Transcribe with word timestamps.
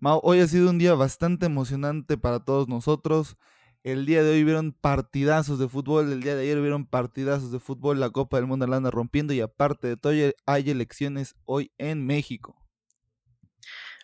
Mau, 0.00 0.20
hoy 0.22 0.38
ha 0.38 0.46
sido 0.46 0.70
un 0.70 0.78
día 0.78 0.94
bastante 0.94 1.46
emocionante 1.46 2.16
para 2.16 2.44
todos 2.44 2.68
nosotros. 2.68 3.36
El 3.82 4.06
día 4.06 4.22
de 4.22 4.30
hoy 4.30 4.44
vieron 4.44 4.72
partidazos 4.72 5.58
de 5.58 5.68
fútbol, 5.68 6.12
el 6.12 6.22
día 6.22 6.36
de 6.36 6.42
ayer 6.42 6.60
vieron 6.60 6.86
partidazos 6.86 7.50
de 7.50 7.58
fútbol, 7.58 7.98
la 7.98 8.10
Copa 8.10 8.36
del 8.36 8.46
Mundo 8.46 8.64
la 8.68 8.76
anda 8.76 8.92
rompiendo 8.92 9.32
y 9.32 9.40
aparte 9.40 9.88
de 9.88 9.96
todo 9.96 10.12
hay 10.46 10.70
elecciones 10.70 11.34
hoy 11.46 11.72
en 11.78 12.06
México. 12.06 12.64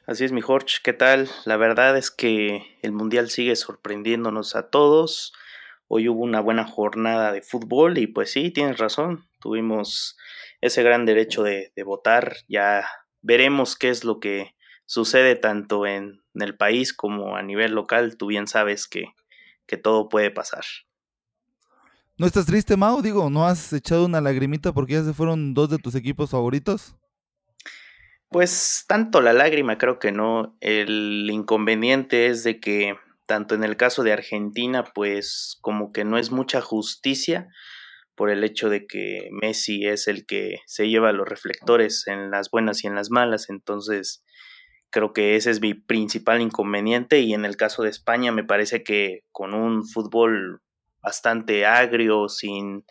Así 0.04 0.24
es, 0.24 0.32
mi 0.32 0.40
Jorge, 0.40 0.78
¿qué 0.82 0.92
tal? 0.94 1.28
La 1.44 1.56
verdad 1.56 1.96
es 1.96 2.10
que 2.10 2.76
el 2.82 2.90
Mundial 2.90 3.30
sigue 3.30 3.54
sorprendiéndonos 3.54 4.56
a 4.56 4.70
todos. 4.70 5.32
Hoy 5.86 6.08
hubo 6.08 6.24
una 6.24 6.40
buena 6.40 6.64
jornada 6.64 7.30
de 7.30 7.40
fútbol 7.40 7.98
y 7.98 8.08
pues 8.08 8.32
sí, 8.32 8.50
tienes 8.50 8.78
razón, 8.78 9.28
tuvimos 9.40 10.16
ese 10.60 10.82
gran 10.82 11.06
derecho 11.06 11.44
de, 11.44 11.72
de 11.76 11.82
votar. 11.84 12.38
Ya 12.48 12.84
veremos 13.22 13.76
qué 13.76 13.90
es 13.90 14.02
lo 14.02 14.18
que 14.18 14.53
sucede 14.86 15.36
tanto 15.36 15.86
en, 15.86 16.22
el 16.34 16.56
país 16.56 16.92
como 16.92 17.36
a 17.36 17.42
nivel 17.42 17.72
local, 17.72 18.16
tú 18.16 18.26
bien 18.26 18.48
sabes 18.48 18.88
que, 18.88 19.04
que 19.66 19.76
todo 19.76 20.08
puede 20.08 20.30
pasar. 20.32 20.64
¿No 22.16 22.26
estás 22.26 22.46
triste, 22.46 22.76
Mau? 22.76 23.02
Digo, 23.02 23.30
¿no 23.30 23.46
has 23.46 23.72
echado 23.72 24.06
una 24.06 24.20
lagrimita 24.20 24.72
porque 24.72 24.94
ya 24.94 25.04
se 25.04 25.14
fueron 25.14 25.54
dos 25.54 25.70
de 25.70 25.78
tus 25.78 25.94
equipos 25.94 26.30
favoritos? 26.30 26.96
Pues 28.28 28.84
tanto 28.88 29.20
la 29.20 29.32
lágrima 29.32 29.78
creo 29.78 29.98
que 29.98 30.10
no. 30.10 30.56
El 30.60 31.28
inconveniente 31.30 32.26
es 32.26 32.42
de 32.42 32.58
que 32.58 32.96
tanto 33.26 33.54
en 33.54 33.64
el 33.64 33.76
caso 33.76 34.02
de 34.02 34.12
Argentina, 34.12 34.84
pues 34.94 35.56
como 35.60 35.92
que 35.92 36.04
no 36.04 36.18
es 36.18 36.30
mucha 36.30 36.60
justicia 36.60 37.48
por 38.14 38.30
el 38.30 38.44
hecho 38.44 38.68
de 38.68 38.86
que 38.86 39.28
Messi 39.32 39.86
es 39.86 40.08
el 40.08 40.26
que 40.26 40.58
se 40.66 40.88
lleva 40.88 41.12
los 41.12 41.28
reflectores 41.28 42.06
en 42.06 42.30
las 42.30 42.50
buenas 42.50 42.84
y 42.84 42.86
en 42.86 42.94
las 42.94 43.10
malas. 43.10 43.50
Entonces, 43.50 44.24
Creo 44.94 45.12
que 45.12 45.34
ese 45.34 45.50
es 45.50 45.60
mi 45.60 45.74
principal 45.74 46.40
inconveniente 46.40 47.18
y 47.18 47.34
en 47.34 47.44
el 47.44 47.56
caso 47.56 47.82
de 47.82 47.90
España 47.90 48.30
me 48.30 48.44
parece 48.44 48.84
que 48.84 49.24
con 49.32 49.52
un 49.52 49.84
fútbol 49.84 50.62
bastante 51.02 51.66
agrio, 51.66 52.28
sin, 52.28 52.84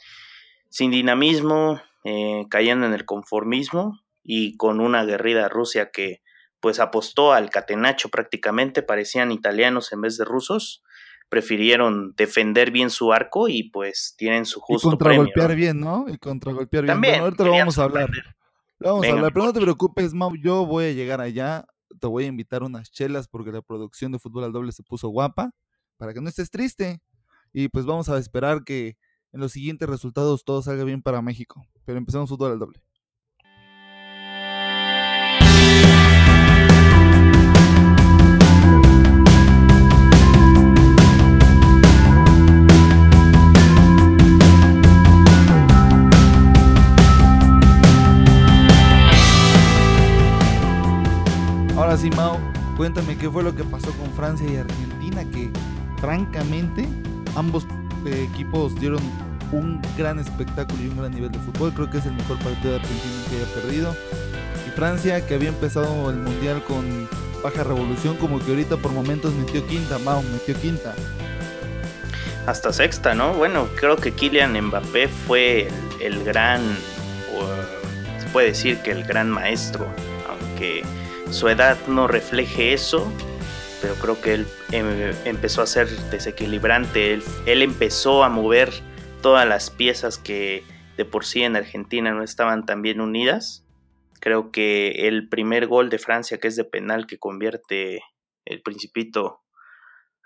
sin 0.69 0.91
dinamismo, 0.91 1.81
eh, 2.03 2.45
cayendo 2.49 2.85
en 2.85 2.91
el 2.91 3.05
conformismo 3.05 4.01
y 4.21 4.57
con 4.57 4.81
una 4.81 4.99
aguerrida 4.99 5.47
Rusia 5.47 5.91
que 5.91 6.21
pues 6.59 6.81
apostó 6.81 7.31
al 7.31 7.49
catenacho 7.49 8.09
prácticamente, 8.09 8.83
parecían 8.83 9.31
italianos 9.31 9.93
en 9.93 10.01
vez 10.01 10.17
de 10.17 10.25
rusos, 10.25 10.83
prefirieron 11.29 12.15
defender 12.17 12.71
bien 12.71 12.89
su 12.89 13.13
arco 13.13 13.47
y 13.47 13.69
pues 13.69 14.15
tienen 14.17 14.45
su 14.45 14.59
justo 14.59 14.89
y 14.89 14.91
contragolpear 14.91 15.55
bien, 15.55 15.79
¿no? 15.79 16.03
Y 16.09 16.17
contragolpear 16.17 16.83
bien. 16.83 16.99
Bueno, 16.99 17.23
ahorita 17.23 17.45
lo 17.45 17.51
vamos 17.51 17.79
a 17.79 17.83
hablar. 17.85 18.09
vamos 18.77 19.07
a 19.07 19.09
hablar, 19.09 19.31
pero 19.31 19.45
no 19.45 19.53
te 19.53 19.61
preocupes, 19.61 20.13
Mau, 20.13 20.35
yo 20.35 20.65
voy 20.65 20.87
a 20.87 20.91
llegar 20.91 21.21
allá 21.21 21.65
te 21.99 22.07
voy 22.07 22.25
a 22.25 22.27
invitar 22.27 22.63
unas 22.63 22.91
chelas 22.91 23.27
porque 23.27 23.51
la 23.51 23.61
producción 23.61 24.11
de 24.11 24.19
fútbol 24.19 24.43
al 24.45 24.51
doble 24.51 24.71
se 24.71 24.83
puso 24.83 25.09
guapa, 25.09 25.51
para 25.97 26.13
que 26.13 26.21
no 26.21 26.29
estés 26.29 26.49
triste. 26.49 27.01
Y 27.53 27.69
pues 27.69 27.85
vamos 27.85 28.09
a 28.09 28.17
esperar 28.17 28.63
que 28.63 28.97
en 29.31 29.39
los 29.39 29.51
siguientes 29.51 29.87
resultados 29.87 30.43
todo 30.43 30.61
salga 30.61 30.83
bien 30.83 31.01
para 31.01 31.21
México. 31.21 31.65
Pero 31.85 31.97
empecemos 31.97 32.29
fútbol 32.29 32.51
al 32.51 32.59
doble. 32.59 32.81
Ahora 51.93 52.15
Mao, 52.15 52.39
cuéntame 52.75 53.15
qué 53.15 53.29
fue 53.29 53.43
lo 53.43 53.55
que 53.55 53.63
pasó 53.63 53.91
con 53.91 54.11
Francia 54.15 54.47
y 54.51 54.55
Argentina, 54.55 55.23
que 55.25 55.51
francamente 56.01 56.87
ambos 57.35 57.67
eh, 58.07 58.27
equipos 58.31 58.73
dieron 58.79 58.99
un 59.51 59.79
gran 59.95 60.17
espectáculo 60.17 60.81
y 60.81 60.87
un 60.87 60.97
gran 60.97 61.11
nivel 61.11 61.31
de 61.31 61.37
fútbol. 61.37 61.71
Creo 61.71 61.91
que 61.91 61.99
es 61.99 62.07
el 62.07 62.13
mejor 62.13 62.39
partido 62.39 62.71
de 62.71 62.79
Argentina 62.79 63.23
que 63.29 63.35
haya 63.35 63.53
perdido. 63.53 63.95
Y 64.67 64.71
Francia, 64.71 65.23
que 65.27 65.35
había 65.35 65.49
empezado 65.49 66.09
el 66.09 66.17
mundial 66.17 66.63
con 66.63 67.07
baja 67.43 67.63
revolución, 67.63 68.17
como 68.17 68.39
que 68.39 68.49
ahorita 68.49 68.77
por 68.77 68.91
momentos 68.91 69.31
metió 69.35 69.63
quinta, 69.67 69.99
Mao, 69.99 70.23
metió 70.23 70.59
quinta. 70.59 70.95
Hasta 72.47 72.73
sexta, 72.73 73.13
¿no? 73.13 73.35
Bueno, 73.35 73.67
creo 73.75 73.97
que 73.97 74.13
Kylian 74.13 74.59
Mbappé 74.59 75.09
fue 75.09 75.67
el 76.01 76.23
gran, 76.23 76.59
se 78.17 78.27
puede 78.29 78.47
decir 78.47 78.79
que 78.79 78.89
el 78.89 79.03
gran 79.03 79.29
maestro, 79.29 79.85
aunque 80.27 80.81
su 81.33 81.49
edad 81.49 81.77
no 81.87 82.07
refleje 82.07 82.73
eso, 82.73 83.11
pero 83.81 83.95
creo 83.95 84.21
que 84.21 84.33
él 84.35 84.47
em, 84.71 85.13
empezó 85.25 85.63
a 85.63 85.67
ser 85.67 85.89
desequilibrante, 86.11 87.13
él, 87.13 87.61
empezó 87.61 88.23
a 88.23 88.29
mover 88.29 88.71
todas 89.21 89.47
las 89.47 89.71
piezas 89.71 90.19
que 90.19 90.63
de 90.95 91.05
por 91.05 91.25
sí 91.25 91.41
en 91.41 91.55
Argentina 91.55 92.11
no 92.11 92.23
estaban 92.23 92.65
tan 92.65 92.83
bien 92.83 93.01
unidas. 93.01 93.65
Creo 94.21 94.51
que 94.51 95.07
el 95.07 95.27
primer 95.27 95.65
gol 95.65 95.89
de 95.89 95.97
Francia, 95.97 96.37
que 96.37 96.47
es 96.47 96.55
de 96.55 96.65
penal, 96.65 97.07
que 97.07 97.17
convierte 97.17 98.03
el 98.45 98.61
principito 98.61 99.41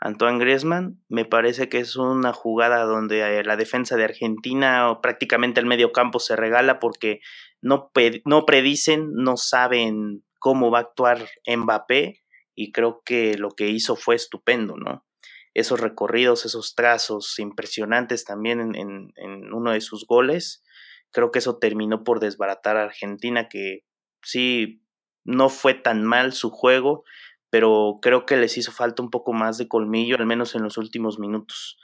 Antoine 0.02 0.40
Griezmann, 0.40 1.02
me 1.08 1.24
parece 1.24 1.70
que 1.70 1.80
es 1.80 1.96
una 1.96 2.34
jugada 2.34 2.84
donde 2.84 3.22
eh, 3.22 3.44
la 3.46 3.56
defensa 3.56 3.96
de 3.96 4.04
Argentina 4.04 4.92
o 4.92 5.02
prácticamente 5.02 5.62
el 5.62 5.66
medio 5.68 5.94
campo 5.94 6.20
se 6.20 6.36
regala 6.36 6.80
porque 6.80 7.22
no, 7.62 7.92
no 8.26 8.46
predicen, 8.46 9.14
no 9.14 9.38
saben 9.38 10.24
cómo 10.40 10.72
va 10.72 10.80
a 10.80 10.82
actuar 10.82 11.30
Mbappé 11.48 12.24
y 12.56 12.72
creo 12.72 13.02
que 13.06 13.38
lo 13.38 13.52
que 13.52 13.70
hizo 13.70 13.96
fue 13.96 14.16
estupendo, 14.16 14.76
¿no? 14.78 15.06
Esos 15.54 15.80
recorridos, 15.80 16.46
esos 16.46 16.76
trazos 16.76 17.38
impresionantes 17.40 18.26
también 18.26 18.76
en, 18.76 19.54
uno 19.54 19.72
de 19.72 19.82
sus 19.82 20.06
goles, 20.06 20.64
creo 21.12 21.32
que 21.32 21.40
eso 21.40 21.58
terminó 21.58 22.04
por 22.04 22.20
desbaratar 22.20 22.78
a 22.78 22.84
Argentina, 22.84 23.48
que 23.48 23.84
sí, 24.24 24.84
no 25.24 25.50
fue 25.50 25.74
tan 25.74 26.04
mal 26.04 26.34
su 26.34 26.50
juego, 26.50 27.04
pero 27.50 28.00
creo 28.02 28.26
que 28.26 28.38
les 28.38 28.58
hizo 28.58 28.72
falta 28.72 29.02
un 29.02 29.10
poco 29.10 29.34
más 29.34 29.58
de 29.58 29.68
colmillo, 29.68 30.16
al 30.18 30.26
menos 30.26 30.56
en 30.56 30.64
los 30.64 30.78
últimos 30.78 31.20
minutos. 31.20 31.78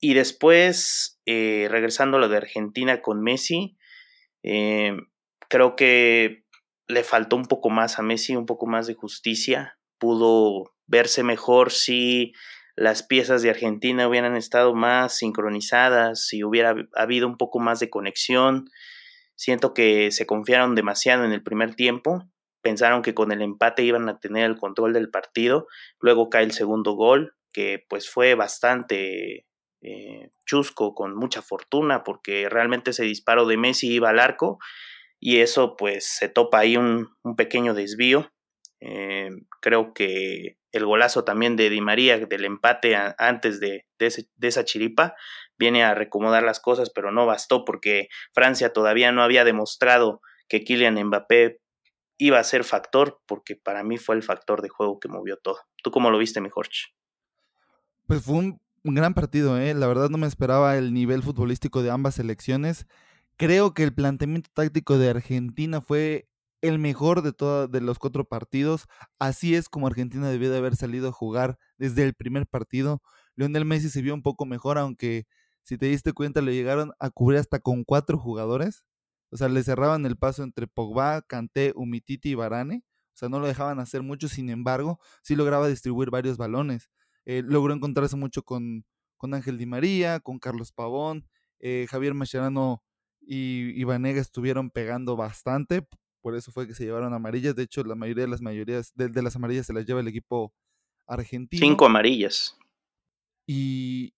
Y 0.00 0.14
después, 0.14 1.20
eh, 1.26 1.68
regresando 1.70 2.16
a 2.16 2.20
lo 2.20 2.28
de 2.28 2.36
Argentina 2.36 3.02
con 3.02 3.22
Messi, 3.22 3.76
eh, 4.42 4.96
creo 5.48 5.76
que 5.76 6.41
le 6.92 7.04
faltó 7.04 7.36
un 7.36 7.46
poco 7.46 7.70
más 7.70 7.98
a 7.98 8.02
Messi, 8.02 8.36
un 8.36 8.46
poco 8.46 8.66
más 8.66 8.86
de 8.86 8.94
justicia. 8.94 9.78
Pudo 9.98 10.74
verse 10.86 11.22
mejor 11.22 11.70
si 11.70 12.32
las 12.76 13.02
piezas 13.02 13.42
de 13.42 13.50
Argentina 13.50 14.08
hubieran 14.08 14.36
estado 14.36 14.74
más 14.74 15.16
sincronizadas, 15.16 16.26
si 16.26 16.44
hubiera 16.44 16.74
habido 16.94 17.26
un 17.26 17.36
poco 17.36 17.58
más 17.58 17.80
de 17.80 17.90
conexión. 17.90 18.66
Siento 19.34 19.74
que 19.74 20.10
se 20.10 20.26
confiaron 20.26 20.74
demasiado 20.74 21.24
en 21.24 21.32
el 21.32 21.42
primer 21.42 21.74
tiempo, 21.74 22.28
pensaron 22.62 23.02
que 23.02 23.14
con 23.14 23.32
el 23.32 23.42
empate 23.42 23.82
iban 23.82 24.08
a 24.08 24.18
tener 24.18 24.44
el 24.44 24.58
control 24.58 24.92
del 24.92 25.10
partido, 25.10 25.66
luego 26.00 26.30
cae 26.30 26.44
el 26.44 26.52
segundo 26.52 26.92
gol, 26.92 27.34
que 27.52 27.84
pues 27.88 28.08
fue 28.08 28.34
bastante 28.34 29.46
eh, 29.80 30.30
chusco, 30.46 30.94
con 30.94 31.16
mucha 31.16 31.42
fortuna, 31.42 32.04
porque 32.04 32.48
realmente 32.48 32.90
ese 32.90 33.04
disparo 33.04 33.46
de 33.46 33.56
Messi 33.56 33.92
iba 33.92 34.10
al 34.10 34.20
arco 34.20 34.58
y 35.24 35.38
eso 35.38 35.76
pues 35.76 36.04
se 36.04 36.28
topa 36.28 36.58
ahí 36.58 36.76
un, 36.76 37.08
pequeño 37.36 37.74
desvío. 37.74 38.32
Eh, 38.80 39.30
creo 39.60 39.94
que 39.94 40.58
el 40.72 40.84
golazo 40.84 41.22
también 41.22 41.54
de 41.54 41.70
Di 41.70 41.80
María 41.80 42.18
del 42.18 42.44
empate 42.44 42.96
antes 42.96 43.60
de, 43.60 43.86
de, 44.00 44.24
esa 44.48 44.64
chiripa 44.64 45.14
viene 45.56 45.84
a 45.84 45.94
recomodar 45.94 46.42
las 46.42 46.58
cosas, 46.58 46.90
pero 46.90 47.12
no 47.12 47.24
bastó 47.24 47.64
porque 47.64 48.08
Francia 48.34 48.72
todavía 48.72 49.12
no 49.12 49.22
había 49.22 49.44
demostrado 49.44 50.20
que 50.48 50.64
Kylian 50.64 51.00
Mbappé 51.00 51.60
iba 52.18 52.40
a 52.40 52.44
ser 52.44 52.64
factor, 52.64 53.20
porque 53.26 53.54
para 53.54 53.84
mí 53.84 53.98
fue 53.98 54.16
el 54.16 54.24
factor 54.24 54.60
de 54.60 54.70
juego 54.70 54.98
que 54.98 55.08
movió 55.08 55.36
todo. 55.36 55.58
¿Tú 55.84 55.92
cómo 55.92 56.10
lo 56.10 56.18
viste, 56.18 56.40
mi 56.40 56.50
Jorge? 56.50 56.88
Pues 58.08 58.24
fue 58.24 58.34
un, 58.38 58.60
un 58.82 58.94
gran 58.96 59.14
partido, 59.14 59.56
¿eh? 59.56 59.72
la 59.74 59.86
verdad 59.86 60.10
no 60.10 60.18
me 60.18 60.26
esperaba 60.26 60.76
el 60.76 60.92
nivel 60.92 61.22
futbolístico 61.22 61.80
de 61.84 61.92
ambas 61.92 62.16
selecciones. 62.16 62.88
Creo 63.36 63.74
que 63.74 63.82
el 63.82 63.94
planteamiento 63.94 64.50
táctico 64.52 64.98
de 64.98 65.10
Argentina 65.10 65.80
fue 65.80 66.28
el 66.60 66.78
mejor 66.78 67.22
de 67.22 67.32
todos 67.32 67.70
de 67.70 67.80
los 67.80 67.98
cuatro 67.98 68.24
partidos. 68.24 68.86
Así 69.18 69.54
es 69.54 69.68
como 69.68 69.86
Argentina 69.86 70.28
debió 70.30 70.50
de 70.50 70.58
haber 70.58 70.76
salido 70.76 71.08
a 71.08 71.12
jugar 71.12 71.58
desde 71.76 72.04
el 72.04 72.14
primer 72.14 72.46
partido. 72.46 73.02
Lionel 73.34 73.64
Messi 73.64 73.90
se 73.90 74.02
vio 74.02 74.14
un 74.14 74.22
poco 74.22 74.46
mejor, 74.46 74.78
aunque 74.78 75.26
si 75.62 75.76
te 75.78 75.86
diste 75.86 76.12
cuenta 76.12 76.40
le 76.40 76.54
llegaron 76.54 76.92
a 77.00 77.10
cubrir 77.10 77.40
hasta 77.40 77.58
con 77.58 77.84
cuatro 77.84 78.18
jugadores. 78.18 78.84
O 79.30 79.36
sea, 79.36 79.48
le 79.48 79.62
cerraban 79.62 80.06
el 80.06 80.16
paso 80.16 80.42
entre 80.42 80.66
Pogba, 80.66 81.22
Kanté, 81.22 81.72
Umititi 81.74 82.30
y 82.30 82.34
Varane. 82.34 82.84
O 83.14 83.16
sea, 83.16 83.28
no 83.28 83.40
lo 83.40 83.46
dejaban 83.46 83.80
hacer 83.80 84.02
mucho, 84.02 84.28
sin 84.28 84.50
embargo, 84.50 84.98
sí 85.22 85.36
lograba 85.36 85.68
distribuir 85.68 86.10
varios 86.10 86.36
balones. 86.36 86.90
Eh, 87.24 87.42
logró 87.44 87.74
encontrarse 87.74 88.16
mucho 88.16 88.42
con, 88.42 88.84
con 89.16 89.34
Ángel 89.34 89.58
Di 89.58 89.66
María, 89.66 90.20
con 90.20 90.38
Carlos 90.38 90.72
Pavón, 90.72 91.26
eh, 91.60 91.86
Javier 91.88 92.14
Mascherano 92.14 92.82
y, 93.26 93.84
Vanega 93.84 94.20
estuvieron 94.20 94.70
pegando 94.70 95.16
bastante. 95.16 95.86
por 96.20 96.36
eso 96.36 96.52
fue 96.52 96.66
que 96.66 96.74
se 96.74 96.84
llevaron 96.84 97.14
amarillas. 97.14 97.56
De 97.56 97.64
hecho, 97.64 97.82
la 97.84 97.94
mayoría 97.94 98.24
de 98.24 98.30
las 98.30 98.42
mayorías 98.42 98.92
de, 98.94 99.08
de 99.08 99.22
las 99.22 99.36
amarillas 99.36 99.66
se 99.66 99.72
las 99.72 99.86
lleva 99.86 100.00
el 100.00 100.08
equipo 100.08 100.52
argentino. 101.06 101.64
Cinco 101.64 101.86
amarillas. 101.86 102.56
Y, 103.46 104.14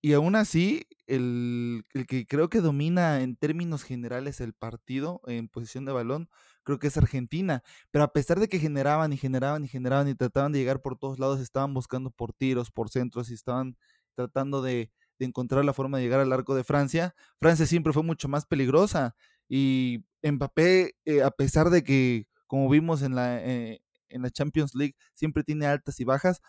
y 0.00 0.12
aún 0.12 0.36
así, 0.36 0.86
el, 1.06 1.84
el, 1.94 2.06
que 2.06 2.26
creo 2.26 2.48
que 2.48 2.60
domina 2.60 3.20
en 3.22 3.36
términos 3.36 3.82
generales 3.82 4.40
el 4.40 4.52
partido 4.52 5.20
en 5.26 5.48
posición 5.48 5.84
de 5.84 5.92
balón, 5.92 6.28
creo 6.62 6.78
que 6.78 6.86
es 6.86 6.96
Argentina. 6.96 7.62
Pero 7.90 8.04
a 8.04 8.12
pesar 8.12 8.38
de 8.38 8.48
que 8.48 8.58
generaban 8.58 9.12
y 9.12 9.16
generaban 9.16 9.64
y 9.64 9.68
generaban 9.68 10.08
y 10.08 10.14
trataban 10.14 10.52
de 10.52 10.60
llegar 10.60 10.80
por 10.80 10.96
todos 10.96 11.18
lados, 11.18 11.40
estaban 11.40 11.74
buscando 11.74 12.10
por 12.10 12.32
tiros, 12.32 12.70
por 12.70 12.90
centros 12.90 13.30
y 13.30 13.34
estaban 13.34 13.76
tratando 14.14 14.62
de, 14.62 14.90
de 15.18 15.26
encontrar 15.26 15.64
la 15.64 15.72
forma 15.72 15.98
de 15.98 16.04
llegar 16.04 16.20
al 16.20 16.32
arco 16.32 16.54
de 16.54 16.64
Francia. 16.64 17.14
Francia 17.40 17.66
siempre 17.66 17.92
fue 17.92 18.02
mucho 18.02 18.28
más 18.28 18.46
peligrosa. 18.46 19.14
Y 19.48 20.04
Mbappé, 20.22 20.94
eh, 21.04 21.22
a 21.22 21.30
pesar 21.30 21.70
de 21.70 21.82
que, 21.82 22.28
como 22.46 22.68
vimos 22.68 23.02
en 23.02 23.14
la, 23.14 23.42
eh, 23.42 23.80
en 24.08 24.22
la 24.22 24.30
Champions 24.30 24.74
League, 24.74 24.94
siempre 25.14 25.42
tiene 25.42 25.66
altas 25.66 25.98
y 26.00 26.04
bajas, 26.04 26.40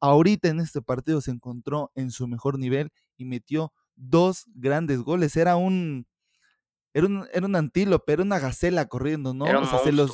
ahorita 0.00 0.48
en 0.48 0.60
este 0.60 0.82
partido 0.82 1.20
se 1.20 1.30
encontró 1.30 1.90
en 1.94 2.10
su 2.10 2.26
mejor 2.28 2.58
nivel 2.58 2.90
y 3.16 3.24
metió 3.24 3.72
dos 3.96 4.44
grandes 4.54 5.00
goles. 5.00 5.36
Era 5.36 5.56
un, 5.56 6.06
era 6.92 7.06
un, 7.06 7.26
era 7.32 7.46
un 7.46 7.56
antílope, 7.56 8.12
era 8.12 8.22
una 8.22 8.38
gacela 8.38 8.86
corriendo, 8.86 9.34
¿no? 9.34 9.46
Era 9.46 9.58
un 9.58 9.64
o 9.64 9.70
sea, 9.70 9.78
se 9.80 9.92
los, 9.92 10.12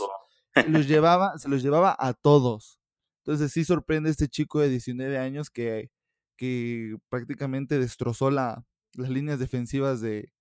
se 0.54 0.68
los, 0.68 0.86
llevaba, 0.88 1.38
se 1.38 1.48
los 1.48 1.62
llevaba 1.62 1.96
a 1.98 2.14
todos. 2.14 2.78
Entonces 3.24 3.52
sí 3.52 3.64
sorprende 3.64 4.10
este 4.10 4.28
chico 4.28 4.60
de 4.60 4.68
19 4.68 5.18
años 5.18 5.50
que, 5.50 5.90
que 6.36 6.96
prácticamente 7.08 7.78
destrozó 7.78 8.30
la, 8.30 8.64
las 8.94 9.10
líneas 9.10 9.38
defensivas 9.38 10.00
de, 10.00 10.32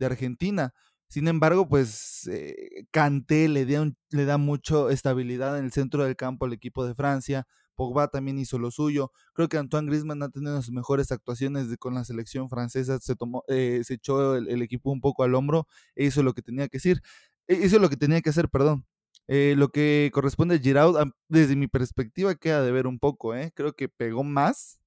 Argentina. 0.00 0.74
Sin 1.08 1.28
embargo, 1.28 1.68
pues 1.68 2.28
eh, 2.30 2.86
le 3.28 3.66
da, 3.66 3.82
un, 3.82 3.96
le 4.10 4.24
da 4.26 4.38
mucho 4.38 4.90
estabilidad 4.90 5.58
en 5.58 5.64
el 5.64 5.72
centro 5.72 6.04
del 6.04 6.16
campo 6.16 6.44
al 6.44 6.52
equipo 6.52 6.84
de 6.84 6.94
Francia. 6.94 7.46
Pogba 7.76 8.08
también 8.08 8.38
hizo 8.38 8.58
lo 8.58 8.70
suyo. 8.70 9.12
Creo 9.32 9.48
que 9.48 9.56
Antoine 9.58 9.88
Griezmann 9.88 10.22
ha 10.22 10.28
tenido 10.30 10.60
sus 10.62 10.72
mejores 10.74 11.12
actuaciones 11.12 11.68
con 11.78 11.94
la 11.94 12.04
selección 12.04 12.48
francesa. 12.50 12.98
Se 13.00 13.16
tomó, 13.16 13.44
eh, 13.48 13.82
se 13.84 13.94
echó 13.94 14.36
el, 14.36 14.48
el, 14.48 14.62
equipo 14.62 14.90
un 14.90 15.00
poco 15.00 15.22
al 15.24 15.34
hombro 15.34 15.66
e 15.94 16.06
hizo 16.06 16.22
lo 16.22 16.34
que 16.34 16.42
tenía 16.42 16.68
que 16.68 16.78
decir. 16.78 17.00
E 17.48 17.54
hizo 17.54 17.78
lo 17.78 17.88
que 17.88 17.96
tenía 17.96 18.20
que 18.20 18.30
hacer, 18.30 18.48
perdón. 18.48 18.84
Eh, 19.28 19.54
lo 19.56 19.70
que 19.70 20.10
corresponde 20.12 20.56
a 20.56 20.58
Giroud, 20.58 20.96
desde 21.28 21.56
mi 21.56 21.66
perspectiva, 21.68 22.34
queda 22.36 22.62
de 22.62 22.72
ver 22.72 22.86
un 22.86 22.98
poco. 22.98 23.34
¿eh? 23.34 23.52
Creo 23.54 23.74
que 23.74 23.88
pegó 23.88 24.24
más 24.24 24.78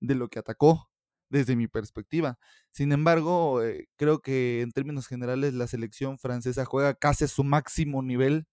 de 0.00 0.14
lo 0.14 0.28
que 0.28 0.38
atacó 0.38 0.90
desde 1.30 1.56
mi 1.56 1.68
perspectiva. 1.68 2.38
Sin 2.72 2.92
embargo, 2.92 3.62
eh, 3.62 3.88
creo 3.96 4.20
que 4.20 4.62
en 4.62 4.72
términos 4.72 5.06
generales 5.06 5.54
la 5.54 5.66
selección 5.68 6.18
francesa 6.18 6.64
juega 6.64 6.94
casi 6.94 7.24
a 7.24 7.28
su 7.28 7.44
máximo 7.44 8.02
nivel 8.02 8.46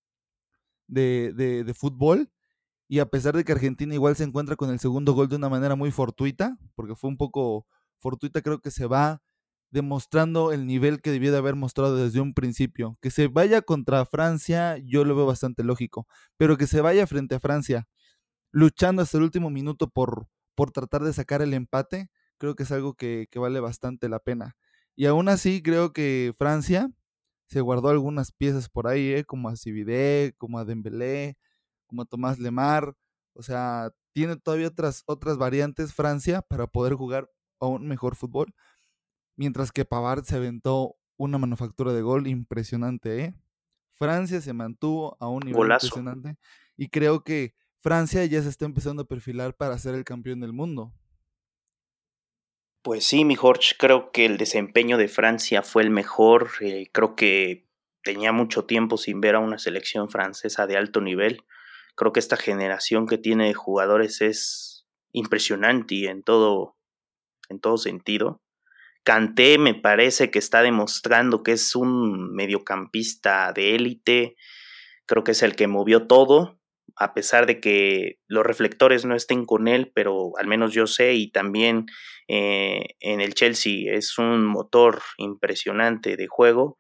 de, 0.88 1.34
de, 1.36 1.64
de, 1.64 1.74
fútbol. 1.74 2.32
Y 2.88 3.00
a 3.00 3.08
pesar 3.08 3.36
de 3.36 3.44
que 3.44 3.52
Argentina 3.52 3.94
igual 3.94 4.16
se 4.16 4.24
encuentra 4.24 4.56
con 4.56 4.70
el 4.72 4.80
segundo 4.80 5.14
gol 5.14 5.30
de 5.30 5.36
una 5.38 5.50
manera 5.50 5.76
muy 5.76 5.92
fortuita, 5.92 6.58
porque 6.76 6.96
fue 6.96 7.10
un 7.10 7.18
poco 7.18 7.68
fortuita, 8.00 8.42
creo 8.42 8.62
que 8.62 8.72
se 8.72 8.86
va 8.88 9.22
demostrando 9.72 10.54
el 10.54 10.66
nivel 10.66 11.02
que 11.02 11.12
debió 11.12 11.32
de 11.32 11.38
haber 11.40 11.56
mostrado 11.56 11.98
desde 11.98 12.22
un 12.22 12.34
principio. 12.34 12.98
Que 13.02 13.12
se 13.12 13.28
vaya 13.28 13.62
contra 13.62 14.06
Francia, 14.06 14.78
yo 14.78 15.04
lo 15.04 15.16
veo 15.16 15.26
bastante 15.26 15.64
lógico, 15.64 16.08
pero 16.38 16.58
que 16.58 16.68
se 16.68 16.82
vaya 16.82 17.08
frente 17.08 17.36
a 17.36 17.40
Francia, 17.40 17.88
luchando 18.52 19.02
hasta 19.02 19.18
el 19.18 19.24
último 19.24 19.50
minuto 19.50 19.90
por, 19.90 20.28
por 20.58 20.72
tratar 20.72 21.04
de 21.04 21.14
sacar 21.14 21.44
el 21.44 21.54
empate, 21.54 22.10
creo 22.40 22.56
que 22.56 22.64
es 22.64 22.72
algo 22.72 22.96
que, 22.96 23.28
que, 23.30 23.38
vale 23.38 23.60
bastante 23.60 24.10
la 24.10 24.18
pena. 24.18 24.58
Y 24.96 25.06
aún 25.06 25.30
así 25.30 25.62
creo 25.62 25.94
que 25.94 26.34
Francia 26.36 26.90
se 27.46 27.62
guardó 27.62 27.90
algunas 27.90 28.32
piezas 28.32 28.68
por 28.68 28.88
ahí, 28.88 29.14
¿eh? 29.14 29.24
como 29.24 29.50
a 29.50 29.56
Cividé, 29.56 30.34
como 30.40 30.58
a 30.58 30.66
Dembélé, 30.66 31.38
como 31.86 32.02
a 32.02 32.06
Tomás 32.06 32.40
Lemar. 32.40 32.96
O 33.34 33.44
sea, 33.44 33.92
tiene 34.14 34.36
todavía 34.36 34.68
otras, 34.70 35.04
otras 35.06 35.38
variantes 35.38 35.94
Francia 35.94 36.42
para 36.42 36.66
poder 36.66 36.96
jugar 36.96 37.30
a 37.60 37.68
un 37.68 37.88
mejor 37.88 38.16
fútbol. 38.16 38.56
Mientras 39.36 39.72
que 39.72 39.86
Pavard 39.86 40.24
se 40.24 40.38
aventó 40.38 40.96
una 41.18 41.38
manufactura 41.38 41.94
de 41.94 42.02
gol 42.02 42.26
impresionante, 42.26 43.26
¿eh? 43.26 43.36
Francia 43.94 44.42
se 44.42 44.54
mantuvo 44.54 45.18
a 45.20 45.28
un 45.28 45.42
nivel 45.42 45.58
Golazo. 45.58 45.86
impresionante. 45.86 46.40
Y 46.76 46.90
creo 46.90 47.24
que 47.24 47.54
Francia 47.88 48.26
ya 48.26 48.44
se 48.44 48.50
está 48.50 48.66
empezando 48.66 49.04
a 49.04 49.08
perfilar 49.08 49.56
para 49.56 49.78
ser 49.78 49.96
el 49.96 50.04
campeón 50.04 50.42
del 50.42 50.52
mundo. 50.52 50.92
Pues 52.82 53.08
sí, 53.08 53.24
mi 53.24 53.36
Jorge, 53.36 53.76
creo 53.80 54.12
que 54.12 54.26
el 54.26 54.36
desempeño 54.38 54.98
de 54.98 55.08
Francia 55.08 55.64
fue 55.64 55.84
el 55.84 55.90
mejor. 55.90 56.50
Eh, 56.60 56.90
creo 56.92 57.16
que 57.16 57.66
tenía 58.04 58.34
mucho 58.34 58.66
tiempo 58.66 58.98
sin 58.98 59.22
ver 59.22 59.36
a 59.36 59.40
una 59.40 59.58
selección 59.58 60.10
francesa 60.10 60.68
de 60.68 60.76
alto 60.76 61.00
nivel. 61.00 61.46
Creo 61.96 62.12
que 62.12 62.20
esta 62.20 62.36
generación 62.36 63.08
que 63.08 63.18
tiene 63.18 63.48
de 63.48 63.54
jugadores 63.54 64.20
es 64.20 64.86
impresionante 65.14 65.96
y 65.96 66.08
en 66.08 66.24
todo, 66.24 66.76
en 67.48 67.62
todo 67.62 67.78
sentido. 67.78 68.42
Kanté 69.06 69.58
me 69.60 69.76
parece 69.76 70.30
que 70.30 70.40
está 70.40 70.62
demostrando 70.62 71.42
que 71.42 71.54
es 71.54 71.74
un 71.74 72.34
mediocampista 72.34 73.54
de 73.54 73.76
élite. 73.76 74.36
Creo 75.06 75.24
que 75.24 75.32
es 75.32 75.42
el 75.42 75.56
que 75.56 75.68
movió 75.68 76.06
todo 76.06 76.58
a 77.00 77.14
pesar 77.14 77.46
de 77.46 77.60
que 77.60 78.20
los 78.28 78.46
reflectores 78.46 79.06
no 79.06 79.16
estén 79.16 79.46
con 79.46 79.68
él, 79.68 79.92
pero 79.94 80.32
al 80.40 80.48
menos 80.48 80.74
yo 80.74 80.88
sé 80.88 81.14
y 81.14 81.32
también 81.32 81.86
eh, 82.28 82.96
en 83.00 83.22
el 83.22 83.34
Chelsea 83.36 83.94
es 83.94 84.18
un 84.18 84.46
motor 84.46 85.02
impresionante 85.18 86.18
de 86.18 86.28
juego. 86.28 86.78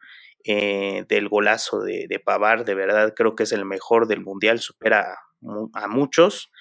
Eh, 0.49 1.03
del 1.09 1.27
golazo 1.27 1.81
de, 1.81 2.21
Pavar, 2.23 2.63
de 2.63 2.73
verdad 2.73 3.13
creo 3.13 3.35
que 3.35 3.43
es 3.43 3.51
el 3.51 3.65
mejor 3.65 4.07
del 4.07 4.21
mundial, 4.21 4.59
supera 4.59 5.01
a, 5.01 5.83
a 5.83 5.87
muchos. 5.89 6.51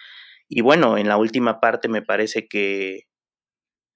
Y 0.49 0.61
bueno, 0.61 0.99
en 0.99 1.07
la 1.07 1.17
última 1.17 1.61
parte 1.61 1.89
me 1.89 2.03
parece 2.03 2.49
que 2.49 3.03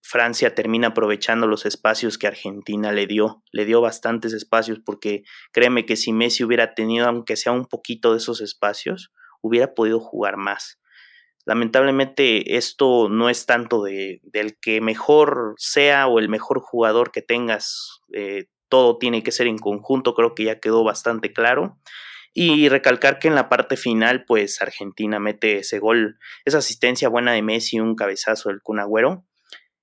Francia 0.02 0.54
termina 0.54 0.88
aprovechando 0.88 1.46
los 1.48 1.66
espacios 1.66 2.18
que 2.18 2.28
Argentina 2.28 2.92
le 2.92 3.06
dio. 3.06 3.42
Le 3.52 3.64
dio 3.64 3.80
bastantes 3.80 4.32
espacios 4.32 4.80
porque 4.84 5.22
créeme 5.52 5.86
que 5.86 5.96
si 5.96 6.12
Messi 6.12 6.44
hubiera 6.44 6.74
tenido, 6.74 7.06
aunque 7.06 7.36
sea 7.36 7.52
un 7.52 7.66
poquito 7.66 8.12
de 8.12 8.18
esos 8.18 8.40
espacios, 8.40 9.12
hubiera 9.40 9.74
podido 9.74 10.00
jugar 10.00 10.36
más. 10.36 10.80
Lamentablemente 11.46 12.56
esto 12.56 13.08
no 13.08 13.30
es 13.30 13.46
tanto 13.46 13.82
de, 13.82 14.20
del 14.22 14.58
que 14.60 14.80
mejor 14.80 15.54
sea 15.56 16.06
o 16.06 16.18
el 16.18 16.28
mejor 16.28 16.60
jugador 16.60 17.10
que 17.12 17.22
tengas, 17.22 18.02
eh, 18.12 18.46
todo 18.68 18.98
tiene 18.98 19.22
que 19.22 19.32
ser 19.32 19.46
en 19.46 19.58
conjunto, 19.58 20.14
creo 20.14 20.34
que 20.34 20.44
ya 20.44 20.60
quedó 20.60 20.84
bastante 20.84 21.32
claro. 21.32 21.78
Y 22.32 22.68
recalcar 22.68 23.18
que 23.18 23.26
en 23.26 23.34
la 23.34 23.48
parte 23.48 23.76
final, 23.76 24.24
pues 24.24 24.62
Argentina 24.62 25.18
mete 25.18 25.58
ese 25.58 25.80
gol, 25.80 26.18
esa 26.44 26.58
asistencia 26.58 27.08
buena 27.08 27.32
de 27.32 27.42
Messi, 27.42 27.80
un 27.80 27.96
cabezazo 27.96 28.50
del 28.50 28.62
Kun 28.62 28.78
Agüero, 28.78 29.24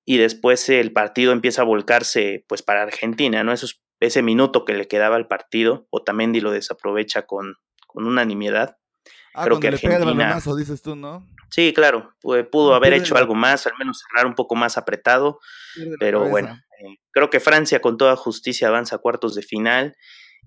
y 0.06 0.18
después 0.18 0.70
el 0.70 0.94
partido 0.94 1.34
empieza 1.34 1.64
a 1.64 1.66
volcarse 1.66 2.46
pues 2.48 2.64
para 2.64 2.84
Argentina, 2.84 3.44
¿no? 3.44 3.52
Eso, 3.52 3.68
ese 4.00 4.22
minuto 4.22 4.64
que 4.64 4.74
le 4.74 4.88
quedaba 4.88 5.18
al 5.18 5.28
partido, 5.28 5.88
Otamendi 5.90 6.40
lo 6.40 6.52
desaprovecha 6.52 7.24
con, 7.24 7.56
con 7.86 8.08
unanimidad. 8.08 8.78
Ah, 9.38 9.44
Creo 9.44 9.60
que 9.60 9.68
Argentina, 9.68 10.00
le 10.00 10.00
pega 10.00 10.12
el 10.12 10.18
balonazo, 10.18 10.56
dices 10.56 10.82
tú, 10.82 10.96
¿no? 10.96 11.24
Sí, 11.52 11.72
claro, 11.72 12.12
pudo, 12.20 12.50
pudo 12.50 12.74
haber 12.74 12.94
hecho 12.94 13.16
algo 13.16 13.36
más, 13.36 13.68
al 13.68 13.74
menos 13.78 14.02
cerrar 14.02 14.26
un 14.26 14.34
poco 14.34 14.56
más 14.56 14.80
apretado, 14.80 15.40
pero 16.00 16.28
bueno, 16.28 16.60
eh, 16.80 16.98
creo 17.12 17.30
que 17.30 17.40
Francia 17.40 17.80
con 17.80 17.98
toda 17.98 18.16
justicia 18.16 18.68
avanza 18.68 18.96
a 18.96 19.00
cuartos 19.00 19.36
de 19.36 19.44
final 19.44 19.96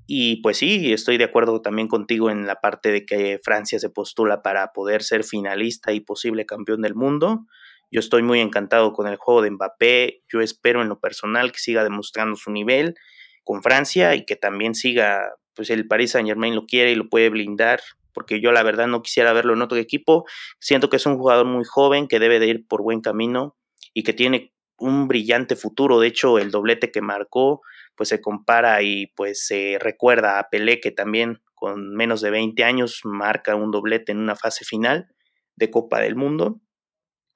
y 0.09 0.43
pues 0.43 0.59
sí, 0.59 0.93
estoy 0.93 1.19
de 1.19 1.25
acuerdo 1.25 1.63
también 1.63 1.87
contigo 1.87 2.31
en 2.31 2.49
la 2.49 2.57
parte 2.57 2.91
de 2.91 3.07
que 3.07 3.39
Francia 3.45 3.79
se 3.79 3.91
postula 3.91 4.43
para 4.43 4.73
poder 4.73 5.05
ser 5.05 5.23
finalista 5.23 5.93
y 5.93 6.01
posible 6.01 6.47
campeón 6.47 6.83
del 6.83 6.97
mundo. 6.97 7.47
Yo 7.93 8.01
estoy 8.01 8.25
muy 8.25 8.41
encantado 8.41 8.93
con 8.93 9.07
el 9.07 9.19
juego 9.19 9.41
de 9.41 9.53
Mbappé, 9.53 10.25
yo 10.29 10.41
espero 10.41 10.83
en 10.83 10.89
lo 10.89 10.99
personal 10.99 11.53
que 11.53 11.61
siga 11.61 11.85
demostrando 11.85 12.35
su 12.35 12.51
nivel 12.51 12.97
con 13.45 13.63
Francia 13.63 14.17
y 14.17 14.25
que 14.25 14.35
también 14.35 14.75
siga, 14.75 15.33
pues 15.55 15.71
el 15.71 15.87
Paris 15.87 16.11
Saint 16.11 16.29
Germain 16.29 16.57
lo 16.57 16.67
quiere 16.67 16.91
y 16.91 16.97
lo 16.97 17.09
puede 17.09 17.31
blindar 17.31 17.81
porque 18.13 18.41
yo 18.41 18.53
la 18.53 18.63
verdad 18.63 18.87
no 18.87 19.03
quisiera 19.03 19.33
verlo 19.33 19.55
en 19.55 19.63
otro 19.63 19.79
equipo. 19.79 20.25
Siento 20.59 20.91
que 20.91 20.97
es 20.97 21.07
un 21.07 21.17
jugador 21.17 21.47
muy 21.47 21.65
joven, 21.65 22.09
que 22.09 22.19
debe 22.19 22.39
de 22.39 22.47
ir 22.47 22.67
por 22.67 22.83
buen 22.83 23.01
camino 23.01 23.57
y 23.95 24.03
que 24.03 24.13
tiene 24.13 24.53
un 24.79 25.09
brillante 25.09 25.57
futuro. 25.57 26.01
De 26.01 26.09
hecho, 26.09 26.39
el 26.39 26.51
doblete 26.51 26.91
que 26.91 27.03
marcó, 27.03 27.61
pues 27.95 28.09
se 28.09 28.21
compara 28.21 28.83
y 28.83 29.09
pues 29.09 29.47
se 29.47 29.79
recuerda 29.81 30.39
a 30.39 30.49
Pelé, 30.49 30.81
que 30.81 30.91
también 30.91 31.43
con 31.55 31.95
menos 31.95 32.23
de 32.23 32.31
20 32.31 32.65
años 32.65 33.01
marca 33.05 33.55
un 33.55 33.71
doblete 33.71 34.13
en 34.13 34.19
una 34.19 34.35
fase 34.35 34.65
final 34.65 35.09
de 35.57 35.71
Copa 35.71 36.01
del 36.01 36.17
Mundo. 36.17 36.61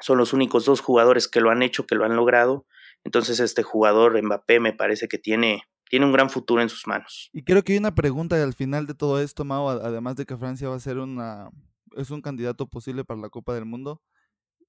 Son 0.01 0.19
los 0.19 0.33
únicos 0.33 0.65
dos 0.65 0.81
jugadores 0.81 1.29
que 1.29 1.41
lo 1.41 1.51
han 1.51 1.63
hecho, 1.63 1.87
que 1.87 1.95
lo 1.95 2.05
han 2.05 2.17
logrado. 2.17 2.67
Entonces 3.05 3.39
este 3.39 3.63
jugador 3.63 4.21
Mbappé 4.21 4.61
me 4.61 4.73
parece 4.73 5.09
que 5.09 5.19
tiene 5.19 5.65
tiene 5.95 6.07
un 6.07 6.13
gran 6.13 6.29
futuro 6.29 6.61
en 6.61 6.69
sus 6.69 6.89
manos. 6.89 7.31
Y 7.33 7.45
creo 7.45 7.63
que 7.63 7.71
hay 7.71 7.79
una 7.79 7.95
pregunta 7.95 8.43
al 8.43 8.53
final 8.53 8.85
de 8.89 8.95
todo 8.95 9.21
esto, 9.21 9.45
Mao, 9.45 9.69
además 9.69 10.17
de 10.17 10.27
que 10.27 10.37
Francia 10.37 10.69
va 10.69 10.75
a 10.75 10.81
ser 10.81 10.99
una 10.99 11.51
es 11.97 12.11
un 12.11 12.21
candidato 12.21 12.67
posible 12.67 13.05
para 13.05 13.21
la 13.21 13.29
Copa 13.29 13.55
del 13.55 13.65
Mundo. 13.65 14.03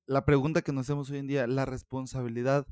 La 0.05 0.24
pregunta 0.24 0.62
que 0.62 0.72
nos 0.72 0.86
hacemos 0.86 1.10
hoy 1.10 1.17
en 1.17 1.25
día, 1.25 1.48
¿la 1.48 1.65
responsabilidad 1.65 2.67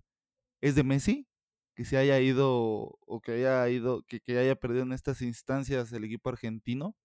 es 0.61 0.75
de 0.75 0.83
Messi? 0.83 1.27
Que 1.75 1.83
se 1.83 1.97
haya 1.97 2.19
ido 2.19 2.95
o 3.07 3.21
que 3.23 3.31
haya 3.31 3.67
ido, 3.69 4.03
que, 4.03 4.19
que 4.19 4.37
haya 4.37 4.55
perdido 4.55 4.83
en 4.83 4.93
estas 4.93 5.23
instancias 5.23 5.91
el 5.91 6.03
equipo 6.03 6.29
argentino. 6.29 6.95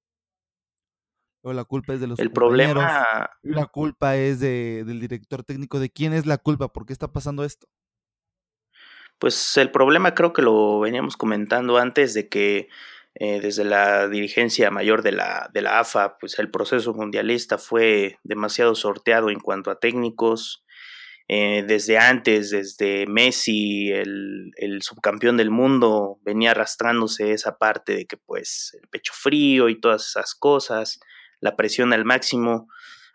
o 1.41 1.55
la 1.55 1.65
culpa 1.65 1.95
es 1.95 2.01
de 2.03 2.09
los 2.09 2.19
el 2.19 2.31
problema 2.31 3.31
la 3.41 3.65
culpa 3.69 4.19
es 4.19 4.39
de, 4.39 4.85
del 4.85 5.01
director 5.01 5.45
técnico 5.45 5.81
de 5.81 5.89
quién 5.89 6.13
es 6.13 6.27
la 6.27 6.37
culpa 6.37 6.71
por 6.75 6.85
qué 6.85 6.93
está 6.93 7.11
pasando 7.11 7.43
esto 7.43 7.69
pues 9.19 9.57
el 9.57 9.71
problema 9.71 10.15
creo 10.15 10.33
que 10.33 10.43
lo 10.43 10.81
veníamos 10.81 11.17
comentando 11.17 11.77
antes 11.79 12.15
de 12.15 12.29
que 12.29 12.69
eh, 13.21 13.41
desde 13.41 13.65
la 13.65 14.09
dirigencia 14.09 14.71
mayor 14.71 15.03
de 15.03 15.11
la, 15.11 15.51
de 15.53 15.61
la 15.63 15.81
AFA, 15.81 16.19
pues 16.19 16.39
el 16.39 16.51
proceso 16.51 16.95
mundialista 16.95 17.59
fue 17.59 18.19
demasiado 18.23 18.77
sorteado 18.77 19.31
en 19.31 19.41
cuanto 19.41 19.73
a 19.73 19.81
técnicos. 19.81 20.65
Eh, 21.27 21.65
desde 21.67 21.99
antes, 21.99 22.51
desde 22.51 23.07
Messi, 23.07 23.91
el, 23.91 24.53
el, 24.57 24.83
subcampeón 24.83 25.37
del 25.37 25.51
mundo, 25.51 26.19
venía 26.23 26.53
arrastrándose 26.53 27.33
esa 27.33 27.59
parte 27.59 27.95
de 27.95 28.07
que 28.07 28.17
pues 28.17 28.79
el 28.81 28.89
pecho 28.89 29.13
frío 29.15 29.69
y 29.69 29.81
todas 29.81 30.07
esas 30.07 30.35
cosas, 30.35 31.01
la 31.41 31.57
presión 31.57 31.93
al 31.93 32.05
máximo. 32.05 32.69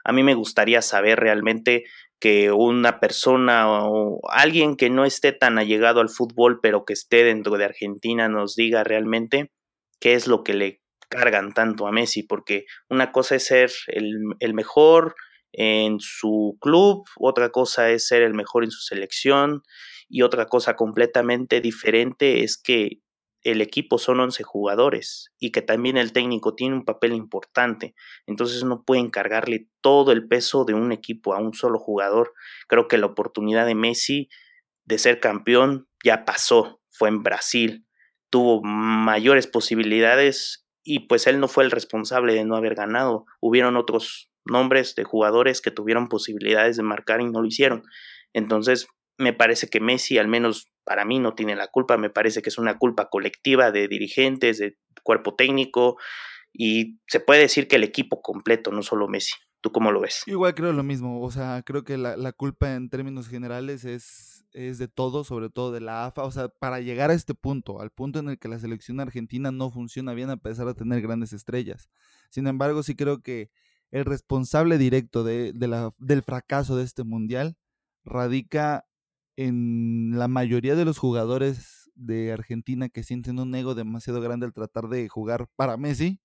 A 0.03 0.11
mí 0.11 0.23
me 0.23 0.33
gustaría 0.33 0.81
saber 0.81 1.19
realmente 1.19 1.83
que 2.19 2.51
una 2.51 2.99
persona 2.99 3.67
o 3.85 4.19
alguien 4.29 4.75
que 4.75 4.89
no 4.89 5.05
esté 5.05 5.33
tan 5.33 5.57
allegado 5.57 5.99
al 5.99 6.09
fútbol, 6.09 6.59
pero 6.61 6.85
que 6.85 6.93
esté 6.93 7.23
dentro 7.23 7.57
de 7.57 7.65
Argentina, 7.65 8.29
nos 8.29 8.55
diga 8.55 8.83
realmente 8.83 9.51
qué 9.99 10.13
es 10.13 10.27
lo 10.27 10.43
que 10.43 10.53
le 10.53 10.81
cargan 11.09 11.53
tanto 11.53 11.85
a 11.85 11.91
Messi, 11.91 12.23
porque 12.23 12.65
una 12.89 13.11
cosa 13.11 13.35
es 13.35 13.45
ser 13.45 13.71
el, 13.87 14.15
el 14.39 14.53
mejor 14.53 15.15
en 15.51 15.99
su 15.99 16.57
club, 16.59 17.03
otra 17.19 17.49
cosa 17.49 17.89
es 17.91 18.07
ser 18.07 18.23
el 18.23 18.33
mejor 18.33 18.63
en 18.63 18.71
su 18.71 18.81
selección 18.81 19.61
y 20.09 20.23
otra 20.23 20.47
cosa 20.47 20.75
completamente 20.75 21.61
diferente 21.61 22.43
es 22.43 22.57
que 22.57 22.99
el 23.43 23.61
equipo 23.61 23.97
son 23.97 24.19
11 24.19 24.43
jugadores 24.43 25.31
y 25.37 25.51
que 25.51 25.61
también 25.61 25.97
el 25.97 26.13
técnico 26.13 26.55
tiene 26.55 26.75
un 26.75 26.85
papel 26.85 27.13
importante. 27.13 27.93
Entonces 28.25 28.63
no 28.63 28.83
pueden 28.83 29.09
cargarle 29.09 29.67
todo 29.81 30.11
el 30.11 30.27
peso 30.27 30.65
de 30.65 30.73
un 30.73 30.91
equipo 30.91 31.33
a 31.33 31.39
un 31.39 31.53
solo 31.53 31.77
jugador. 31.77 32.33
Creo 32.67 32.87
que 32.87 32.97
la 32.97 33.07
oportunidad 33.07 33.65
de 33.65 33.75
Messi 33.75 34.29
de 34.85 34.97
ser 34.97 35.19
campeón 35.19 35.87
ya 36.03 36.25
pasó, 36.25 36.81
fue 36.89 37.09
en 37.09 37.23
Brasil, 37.23 37.85
tuvo 38.29 38.61
mayores 38.63 39.47
posibilidades 39.47 40.65
y 40.83 41.07
pues 41.07 41.27
él 41.27 41.39
no 41.39 41.47
fue 41.47 41.63
el 41.63 41.71
responsable 41.71 42.33
de 42.33 42.45
no 42.45 42.55
haber 42.55 42.75
ganado. 42.75 43.25
Hubieron 43.39 43.77
otros 43.77 44.29
nombres 44.45 44.95
de 44.95 45.03
jugadores 45.03 45.61
que 45.61 45.71
tuvieron 45.71 46.09
posibilidades 46.09 46.77
de 46.77 46.83
marcar 46.83 47.21
y 47.21 47.25
no 47.25 47.41
lo 47.41 47.47
hicieron. 47.47 47.83
Entonces 48.33 48.87
me 49.17 49.33
parece 49.33 49.67
que 49.67 49.79
Messi 49.79 50.17
al 50.17 50.27
menos 50.27 50.72
para 50.83 51.05
mí 51.05 51.19
no 51.19 51.33
tiene 51.33 51.55
la 51.55 51.67
culpa, 51.67 51.97
me 51.97 52.09
parece 52.09 52.41
que 52.41 52.49
es 52.49 52.57
una 52.57 52.77
culpa 52.77 53.09
colectiva 53.09 53.71
de 53.71 53.87
dirigentes, 53.87 54.57
de 54.57 54.77
cuerpo 55.03 55.35
técnico 55.35 55.97
y 56.51 56.99
se 57.07 57.19
puede 57.19 57.41
decir 57.41 57.67
que 57.67 57.77
el 57.77 57.83
equipo 57.83 58.21
completo, 58.21 58.71
no 58.71 58.83
solo 58.83 59.07
Messi. 59.07 59.33
¿Tú 59.61 59.71
cómo 59.71 59.93
lo 59.93 60.01
ves? 60.01 60.23
Igual 60.25 60.53
creo 60.55 60.73
lo 60.73 60.83
mismo, 60.83 61.21
o 61.21 61.31
sea, 61.31 61.63
creo 61.65 61.85
que 61.85 61.97
la, 61.97 62.17
la 62.17 62.33
culpa 62.33 62.73
en 62.73 62.89
términos 62.89 63.29
generales 63.29 63.85
es, 63.85 64.45
es 64.51 64.77
de 64.77 64.89
todo, 64.89 65.23
sobre 65.23 65.49
todo 65.49 65.71
de 65.71 65.79
la 65.79 66.05
AFA, 66.05 66.23
o 66.23 66.31
sea, 66.31 66.49
para 66.49 66.81
llegar 66.81 67.11
a 67.11 67.13
este 67.13 67.33
punto, 67.33 67.79
al 67.79 67.89
punto 67.89 68.19
en 68.19 68.27
el 68.27 68.37
que 68.37 68.49
la 68.49 68.59
selección 68.59 68.99
argentina 68.99 69.51
no 69.53 69.71
funciona 69.71 70.13
bien 70.13 70.29
a 70.29 70.35
pesar 70.35 70.65
de 70.67 70.73
tener 70.73 71.01
grandes 71.01 71.31
estrellas. 71.31 71.89
Sin 72.29 72.45
embargo, 72.47 72.83
sí 72.83 72.93
creo 72.93 73.21
que 73.21 73.51
el 73.89 74.03
responsable 74.03 74.77
directo 74.77 75.23
de, 75.23 75.53
de 75.53 75.67
la, 75.67 75.93
del 75.97 76.23
fracaso 76.23 76.75
de 76.75 76.83
este 76.83 77.05
mundial 77.05 77.55
radica 78.03 78.85
en 79.35 80.17
la 80.17 80.27
mayoría 80.27 80.75
de 80.75 80.85
los 80.85 80.97
jugadores 80.97 81.91
de 81.95 82.31
Argentina 82.31 82.89
que 82.89 83.03
sienten 83.03 83.39
un 83.39 83.53
ego 83.55 83.75
demasiado 83.75 84.21
grande 84.21 84.45
al 84.45 84.53
tratar 84.53 84.87
de 84.89 85.07
jugar 85.09 85.47
para 85.55 85.77
Messi 85.77 86.21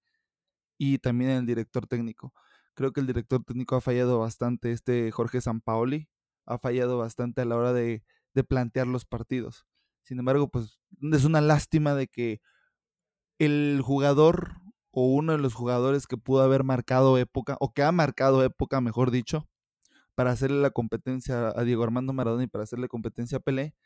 y 0.78 0.98
también 0.98 1.30
en 1.30 1.38
el 1.38 1.46
director 1.46 1.86
técnico. 1.86 2.32
Creo 2.74 2.92
que 2.92 3.00
el 3.00 3.06
director 3.06 3.42
técnico 3.44 3.76
ha 3.76 3.80
fallado 3.80 4.20
bastante, 4.20 4.72
este 4.72 5.10
Jorge 5.10 5.40
Sampaoli 5.40 6.08
ha 6.46 6.58
fallado 6.58 6.98
bastante 6.98 7.42
a 7.42 7.44
la 7.44 7.56
hora 7.56 7.72
de, 7.72 8.04
de 8.34 8.44
plantear 8.44 8.86
los 8.86 9.04
partidos. 9.04 9.66
Sin 10.02 10.18
embargo, 10.18 10.48
pues 10.48 10.80
es 11.12 11.24
una 11.24 11.40
lástima 11.40 11.94
de 11.94 12.08
que 12.08 12.40
el 13.38 13.80
jugador 13.84 14.54
o 14.90 15.06
uno 15.06 15.32
de 15.32 15.38
los 15.38 15.54
jugadores 15.54 16.06
que 16.06 16.16
pudo 16.16 16.42
haber 16.42 16.64
marcado 16.64 17.18
época, 17.18 17.56
o 17.60 17.72
que 17.72 17.82
ha 17.82 17.92
marcado 17.92 18.42
época, 18.44 18.80
mejor 18.80 19.10
dicho, 19.10 19.48
para 20.18 20.32
hacerle 20.32 20.60
la 20.60 20.70
competencia 20.70 21.52
a 21.54 21.62
Diego 21.62 21.84
Armando 21.84 22.12
Maradona 22.12 22.42
y 22.42 22.48
para 22.48 22.64
hacerle 22.64 22.88
competencia 22.88 23.38
a 23.38 23.40
Pelé, 23.40 23.76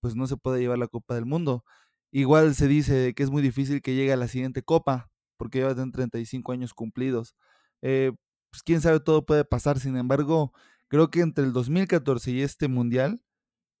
pues 0.00 0.14
no 0.14 0.26
se 0.26 0.36
puede 0.36 0.60
llevar 0.60 0.76
la 0.76 0.88
Copa 0.88 1.14
del 1.14 1.24
Mundo. 1.24 1.64
Igual 2.12 2.54
se 2.54 2.68
dice 2.68 3.14
que 3.14 3.22
es 3.22 3.30
muy 3.30 3.40
difícil 3.40 3.80
que 3.80 3.94
llegue 3.94 4.12
a 4.12 4.18
la 4.18 4.28
siguiente 4.28 4.62
Copa, 4.62 5.10
porque 5.38 5.60
lleva 5.60 5.74
35 5.74 6.52
años 6.52 6.74
cumplidos. 6.74 7.34
Eh, 7.80 8.12
pues 8.50 8.62
quién 8.62 8.82
sabe, 8.82 9.00
todo 9.00 9.24
puede 9.24 9.46
pasar. 9.46 9.80
Sin 9.80 9.96
embargo, 9.96 10.52
creo 10.88 11.10
que 11.10 11.22
entre 11.22 11.46
el 11.46 11.54
2014 11.54 12.30
y 12.30 12.42
este 12.42 12.68
Mundial 12.68 13.22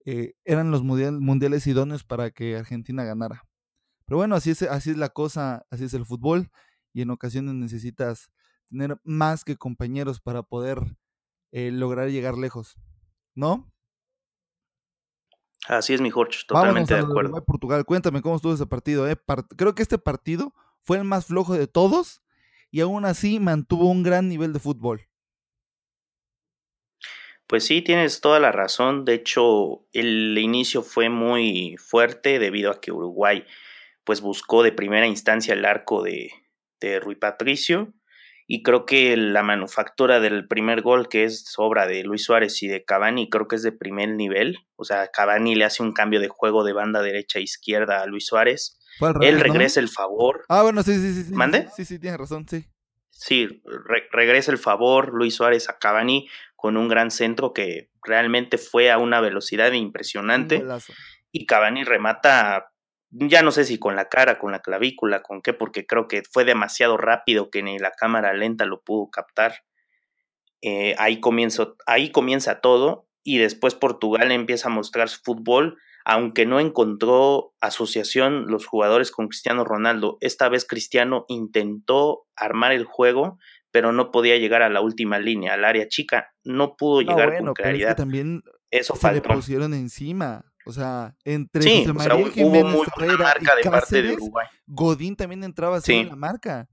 eh, 0.06 0.32
eran 0.46 0.70
los 0.70 0.82
mundiales 0.82 1.66
idóneos 1.66 2.02
para 2.02 2.30
que 2.30 2.56
Argentina 2.56 3.04
ganara. 3.04 3.44
Pero 4.06 4.16
bueno, 4.16 4.36
así 4.36 4.52
es, 4.52 4.62
así 4.62 4.88
es 4.88 4.96
la 4.96 5.10
cosa, 5.10 5.66
así 5.68 5.84
es 5.84 5.92
el 5.92 6.06
fútbol 6.06 6.50
y 6.94 7.02
en 7.02 7.10
ocasiones 7.10 7.56
necesitas 7.56 8.30
tener 8.70 8.98
más 9.04 9.44
que 9.44 9.58
compañeros 9.58 10.18
para 10.18 10.42
poder 10.42 10.96
eh, 11.52 11.70
lograr 11.70 12.08
llegar 12.08 12.36
lejos, 12.36 12.76
¿no? 13.34 13.72
Así 15.68 15.94
es, 15.94 16.00
mi 16.00 16.10
Jorge, 16.10 16.38
totalmente 16.46 16.94
de 16.94 17.00
acuerdo. 17.00 17.44
Portugal, 17.44 17.84
cuéntame 17.84 18.22
cómo 18.22 18.36
estuvo 18.36 18.54
ese 18.54 18.66
partido. 18.66 19.08
Eh? 19.08 19.16
creo 19.56 19.74
que 19.74 19.82
este 19.82 19.98
partido 19.98 20.54
fue 20.82 20.96
el 20.98 21.04
más 21.04 21.26
flojo 21.26 21.54
de 21.54 21.66
todos 21.66 22.22
y 22.70 22.80
aún 22.80 23.04
así 23.04 23.40
mantuvo 23.40 23.88
un 23.90 24.02
gran 24.02 24.28
nivel 24.28 24.52
de 24.52 24.58
fútbol. 24.58 25.06
Pues 27.46 27.66
sí, 27.66 27.82
tienes 27.82 28.20
toda 28.20 28.38
la 28.38 28.52
razón. 28.52 29.04
De 29.04 29.14
hecho, 29.14 29.84
el 29.92 30.38
inicio 30.38 30.82
fue 30.82 31.08
muy 31.08 31.76
fuerte 31.78 32.38
debido 32.38 32.70
a 32.70 32.80
que 32.80 32.92
Uruguay 32.92 33.44
pues 34.04 34.20
buscó 34.20 34.62
de 34.62 34.72
primera 34.72 35.06
instancia 35.06 35.54
el 35.54 35.64
arco 35.64 36.02
de, 36.02 36.30
de 36.80 37.00
Rui 37.00 37.16
Patricio 37.16 37.92
y 38.52 38.64
creo 38.64 38.84
que 38.84 39.16
la 39.16 39.44
manufactura 39.44 40.18
del 40.18 40.48
primer 40.48 40.82
gol, 40.82 41.08
que 41.08 41.22
es 41.22 41.54
obra 41.56 41.86
de 41.86 42.02
Luis 42.02 42.24
Suárez 42.24 42.60
y 42.64 42.66
de 42.66 42.84
Cavani, 42.84 43.30
creo 43.30 43.46
que 43.46 43.54
es 43.54 43.62
de 43.62 43.70
primer 43.70 44.08
nivel. 44.08 44.58
O 44.74 44.84
sea, 44.84 45.06
Cavani 45.06 45.54
le 45.54 45.64
hace 45.64 45.84
un 45.84 45.92
cambio 45.92 46.18
de 46.18 46.26
juego 46.26 46.64
de 46.64 46.72
banda 46.72 47.00
derecha 47.00 47.38
a 47.38 47.42
izquierda 47.42 48.02
a 48.02 48.06
Luis 48.06 48.26
Suárez. 48.26 48.76
Él 49.20 49.38
regresa 49.38 49.78
el 49.78 49.88
favor. 49.88 50.46
Ah, 50.48 50.62
bueno, 50.62 50.82
sí, 50.82 50.96
sí, 50.96 51.22
sí. 51.22 51.32
¿Mande? 51.32 51.68
Sí, 51.76 51.84
sí, 51.84 52.00
tienes 52.00 52.18
razón, 52.18 52.44
sí. 52.48 52.66
Sí, 53.08 53.62
regresa 54.10 54.50
el 54.50 54.58
favor 54.58 55.14
Luis 55.14 55.36
Suárez 55.36 55.68
a 55.68 55.78
Cavani 55.78 56.28
con 56.56 56.76
un 56.76 56.88
gran 56.88 57.12
centro 57.12 57.52
que 57.52 57.88
realmente 58.02 58.58
fue 58.58 58.90
a 58.90 58.98
una 58.98 59.20
velocidad 59.20 59.70
impresionante. 59.70 60.64
Y 61.30 61.46
Cavani 61.46 61.84
remata 61.84 62.69
ya 63.10 63.42
no 63.42 63.50
sé 63.50 63.64
si 63.64 63.78
con 63.78 63.96
la 63.96 64.08
cara, 64.08 64.38
con 64.38 64.52
la 64.52 64.60
clavícula, 64.60 65.22
con 65.22 65.42
qué, 65.42 65.52
porque 65.52 65.86
creo 65.86 66.06
que 66.08 66.22
fue 66.30 66.44
demasiado 66.44 66.96
rápido 66.96 67.50
que 67.50 67.62
ni 67.62 67.78
la 67.78 67.90
cámara 67.92 68.32
lenta 68.32 68.64
lo 68.64 68.82
pudo 68.82 69.10
captar. 69.10 69.64
Eh, 70.62 70.94
ahí, 70.98 71.20
comienzo, 71.20 71.76
ahí 71.86 72.10
comienza 72.10 72.60
todo 72.60 73.08
y 73.24 73.38
después 73.38 73.74
Portugal 73.74 74.30
empieza 74.30 74.68
a 74.68 74.72
mostrar 74.72 75.08
su 75.08 75.20
fútbol, 75.22 75.78
aunque 76.04 76.46
no 76.46 76.60
encontró 76.60 77.54
asociación 77.60 78.46
los 78.46 78.66
jugadores 78.66 79.10
con 79.10 79.28
Cristiano 79.28 79.64
Ronaldo. 79.64 80.18
Esta 80.20 80.48
vez 80.48 80.66
Cristiano 80.66 81.24
intentó 81.28 82.26
armar 82.36 82.72
el 82.72 82.84
juego, 82.84 83.38
pero 83.70 83.92
no 83.92 84.10
podía 84.10 84.36
llegar 84.36 84.62
a 84.62 84.70
la 84.70 84.80
última 84.80 85.18
línea, 85.18 85.54
al 85.54 85.64
área 85.64 85.88
chica. 85.88 86.32
No 86.44 86.76
pudo 86.76 87.02
llegar 87.02 87.38
con 87.38 87.54
claridad. 87.54 87.96
también 87.96 88.42
Eso 88.70 88.94
se 88.94 89.12
le 89.12 89.20
pusieron 89.20 89.74
encima. 89.74 90.49
O 90.66 90.72
sea, 90.72 91.14
entre 91.24 91.62
sí, 91.62 91.86
María 91.92 92.16
hubo 92.16 92.64
muy 92.64 92.86
buena 92.96 93.16
marca 93.16 93.56
de 93.56 93.70
parte 93.70 94.02
de 94.02 94.12
Uruguay. 94.14 94.46
Godín 94.66 95.16
también 95.16 95.42
entraba 95.42 95.78
así 95.78 95.94
en 95.94 96.08
la 96.08 96.16
marca. 96.16 96.68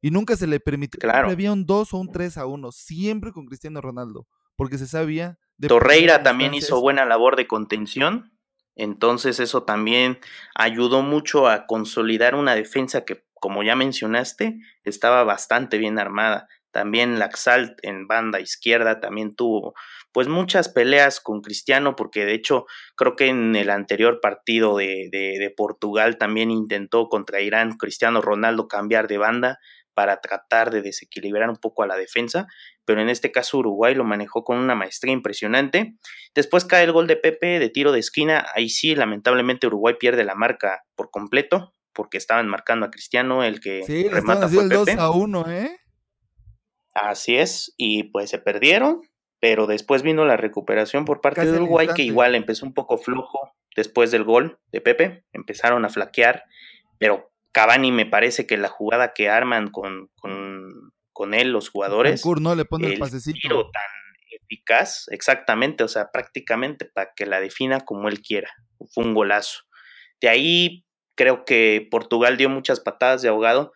Y 0.00 0.10
nunca 0.10 0.36
se 0.36 0.46
le 0.46 0.58
permitió. 0.58 0.98
Claro. 0.98 1.30
Había 1.30 1.52
un 1.52 1.64
2 1.64 1.94
o 1.94 1.98
un 1.98 2.10
3 2.10 2.36
a 2.38 2.46
1, 2.46 2.72
siempre 2.72 3.32
con 3.32 3.46
Cristiano 3.46 3.80
Ronaldo, 3.80 4.26
porque 4.56 4.76
se 4.76 4.86
sabía. 4.86 5.38
De 5.56 5.68
Torreira 5.68 6.22
también 6.22 6.54
hizo 6.54 6.80
buena 6.80 7.04
labor 7.04 7.36
de 7.36 7.46
contención, 7.46 8.32
entonces 8.74 9.38
eso 9.38 9.62
también 9.62 10.18
ayudó 10.54 11.02
mucho 11.02 11.48
a 11.48 11.66
consolidar 11.66 12.34
una 12.34 12.54
defensa 12.54 13.04
que, 13.04 13.24
como 13.34 13.62
ya 13.62 13.76
mencionaste, 13.76 14.58
estaba 14.82 15.22
bastante 15.22 15.78
bien 15.78 15.98
armada. 16.00 16.48
También 16.72 17.18
Laxalt 17.18 17.78
en 17.82 18.08
banda 18.08 18.40
izquierda 18.40 18.98
también 18.98 19.36
tuvo 19.36 19.74
pues 20.12 20.28
muchas 20.28 20.68
peleas 20.68 21.20
con 21.20 21.40
Cristiano, 21.40 21.96
porque 21.96 22.24
de 22.24 22.34
hecho 22.34 22.66
creo 22.96 23.14
que 23.16 23.28
en 23.28 23.56
el 23.56 23.70
anterior 23.70 24.20
partido 24.20 24.76
de, 24.76 25.08
de, 25.10 25.54
Portugal 25.56 26.18
también 26.18 26.50
intentó 26.50 27.08
contra 27.08 27.40
Irán 27.40 27.76
Cristiano 27.76 28.20
Ronaldo 28.20 28.68
cambiar 28.68 29.06
de 29.08 29.18
banda 29.18 29.58
para 29.94 30.20
tratar 30.20 30.70
de 30.70 30.82
desequilibrar 30.82 31.50
un 31.50 31.56
poco 31.56 31.82
a 31.82 31.86
la 31.86 31.96
defensa, 31.96 32.46
pero 32.84 33.00
en 33.00 33.10
este 33.10 33.30
caso 33.30 33.58
Uruguay 33.58 33.94
lo 33.94 34.04
manejó 34.04 34.42
con 34.44 34.58
una 34.58 34.74
maestría 34.74 35.12
impresionante. 35.12 35.96
Después 36.34 36.64
cae 36.64 36.84
el 36.84 36.92
gol 36.92 37.06
de 37.06 37.16
Pepe 37.16 37.58
de 37.58 37.68
tiro 37.68 37.92
de 37.92 38.00
esquina, 38.00 38.46
ahí 38.54 38.68
sí 38.68 38.94
lamentablemente 38.94 39.66
Uruguay 39.66 39.96
pierde 40.00 40.24
la 40.24 40.34
marca 40.34 40.84
por 40.94 41.10
completo, 41.10 41.74
porque 41.92 42.16
estaban 42.16 42.48
marcando 42.48 42.86
a 42.86 42.90
Cristiano, 42.90 43.44
el 43.44 43.60
que 43.60 43.82
sí, 43.84 44.08
remata 44.08 44.48
fue 44.48 44.62
el 44.62 44.70
2 44.70 44.88
a 44.98 45.10
1, 45.10 45.50
¿eh? 45.50 45.81
Así 46.94 47.36
es, 47.36 47.74
y 47.76 48.04
pues 48.04 48.30
se 48.30 48.38
perdieron, 48.38 49.00
pero 49.40 49.66
después 49.66 50.02
vino 50.02 50.24
la 50.24 50.36
recuperación 50.36 51.04
por 51.04 51.20
parte 51.20 51.44
de 51.44 51.52
Uruguay, 51.52 51.88
que 51.94 52.02
igual 52.02 52.34
empezó 52.34 52.66
un 52.66 52.74
poco 52.74 52.98
flojo 52.98 53.54
después 53.74 54.10
del 54.10 54.24
gol 54.24 54.58
de 54.70 54.80
Pepe, 54.80 55.24
empezaron 55.32 55.84
a 55.84 55.88
flaquear, 55.88 56.44
pero 56.98 57.32
Cavani 57.52 57.92
me 57.92 58.06
parece 58.06 58.46
que 58.46 58.56
la 58.56 58.68
jugada 58.68 59.12
que 59.14 59.28
arman 59.28 59.70
con, 59.70 60.10
con, 60.14 61.34
él 61.34 61.50
los 61.50 61.70
jugadores, 61.70 62.24
no 62.40 62.54
le 62.54 62.64
pone 62.64 62.88
el, 62.88 62.98
pasecito. 62.98 63.70
tan 63.70 63.82
eficaz, 64.30 65.06
exactamente, 65.10 65.84
o 65.84 65.88
sea, 65.88 66.10
prácticamente 66.10 66.84
para 66.84 67.12
que 67.14 67.26
la 67.26 67.40
defina 67.40 67.80
como 67.80 68.08
él 68.08 68.20
quiera, 68.20 68.50
fue 68.90 69.04
un 69.04 69.14
golazo. 69.14 69.62
De 70.20 70.28
ahí 70.28 70.84
creo 71.14 71.44
que 71.44 71.86
Portugal 71.90 72.36
dio 72.36 72.48
muchas 72.48 72.80
patadas 72.80 73.22
de 73.22 73.28
ahogado, 73.28 73.72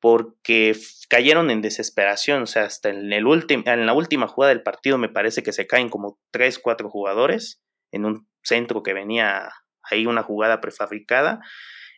porque 0.00 0.74
cayeron 1.08 1.50
en 1.50 1.62
desesperación, 1.62 2.42
o 2.42 2.46
sea, 2.46 2.64
hasta 2.64 2.88
en, 2.88 3.12
el 3.12 3.24
en 3.48 3.86
la 3.86 3.92
última 3.92 4.26
jugada 4.26 4.54
del 4.54 4.62
partido 4.62 4.98
me 4.98 5.08
parece 5.08 5.42
que 5.42 5.52
se 5.52 5.66
caen 5.66 5.88
como 5.88 6.18
tres, 6.30 6.58
cuatro 6.58 6.88
jugadores 6.88 7.62
en 7.92 8.04
un 8.04 8.28
centro 8.42 8.82
que 8.82 8.94
venía 8.94 9.50
ahí 9.82 10.06
una 10.06 10.22
jugada 10.22 10.60
prefabricada. 10.60 11.40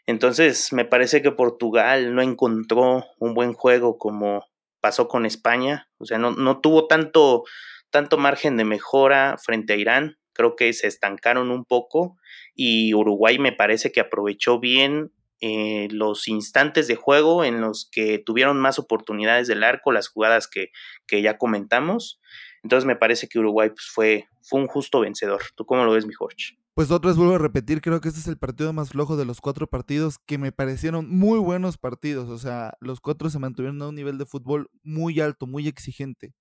Entonces, 0.07 0.73
me 0.73 0.85
parece 0.85 1.23
que 1.23 1.31
Portugal 1.31 2.15
no 2.15 2.23
encontró 2.23 3.05
un 3.19 3.35
buen 3.35 3.53
juego 3.53 3.99
como 3.99 4.45
pasó 4.81 5.07
con 5.07 5.27
España, 5.27 5.89
o 5.99 6.05
sea, 6.05 6.19
no, 6.19 6.33
no 6.33 6.61
tuvo 6.61 6.89
tanto, 6.89 7.45
tanto 7.91 8.19
margen 8.19 8.57
de 8.57 8.65
mejora 8.65 9.37
frente 9.41 9.75
a 9.75 9.77
Irán, 9.77 10.19
creo 10.33 10.57
que 10.57 10.73
se 10.73 10.89
estancaron 10.89 11.53
un 11.53 11.65
poco 11.65 12.17
y 12.55 12.93
Uruguay 12.95 13.39
me 13.39 13.53
parece 13.53 13.93
que 13.93 14.01
aprovechó 14.01 14.59
bien 14.59 15.13
eh, 15.45 15.89
los 15.91 16.29
instantes 16.29 16.87
de 16.87 16.95
juego 16.95 17.43
en 17.43 17.61
los 17.61 17.89
que 17.91 18.21
tuvieron 18.25 18.61
más 18.61 18.79
oportunidades 18.79 19.49
del 19.49 19.65
arco, 19.65 19.91
las 19.91 20.07
jugadas 20.07 20.47
que, 20.47 20.69
que 21.05 21.21
ya 21.21 21.37
comentamos. 21.37 22.21
Entonces 22.63 22.87
me 22.87 22.95
parece 22.95 23.27
que 23.27 23.41
Uruguay 23.41 23.71
pues, 23.71 23.91
fue, 23.93 24.29
fue 24.41 24.61
un 24.61 24.69
justo 24.69 25.01
vencedor. 25.01 25.43
¿Tú 25.57 25.67
cómo 25.67 25.85
lo 25.85 25.91
ves, 25.91 26.07
mi 26.07 26.15
Jorge? 26.15 26.57
Pues 26.75 26.93
otra 26.93 27.09
vez 27.09 27.17
vuelvo 27.17 27.35
a 27.35 27.39
repetir, 27.39 27.81
creo 27.81 28.01
que 28.01 28.07
este 28.07 28.21
es 28.21 28.29
el 28.29 28.39
partido 28.39 28.73
más 28.73 28.91
flojo 28.91 29.17
de 29.17 29.25
los 29.25 29.41
cuatro 29.41 29.67
partidos 29.67 30.19
que 30.25 30.39
me 30.39 30.53
parecieron 30.53 31.11
muy 31.11 31.41
buenos 31.41 31.77
partidos. 31.77 32.31
O 32.31 32.39
sea, 32.39 32.75
los 32.79 33.01
cuatro 33.01 33.29
se 33.29 33.41
mantuvieron 33.41 33.83
a 33.83 33.89
un 33.89 33.97
nivel 33.97 34.19
de 34.19 34.27
fútbol 34.27 34.71
muy 34.85 35.19
alto, 35.19 35.49
muy 35.49 35.67
exigente. 35.67 36.35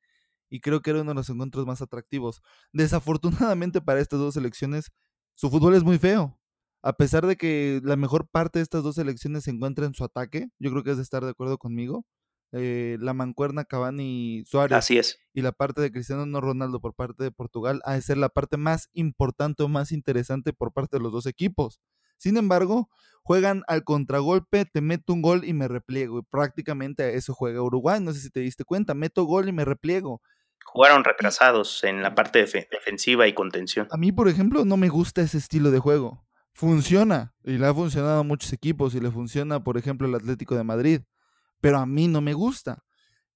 Y 0.47 0.59
creo 0.59 0.81
que 0.81 0.91
era 0.91 1.01
uno 1.01 1.09
de 1.09 1.15
los 1.15 1.29
encuentros 1.31 1.65
más 1.65 1.81
atractivos. 1.81 2.43
Desafortunadamente 2.71 3.81
para 3.81 3.99
estas 3.99 4.19
dos 4.19 4.35
selecciones, 4.35 4.91
su 5.33 5.49
fútbol 5.49 5.73
es 5.73 5.83
muy 5.83 5.97
feo 5.97 6.37
a 6.83 6.93
pesar 6.93 7.27
de 7.27 7.35
que 7.35 7.79
la 7.83 7.95
mejor 7.95 8.27
parte 8.27 8.59
de 8.59 8.63
estas 8.63 8.83
dos 8.83 8.95
selecciones 8.95 9.43
se 9.43 9.51
encuentra 9.51 9.85
en 9.85 9.93
su 9.93 10.03
ataque, 10.03 10.49
yo 10.59 10.71
creo 10.71 10.83
que 10.83 10.91
es 10.91 10.97
de 10.97 11.03
estar 11.03 11.23
de 11.23 11.29
acuerdo 11.31 11.57
conmigo. 11.57 12.05
Eh, 12.53 12.97
la 12.99 13.13
mancuerna 13.13 13.63
Cavani 13.63 14.43
Suárez 14.45 14.77
Así 14.77 14.97
es. 14.97 15.19
y 15.33 15.41
la 15.41 15.53
parte 15.53 15.79
de 15.79 15.89
Cristiano 15.89 16.41
Ronaldo 16.41 16.81
por 16.81 16.93
parte 16.93 17.23
de 17.23 17.31
Portugal 17.31 17.81
ha 17.85 17.93
de 17.93 18.01
ser 18.01 18.17
la 18.17 18.27
parte 18.27 18.57
más 18.57 18.89
importante 18.91 19.63
o 19.63 19.69
más 19.69 19.93
interesante 19.93 20.51
por 20.51 20.73
parte 20.73 20.97
de 20.97 21.03
los 21.03 21.13
dos 21.13 21.27
equipos. 21.27 21.79
Sin 22.17 22.35
embargo, 22.35 22.89
juegan 23.23 23.63
al 23.67 23.83
contragolpe, 23.83 24.65
te 24.65 24.81
meto 24.81 25.13
un 25.13 25.21
gol 25.21 25.45
y 25.45 25.53
me 25.53 25.67
repliego. 25.67 26.19
Y 26.19 26.23
prácticamente 26.23 27.03
a 27.03 27.09
eso 27.09 27.33
juega 27.33 27.61
Uruguay. 27.61 28.01
No 28.01 28.11
sé 28.11 28.19
si 28.19 28.29
te 28.29 28.41
diste 28.41 28.65
cuenta, 28.65 28.93
meto 28.93 29.23
gol 29.23 29.47
y 29.47 29.53
me 29.53 29.63
repliego. 29.63 30.21
Jugaron 30.65 31.03
retrasados 31.03 31.83
en 31.83 32.03
la 32.03 32.13
parte 32.15 32.39
defensiva 32.39 33.27
y 33.27 33.33
contención. 33.33 33.87
A 33.91 33.97
mí, 33.97 34.11
por 34.11 34.27
ejemplo, 34.27 34.65
no 34.65 34.77
me 34.77 34.89
gusta 34.89 35.21
ese 35.21 35.37
estilo 35.37 35.71
de 35.71 35.79
juego 35.79 36.25
funciona 36.53 37.33
y 37.43 37.57
le 37.57 37.67
ha 37.67 37.73
funcionado 37.73 38.19
a 38.19 38.23
muchos 38.23 38.51
equipos 38.53 38.95
y 38.95 38.99
le 38.99 39.11
funciona, 39.11 39.63
por 39.63 39.77
ejemplo, 39.77 40.07
el 40.07 40.15
Atlético 40.15 40.55
de 40.55 40.63
Madrid, 40.63 41.01
pero 41.59 41.77
a 41.77 41.85
mí 41.85 42.07
no 42.07 42.21
me 42.21 42.33
gusta. 42.33 42.83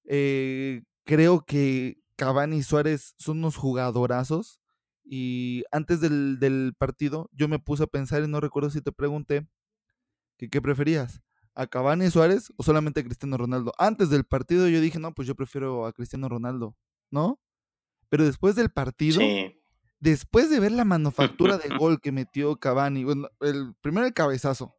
Eh, 0.04 0.82
creo 1.04 1.44
que 1.44 1.98
Cavani 2.16 2.58
y 2.58 2.62
Suárez 2.62 3.14
son 3.18 3.38
unos 3.38 3.56
jugadorazos 3.56 4.60
y 5.04 5.64
antes 5.70 6.00
del, 6.00 6.74
partido 6.78 7.30
yo 7.32 7.48
me 7.48 7.58
puse 7.58 7.84
a 7.84 7.86
pensar 7.86 8.22
y 8.22 8.28
no 8.28 8.40
recuerdo 8.40 8.70
si 8.70 8.80
te 8.80 8.92
pregunté 8.92 9.46
que 10.36 10.48
qué 10.50 10.60
preferías, 10.60 11.22
a 11.54 11.66
Cavani 11.66 12.06
y 12.06 12.10
Suárez 12.10 12.52
o 12.56 12.62
solamente 12.62 13.00
a 13.00 13.04
Cristiano 13.04 13.36
Ronaldo. 13.38 13.72
Antes 13.78 14.10
del 14.10 14.24
partido 14.24 14.68
yo 14.68 14.80
dije, 14.80 14.98
no, 14.98 15.14
pues 15.14 15.26
yo 15.26 15.34
prefiero 15.34 15.86
a 15.86 15.92
Cristiano 15.92 16.28
Ronaldo, 16.28 16.76
¿no? 17.10 17.40
Pero 18.08 18.24
después 18.24 18.54
del 18.56 18.70
partido 18.70 19.20
después 20.10 20.50
de 20.50 20.60
ver 20.60 20.72
la 20.72 20.84
manufactura 21.46 21.58
de 21.58 21.76
gol 21.76 22.00
que 22.00 22.12
metió 22.12 22.56
Cavani, 22.56 23.04
bueno, 23.04 23.28
el, 23.40 23.74
primero 23.80 24.06
el 24.06 24.14
cabezazo, 24.14 24.76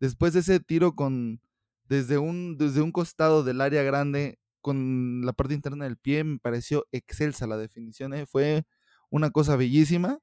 después 0.00 0.32
de 0.32 0.40
ese 0.40 0.60
tiro 0.60 0.94
con 0.94 1.40
desde 1.84 2.18
un, 2.18 2.56
desde 2.56 2.82
un 2.82 2.92
costado 2.92 3.42
del 3.42 3.60
área 3.60 3.82
grande 3.82 4.38
con 4.60 5.22
la 5.24 5.32
parte 5.32 5.54
interna 5.54 5.84
del 5.84 5.96
pie, 5.96 6.22
me 6.22 6.38
pareció 6.38 6.86
excelsa 6.92 7.46
la 7.46 7.56
definición, 7.56 8.14
¿eh? 8.14 8.26
fue 8.26 8.64
una 9.10 9.30
cosa 9.30 9.56
bellísima. 9.56 10.18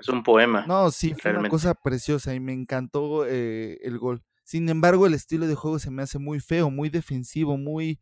Es 0.00 0.08
un 0.08 0.22
poema. 0.22 0.66
No, 0.66 0.90
sí, 0.90 1.14
fue 1.14 1.36
una 1.36 1.48
cosa 1.48 1.74
preciosa 1.74 2.34
y 2.34 2.40
me 2.40 2.52
encantó 2.52 3.26
eh, 3.26 3.78
el 3.82 3.98
gol. 3.98 4.22
Sin 4.44 4.68
embargo, 4.68 5.06
el 5.06 5.14
estilo 5.14 5.46
de 5.46 5.54
juego 5.54 5.78
se 5.78 5.90
me 5.90 6.02
hace 6.02 6.18
muy 6.18 6.40
feo, 6.40 6.70
muy 6.70 6.88
defensivo, 6.88 7.56
muy... 7.56 8.00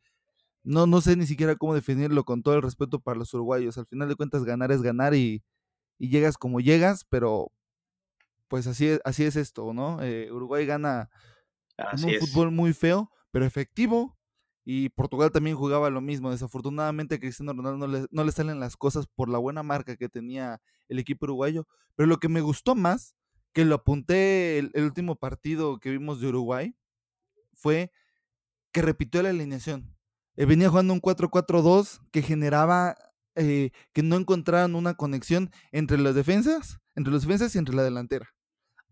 No, 0.63 0.87
no 0.87 1.01
sé 1.01 1.17
ni 1.17 1.27
siquiera 1.27 1.57
cómo 1.57 1.75
definirlo 1.75 2.25
con 2.25 2.43
todo 2.43 2.55
el 2.55 2.63
respeto 2.63 3.01
para 3.01 3.19
los 3.19 3.35
uruguayos. 3.35 3.77
Al 3.79 3.87
final 3.87 4.09
de 4.09 4.17
cuentas, 4.17 4.45
ganar 4.45 4.71
es 4.73 4.81
ganar 4.81 5.15
y, 5.15 5.43
y 5.99 6.09
llegas 6.11 6.39
como 6.39 6.61
llegas, 6.61 7.05
pero 7.05 7.53
pues 8.49 8.67
así 8.67 8.87
es, 8.87 9.01
así 9.05 9.25
es 9.25 9.37
esto, 9.37 9.73
¿no? 9.73 10.03
Eh, 10.03 10.33
Uruguay 10.33 10.65
gana 10.67 11.11
un 11.93 12.15
fútbol 12.21 12.51
muy 12.51 12.73
feo, 12.73 13.11
pero 13.31 13.45
efectivo. 13.45 14.17
Y 14.65 14.91
Portugal 14.91 15.31
también 15.31 15.57
jugaba 15.57 15.89
lo 15.89 16.01
mismo. 16.03 16.31
Desafortunadamente 16.31 17.15
a 17.15 17.19
Cristiano 17.19 17.53
Ronaldo 17.55 17.79
no 17.79 17.87
le, 17.87 18.07
no 18.11 18.25
le 18.25 18.33
salen 18.33 18.61
las 18.61 18.77
cosas 18.77 19.07
por 19.07 19.31
la 19.31 19.39
buena 19.39 19.63
marca 19.63 19.97
que 19.97 20.11
tenía 20.11 20.61
el 20.89 20.99
equipo 20.99 21.25
uruguayo. 21.25 21.67
Pero 21.95 22.07
lo 22.07 22.19
que 22.19 22.29
me 22.29 22.43
gustó 22.43 22.75
más, 22.75 23.15
que 23.55 23.65
lo 23.65 23.77
apunté 23.77 24.59
el, 24.59 24.71
el 24.75 24.85
último 24.85 25.17
partido 25.17 25.79
que 25.81 25.91
vimos 25.91 26.21
de 26.21 26.29
Uruguay, 26.29 26.77
fue 27.55 27.93
que 28.73 28.83
repitió 28.83 29.23
la 29.23 29.31
alineación. 29.31 29.97
Eh, 30.37 30.45
venía 30.45 30.69
jugando 30.69 30.93
un 30.93 31.01
4-4-2 31.01 32.01
que 32.13 32.23
generaba 32.23 32.97
eh, 33.39 33.71
que 33.93 34.03
no 34.03 34.17
encontraran 34.17 34.75
una 34.75 34.95
conexión 34.95 35.51
entre 35.71 35.99
las 35.99 36.15
defensas, 36.15 36.81
entre 36.97 37.13
los 37.13 37.23
defensas 37.23 37.55
y 37.55 37.59
entre 37.59 37.77
la 37.77 37.85
delantera. 37.85 38.29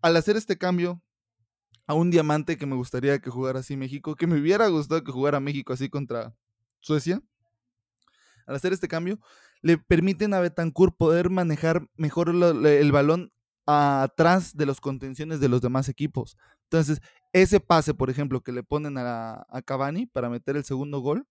Al 0.01 0.15
hacer 0.15 0.37
este 0.37 0.57
cambio 0.57 1.03
a 1.85 1.93
un 1.93 2.11
diamante 2.11 2.57
que 2.57 2.65
me 2.65 2.75
gustaría 2.75 3.19
que 3.19 3.29
jugara 3.29 3.59
así 3.59 3.75
México, 3.75 4.15
que 4.15 4.25
me 4.25 4.39
hubiera 4.39 4.67
gustado 4.67 5.03
que 5.03 5.11
jugara 5.11 5.41
México 5.41 5.73
así 5.73 5.89
contra 5.89 6.33
Suecia, 6.79 7.21
al 8.45 8.55
hacer 8.55 8.71
este 8.71 8.87
cambio, 8.87 9.19
le 9.61 9.77
permiten 9.77 10.33
a 10.33 10.39
Betancourt 10.39 10.95
poder 10.95 11.29
manejar 11.29 11.85
mejor 11.95 12.29
el 12.29 12.91
balón 12.93 13.33
atrás 13.65 14.55
de 14.55 14.65
los 14.65 14.79
contenciones 14.79 15.41
de 15.41 15.49
los 15.49 15.61
demás 15.61 15.89
equipos. 15.89 16.37
Entonces, 16.63 17.01
ese 17.33 17.59
pase, 17.59 17.93
por 17.93 18.09
ejemplo, 18.09 18.39
que 18.41 18.53
le 18.53 18.63
ponen 18.63 18.97
a, 18.97 19.45
a 19.49 19.61
Cavani 19.61 20.05
para 20.05 20.29
meter 20.29 20.55
el 20.55 20.63
segundo 20.63 20.99
gol, 20.99 21.27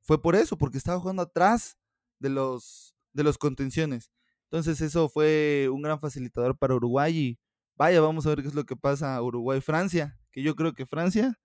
fue 0.00 0.22
por 0.22 0.36
eso, 0.36 0.56
porque 0.56 0.78
estaba 0.78 1.00
jugando 1.00 1.22
atrás 1.22 1.76
de 2.18 2.30
los, 2.30 2.94
de 3.12 3.24
los 3.24 3.38
contenciones. 3.38 4.10
Entonces 4.44 4.80
eso 4.80 5.08
fue 5.08 5.68
un 5.72 5.82
gran 5.82 6.00
facilitador 6.00 6.56
para 6.56 6.74
Uruguay 6.74 7.16
y 7.16 7.38
vaya, 7.76 8.00
vamos 8.00 8.26
a 8.26 8.30
ver 8.30 8.42
qué 8.42 8.48
es 8.48 8.54
lo 8.54 8.64
que 8.64 8.76
pasa 8.76 9.20
Uruguay-Francia, 9.20 10.18
que 10.32 10.42
yo 10.42 10.54
creo 10.54 10.72
que 10.74 10.86
Francia 10.86 11.38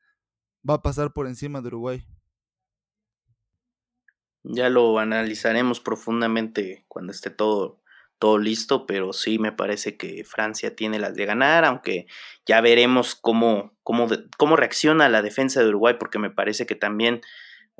va 0.67 0.75
a 0.75 0.81
pasar 0.81 1.13
por 1.13 1.27
encima 1.27 1.61
de 1.61 1.67
Uruguay. 1.67 2.05
Ya 4.43 4.69
lo 4.69 4.97
analizaremos 4.97 5.79
profundamente 5.79 6.85
cuando 6.87 7.11
esté 7.11 7.29
todo, 7.29 7.81
todo 8.17 8.37
listo, 8.37 8.85
pero 8.85 9.13
sí 9.13 9.39
me 9.39 9.51
parece 9.51 9.97
que 9.97 10.23
Francia 10.23 10.75
tiene 10.75 10.99
las 10.99 11.15
de 11.15 11.25
ganar, 11.25 11.65
aunque 11.65 12.07
ya 12.45 12.61
veremos 12.61 13.15
cómo, 13.15 13.75
cómo, 13.83 14.07
cómo 14.37 14.55
reacciona 14.55 15.09
la 15.09 15.21
defensa 15.21 15.61
de 15.61 15.69
Uruguay, 15.69 15.95
porque 15.99 16.19
me 16.19 16.31
parece 16.31 16.65
que 16.65 16.75
también 16.75 17.21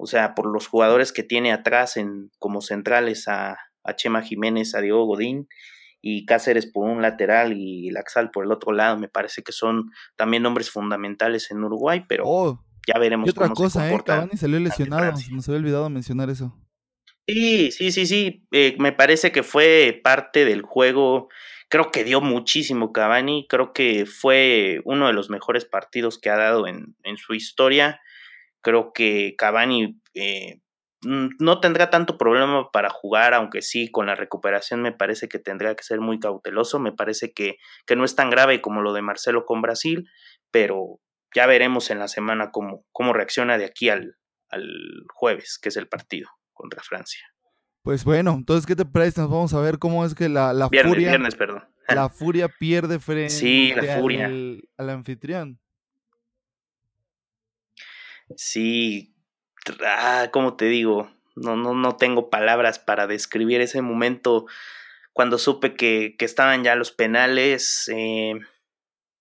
o 0.02 0.08
sea, 0.08 0.34
por 0.34 0.52
los 0.52 0.68
jugadores 0.68 1.12
que 1.12 1.22
tiene 1.22 1.54
atrás 1.54 1.96
en, 1.96 2.32
como 2.40 2.62
centrales 2.62 3.28
a, 3.28 3.58
Chema 3.96 4.22
Jiménez, 4.22 4.76
a 4.76 4.82
Diego 4.82 5.06
Godín 5.06 5.48
y 6.02 6.26
Cáceres 6.26 6.66
por 6.66 6.88
un 6.88 7.02
lateral 7.02 7.54
y 7.54 7.90
Laxal 7.92 8.32
por 8.32 8.46
el 8.46 8.52
otro 8.52 8.72
lado, 8.72 8.98
me 8.98 9.08
parece 9.08 9.44
que 9.44 9.52
son 9.52 9.92
también 10.16 10.44
nombres 10.44 10.70
fundamentales 10.72 11.52
en 11.52 11.64
Uruguay, 11.64 12.04
pero 12.08 12.24
oh, 12.26 12.64
ya 12.88 13.00
veremos. 13.00 13.28
Y 13.28 13.32
otra 13.32 13.50
cosa, 13.50 13.92
¿eh? 13.92 14.00
Cavani 14.04 14.38
salió 14.38 14.60
lesionado, 14.60 15.14
nos 15.32 15.48
había 15.50 15.60
olvidado 15.60 15.90
mencionar 15.90 16.30
eso. 16.30 16.56
Sí, 17.28 17.72
sí, 17.72 17.92
sí, 17.92 18.06
sí, 18.06 18.48
eh, 18.52 18.76
me 18.80 18.92
parece 18.92 19.32
que 19.32 19.44
fue 19.44 20.00
parte 20.04 20.46
del 20.46 20.64
juego, 20.64 21.30
creo 21.70 21.92
que 21.92 22.04
dio 22.04 22.22
muchísimo 22.22 22.92
Cavani, 22.92 23.46
creo 23.48 23.74
que 23.74 24.06
fue 24.06 24.82
uno 24.86 25.08
de 25.08 25.14
los 25.14 25.30
mejores 25.30 25.66
partidos 25.66 26.20
que 26.20 26.30
ha 26.30 26.38
dado 26.38 26.68
en, 26.68 26.96
en 27.04 27.18
su 27.18 27.34
historia 27.34 28.00
Creo 28.62 28.94
que 28.94 29.36
Cavani 29.38 30.00
eh, 30.14 30.60
no 31.04 31.60
tendrá 31.60 31.90
tanto 31.90 32.18
problema 32.18 32.70
para 32.72 32.90
jugar, 32.90 33.34
aunque 33.34 33.62
sí, 33.62 33.90
con 33.90 34.06
la 34.06 34.16
recuperación 34.16 34.82
me 34.82 34.92
parece 34.92 35.28
que 35.28 35.40
tendrá 35.40 35.76
que 35.76 35.84
ser 35.84 36.00
muy 36.00 36.20
cauteloso. 36.20 36.80
Me 36.80 36.92
parece 36.92 37.34
que, 37.34 37.58
que 37.86 37.96
no 37.96 38.06
es 38.06 38.16
tan 38.16 38.30
grave 38.30 38.62
como 38.62 38.82
lo 38.82 38.94
de 38.94 39.02
Marcelo 39.02 39.46
con 39.46 39.62
Brasil, 39.62 40.08
pero 40.52 41.00
ya 41.34 41.48
veremos 41.48 41.90
en 41.90 42.00
la 42.00 42.08
semana 42.08 42.52
cómo, 42.52 42.86
cómo 42.92 43.14
reacciona 43.14 43.58
de 43.58 43.66
aquí 43.66 43.90
al, 43.90 44.18
al 44.50 44.64
jueves, 45.14 45.58
que 45.62 45.70
es 45.70 45.78
el 45.78 45.88
partido. 45.88 46.30
contra 46.54 46.84
Francia. 46.84 47.22
Pues 47.84 48.04
bueno, 48.04 48.34
entonces, 48.34 48.68
¿qué 48.68 48.76
te 48.76 48.86
parece? 48.86 49.22
Nos 49.22 49.32
vamos 49.32 49.54
a 49.56 49.60
ver 49.60 49.80
cómo 49.80 50.06
es 50.06 50.14
que 50.14 50.30
la, 50.30 50.54
la 50.54 50.70
furia. 50.70 51.10
Viernes, 51.10 51.36
perdón. 51.36 51.64
La 51.88 52.10
furia 52.10 52.48
pierde 52.48 53.00
frente 53.00 53.30
sí, 53.32 53.74
la 53.76 53.98
furia. 53.98 54.28
Al, 54.28 54.90
anfitrión. 54.90 55.60
Sí, 58.38 59.14
ah, 59.86 60.30
como 60.32 60.56
te 60.56 60.66
digo, 60.66 61.12
no, 61.36 61.56
no, 61.56 61.74
no 61.74 61.96
tengo 61.96 62.30
palabras 62.30 62.80
para 62.80 63.08
describir 63.08 63.62
ese 63.62 63.82
momento 63.82 64.46
cuando 65.14 65.38
supe 65.38 65.76
que, 65.76 66.16
que 66.18 66.26
estaban 66.26 66.64
ya 66.64 66.76
los 66.76 66.92
penales. 66.92 67.90
Eh, 67.94 68.34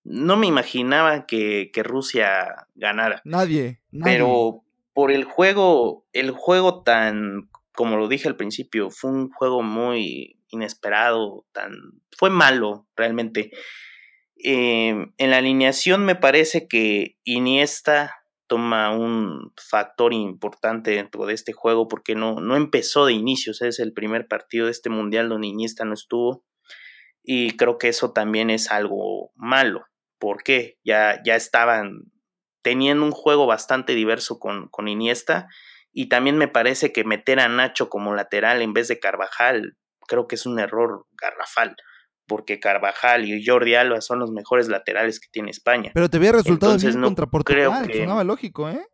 no 0.04 0.36
me 0.36 0.46
imaginaba 0.46 1.26
que, 1.26 1.70
que 1.72 1.82
Rusia 1.82 2.66
ganara. 2.74 3.20
Nadie, 3.24 3.80
nadie. 3.90 4.12
Pero 4.12 4.64
por 4.92 5.10
el 5.10 5.24
juego, 5.24 6.06
el 6.12 6.30
juego 6.30 6.82
tan, 6.82 7.50
como 7.72 7.96
lo 7.96 8.08
dije 8.08 8.28
al 8.28 8.36
principio, 8.36 8.90
fue 8.90 9.10
un 9.10 9.30
juego 9.30 9.62
muy 9.62 10.38
inesperado, 10.48 11.46
tan, 11.52 11.72
fue 12.16 12.30
malo 12.30 12.86
realmente. 12.96 13.50
Em, 14.42 15.12
en 15.18 15.30
la 15.30 15.38
alineación 15.38 16.04
me 16.04 16.14
parece 16.14 16.66
que 16.66 17.18
Iniesta 17.24 18.19
toma 18.50 18.90
un 18.90 19.52
factor 19.56 20.12
importante 20.12 20.90
dentro 20.90 21.24
de 21.24 21.34
este 21.34 21.52
juego 21.52 21.86
porque 21.86 22.16
no, 22.16 22.40
no 22.40 22.56
empezó 22.56 23.06
de 23.06 23.12
inicio, 23.12 23.52
es 23.52 23.78
el 23.78 23.92
primer 23.92 24.26
partido 24.26 24.66
de 24.66 24.72
este 24.72 24.90
mundial 24.90 25.28
donde 25.28 25.46
Iniesta 25.46 25.84
no 25.84 25.94
estuvo 25.94 26.44
y 27.22 27.56
creo 27.56 27.78
que 27.78 27.86
eso 27.86 28.12
también 28.12 28.50
es 28.50 28.72
algo 28.72 29.30
malo. 29.36 29.84
porque 30.18 30.80
Ya, 30.82 31.22
ya 31.24 31.36
estaban 31.36 32.10
teniendo 32.60 33.04
un 33.04 33.12
juego 33.12 33.46
bastante 33.46 33.94
diverso 33.94 34.40
con, 34.40 34.66
con 34.66 34.88
Iniesta 34.88 35.46
y 35.92 36.08
también 36.08 36.36
me 36.36 36.48
parece 36.48 36.92
que 36.92 37.04
meter 37.04 37.38
a 37.38 37.48
Nacho 37.48 37.88
como 37.88 38.16
lateral 38.16 38.62
en 38.62 38.72
vez 38.72 38.88
de 38.88 38.98
Carvajal 38.98 39.76
creo 40.08 40.26
que 40.26 40.34
es 40.34 40.44
un 40.44 40.58
error 40.58 41.06
garrafal 41.12 41.76
porque 42.30 42.60
Carvajal 42.60 43.28
y 43.28 43.44
Jordi 43.44 43.74
Alba 43.74 44.00
son 44.00 44.20
los 44.20 44.30
mejores 44.30 44.68
laterales 44.68 45.18
que 45.18 45.26
tiene 45.32 45.50
España. 45.50 45.90
Pero 45.92 46.08
te 46.08 46.18
había 46.18 46.30
resultado 46.30 46.78
bien 46.78 47.02
contra 47.02 47.26
Portugal, 47.26 47.72
creo 47.82 47.88
que... 47.88 47.98
sonaba 47.98 48.22
lógico, 48.22 48.70
¿eh? 48.70 48.86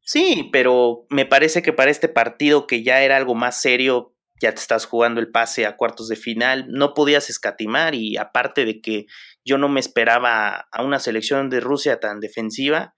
Sí, 0.00 0.48
pero 0.50 1.04
me 1.10 1.26
parece 1.26 1.60
que 1.60 1.74
para 1.74 1.90
este 1.90 2.08
partido 2.08 2.66
que 2.66 2.82
ya 2.82 3.02
era 3.02 3.18
algo 3.18 3.34
más 3.34 3.60
serio, 3.60 4.14
ya 4.40 4.50
te 4.52 4.60
estás 4.62 4.86
jugando 4.86 5.20
el 5.20 5.30
pase 5.30 5.66
a 5.66 5.76
cuartos 5.76 6.08
de 6.08 6.16
final, 6.16 6.64
no 6.70 6.94
podías 6.94 7.28
escatimar 7.28 7.94
y 7.94 8.16
aparte 8.16 8.64
de 8.64 8.80
que 8.80 9.04
yo 9.44 9.58
no 9.58 9.68
me 9.68 9.80
esperaba 9.80 10.68
a 10.72 10.82
una 10.82 10.98
selección 10.98 11.50
de 11.50 11.60
Rusia 11.60 12.00
tan 12.00 12.20
defensiva, 12.20 12.94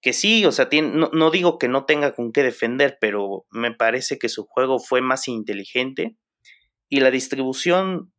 que 0.00 0.12
sí, 0.12 0.44
o 0.44 0.50
sea, 0.50 0.68
no, 0.82 1.08
no, 1.12 1.30
digo 1.30 1.58
que 1.58 1.68
no 1.68 1.84
tenga 1.84 2.16
con 2.16 2.32
qué 2.32 2.42
defender, 2.42 2.98
pero 3.00 3.46
me 3.52 3.72
parece 3.72 4.18
que 4.18 4.28
su 4.28 4.44
juego 4.44 4.80
fue 4.80 5.02
más 5.02 5.28
inteligente 5.28 6.16
y 6.88 6.98
la 6.98 7.12
distribución 7.12 8.12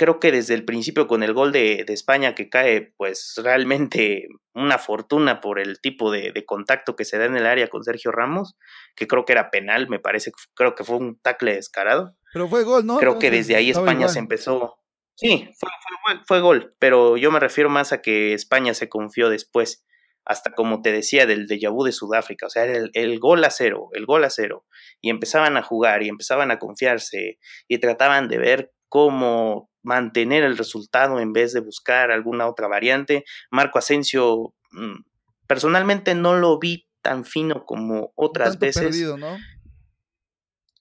creo 0.00 0.18
que 0.18 0.32
desde 0.32 0.54
el 0.54 0.64
principio 0.64 1.06
con 1.06 1.22
el 1.22 1.34
gol 1.34 1.52
de, 1.52 1.84
de, 1.86 1.92
España 1.92 2.34
que 2.34 2.48
cae, 2.48 2.94
pues 2.96 3.34
realmente 3.36 4.28
una 4.54 4.78
fortuna 4.78 5.42
por 5.42 5.60
el 5.60 5.78
tipo 5.82 6.10
de, 6.10 6.32
de, 6.32 6.46
contacto 6.46 6.96
que 6.96 7.04
se 7.04 7.18
da 7.18 7.26
en 7.26 7.36
el 7.36 7.44
área 7.44 7.68
con 7.68 7.84
Sergio 7.84 8.10
Ramos, 8.10 8.56
que 8.96 9.06
creo 9.06 9.26
que 9.26 9.32
era 9.32 9.50
penal, 9.50 9.90
me 9.90 9.98
parece, 9.98 10.32
creo 10.54 10.74
que 10.74 10.84
fue 10.84 10.96
un 10.96 11.20
tackle 11.20 11.54
descarado. 11.54 12.16
Pero 12.32 12.48
fue 12.48 12.64
gol, 12.64 12.86
¿no? 12.86 12.96
Creo 12.96 13.18
que 13.18 13.30
desde 13.30 13.56
ahí 13.56 13.68
España 13.68 14.08
se 14.08 14.20
empezó. 14.20 14.78
Sí, 15.16 15.50
fue, 15.58 15.68
fue, 16.06 16.20
fue, 16.26 16.40
gol, 16.40 16.74
pero 16.78 17.18
yo 17.18 17.30
me 17.30 17.38
refiero 17.38 17.68
más 17.68 17.92
a 17.92 18.00
que 18.00 18.32
España 18.32 18.72
se 18.72 18.88
confió 18.88 19.28
después, 19.28 19.84
hasta 20.24 20.52
como 20.52 20.80
te 20.80 20.92
decía, 20.92 21.26
del 21.26 21.46
déjà 21.46 21.70
vu 21.70 21.84
de 21.84 21.92
Sudáfrica, 21.92 22.46
o 22.46 22.48
sea, 22.48 22.64
era 22.64 22.78
el, 22.78 22.90
el 22.94 23.18
gol 23.18 23.44
a 23.44 23.50
cero, 23.50 23.90
el 23.92 24.06
gol 24.06 24.24
a 24.24 24.30
cero, 24.30 24.64
y 25.02 25.10
empezaban 25.10 25.58
a 25.58 25.62
jugar 25.62 26.02
y 26.02 26.08
empezaban 26.08 26.50
a 26.50 26.58
confiarse 26.58 27.38
y 27.68 27.78
trataban 27.80 28.28
de 28.28 28.38
ver 28.38 28.72
cómo 28.90 29.70
mantener 29.82 30.42
el 30.42 30.58
resultado 30.58 31.20
en 31.20 31.32
vez 31.32 31.54
de 31.54 31.60
buscar 31.60 32.10
alguna 32.10 32.46
otra 32.46 32.68
variante. 32.68 33.24
Marco 33.50 33.78
Asensio, 33.78 34.52
mm, 34.72 35.04
personalmente 35.46 36.14
no 36.14 36.34
lo 36.34 36.58
vi 36.58 36.86
tan 37.00 37.24
fino 37.24 37.64
como 37.64 38.12
otras 38.14 38.58
veces. 38.58 39.00
¿no? 39.16 39.38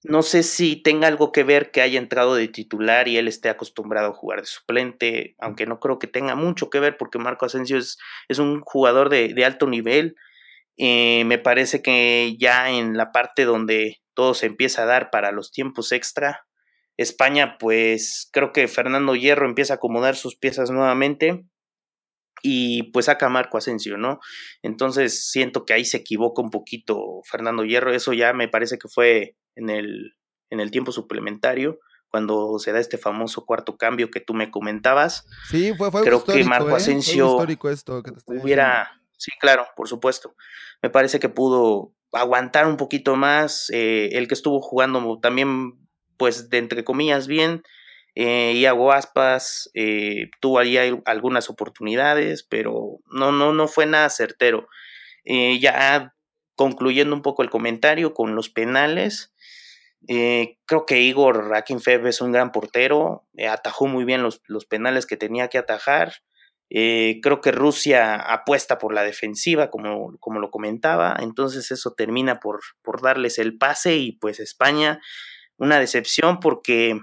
no 0.04 0.22
sé 0.22 0.44
si 0.44 0.78
tenga 0.78 1.08
algo 1.08 1.32
que 1.32 1.44
ver 1.44 1.72
que 1.72 1.82
haya 1.82 2.00
entrado 2.00 2.36
de 2.36 2.48
titular 2.48 3.08
y 3.08 3.18
él 3.18 3.28
esté 3.28 3.50
acostumbrado 3.50 4.10
a 4.10 4.14
jugar 4.14 4.40
de 4.40 4.48
suplente, 4.48 5.36
aunque 5.40 5.66
no 5.66 5.80
creo 5.80 6.00
que 6.00 6.08
tenga 6.08 6.36
mucho 6.36 6.70
que 6.70 6.80
ver 6.80 6.98
porque 6.98 7.20
Marco 7.20 7.46
Asensio 7.46 7.78
es, 7.78 7.98
es 8.30 8.40
un 8.40 8.62
jugador 8.62 9.10
de, 9.10 9.34
de 9.34 9.46
alto 9.46 9.68
nivel. 9.68 10.16
Eh, 10.78 11.24
me 11.26 11.38
parece 11.38 11.82
que 11.82 12.38
ya 12.40 12.72
en 12.72 12.96
la 12.96 13.12
parte 13.12 13.44
donde 13.44 13.98
todo 14.14 14.34
se 14.34 14.46
empieza 14.46 14.84
a 14.84 14.86
dar 14.86 15.10
para 15.10 15.32
los 15.32 15.52
tiempos 15.52 15.92
extra, 15.92 16.46
España, 17.00 17.58
pues 17.58 18.30
creo 18.34 18.52
que 18.52 18.68
Fernando 18.68 19.16
Hierro 19.16 19.48
empieza 19.48 19.74
a 19.74 19.76
acomodar 19.78 20.18
sus 20.18 20.36
piezas 20.36 20.70
nuevamente 20.70 21.46
y 22.42 22.92
pues 22.92 23.06
saca 23.06 23.28
a 23.28 23.30
Marco 23.30 23.58
Asensio, 23.58 23.98
¿no? 23.98 24.20
Entonces 24.64 25.32
siento 25.32 25.66
que 25.66 25.72
ahí 25.72 25.86
se 25.86 25.96
equivoca 25.96 26.42
un 26.42 26.50
poquito 26.50 27.22
Fernando 27.24 27.64
Hierro, 27.64 27.94
eso 27.94 28.12
ya 28.12 28.34
me 28.34 28.50
parece 28.50 28.78
que 28.78 28.90
fue 28.90 29.38
en 29.56 29.70
el, 29.70 30.18
en 30.50 30.60
el 30.60 30.72
tiempo 30.72 30.92
suplementario, 30.92 31.80
cuando 32.10 32.60
se 32.60 32.74
da 32.74 32.80
este 32.80 32.98
famoso 32.98 33.46
cuarto 33.46 33.78
cambio 33.78 34.12
que 34.12 34.20
tú 34.20 34.34
me 34.34 34.52
comentabas. 34.52 35.26
Sí, 35.50 35.74
fue, 35.78 35.92
fue 35.92 36.02
Creo 36.02 36.26
que 36.26 36.44
Marco 36.44 36.72
¿eh? 36.72 36.76
Asensio 36.76 37.42
esto 37.72 38.04
que 38.04 38.12
te 38.12 38.42
hubiera, 38.42 39.02
sí, 39.18 39.32
claro, 39.40 39.66
por 39.78 39.88
supuesto. 39.88 40.36
Me 40.82 40.90
parece 40.90 41.22
que 41.22 41.30
pudo 41.30 41.94
aguantar 42.12 42.68
un 42.68 42.76
poquito 42.76 43.16
más, 43.16 43.70
eh, 43.70 44.10
el 44.12 44.28
que 44.28 44.34
estuvo 44.34 44.60
jugando 44.60 45.18
también 45.22 45.78
pues 46.20 46.50
de 46.50 46.60
entre 46.60 46.84
comillas 46.84 47.26
bien. 47.26 47.64
Eh, 48.14 48.54
Iago 48.58 48.92
Aspas 48.92 49.72
eh, 49.74 50.30
tuvo 50.42 50.60
ahí 50.60 50.78
algunas 51.06 51.50
oportunidades, 51.50 52.44
pero 52.44 53.00
no, 53.06 53.32
no, 53.32 53.54
no 53.54 53.68
fue 53.70 53.86
nada 53.86 54.10
certero. 54.10 54.68
Eh, 55.24 55.58
ya 55.60 56.14
concluyendo 56.56 57.16
un 57.16 57.22
poco 57.22 57.42
el 57.42 57.50
comentario 57.50 58.14
con 58.14 58.36
los 58.36 58.50
penales, 58.50 59.34
eh, 60.10 60.58
creo 60.66 60.86
que 60.86 61.00
Igor 61.00 61.56
Akinfev 61.56 62.08
es 62.08 62.20
un 62.20 62.34
gran 62.34 62.52
portero, 62.52 63.26
atajó 63.50 63.88
muy 63.88 64.04
bien 64.04 64.22
los, 64.22 64.42
los, 64.48 64.66
penales 64.66 65.06
que 65.06 65.16
tenía 65.16 65.48
que 65.48 65.58
atajar. 65.58 66.16
creo 66.70 67.42
que 67.42 67.52
Rusia 67.52 68.16
apuesta 68.16 68.78
por 68.78 68.94
la 68.94 69.04
defensiva, 69.04 69.70
como, 69.70 70.18
como 70.20 70.40
lo 70.42 70.52
comentaba, 70.52 71.16
entonces 71.22 71.72
eso 71.72 71.94
termina 71.94 72.42
por, 72.42 72.60
por 72.82 73.02
darles 73.02 73.40
el 73.40 73.58
pase 73.58 73.96
y 73.96 74.12
pues 74.14 74.42
España 74.42 75.00
una 75.60 75.80
decepción 75.80 76.40
porque 76.40 77.00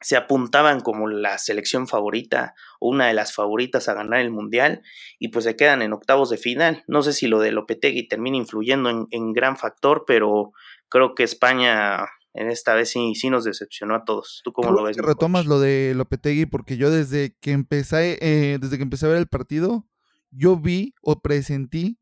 se 0.00 0.16
apuntaban 0.16 0.80
como 0.80 1.08
la 1.08 1.38
selección 1.38 1.86
favorita 1.86 2.54
o 2.80 2.90
una 2.90 3.06
de 3.06 3.14
las 3.14 3.34
favoritas 3.34 3.88
a 3.88 3.94
ganar 3.94 4.20
el 4.20 4.30
mundial 4.30 4.82
y 5.18 5.28
pues 5.28 5.44
se 5.44 5.56
quedan 5.56 5.80
en 5.82 5.92
octavos 5.92 6.30
de 6.30 6.38
final. 6.38 6.84
No 6.86 7.02
sé 7.02 7.12
si 7.12 7.28
lo 7.28 7.40
de 7.40 7.52
Lopetegui 7.52 8.08
termina 8.08 8.36
influyendo 8.36 9.06
en, 9.10 9.32
gran 9.32 9.56
factor, 9.56 10.04
pero 10.06 10.52
creo 10.88 11.14
que 11.14 11.22
España 11.22 12.08
en 12.34 12.50
esta 12.50 12.74
vez 12.74 12.90
sí, 12.90 13.14
sí 13.14 13.30
nos 13.30 13.44
decepcionó 13.44 13.94
a 13.94 14.04
todos. 14.04 14.40
¿Tú 14.42 14.52
cómo 14.52 14.72
lo 14.72 14.82
ves? 14.82 14.96
Retomas 14.96 15.46
lo 15.46 15.60
de 15.60 15.92
Lopetegui 15.94 16.46
porque 16.46 16.76
yo 16.76 16.90
desde 16.90 17.36
que 17.40 17.52
empecé, 17.52 18.18
eh, 18.20 18.58
desde 18.60 18.78
que 18.78 18.82
empecé 18.82 19.06
a 19.06 19.10
ver 19.10 19.18
el 19.18 19.28
partido, 19.28 19.86
yo 20.30 20.56
vi 20.56 20.94
o 21.02 21.20
presentí 21.20 22.00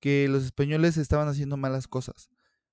que 0.00 0.26
los 0.28 0.44
españoles 0.44 0.96
estaban 0.96 1.28
haciendo 1.28 1.56
malas 1.56 1.86
cosas. 1.86 2.31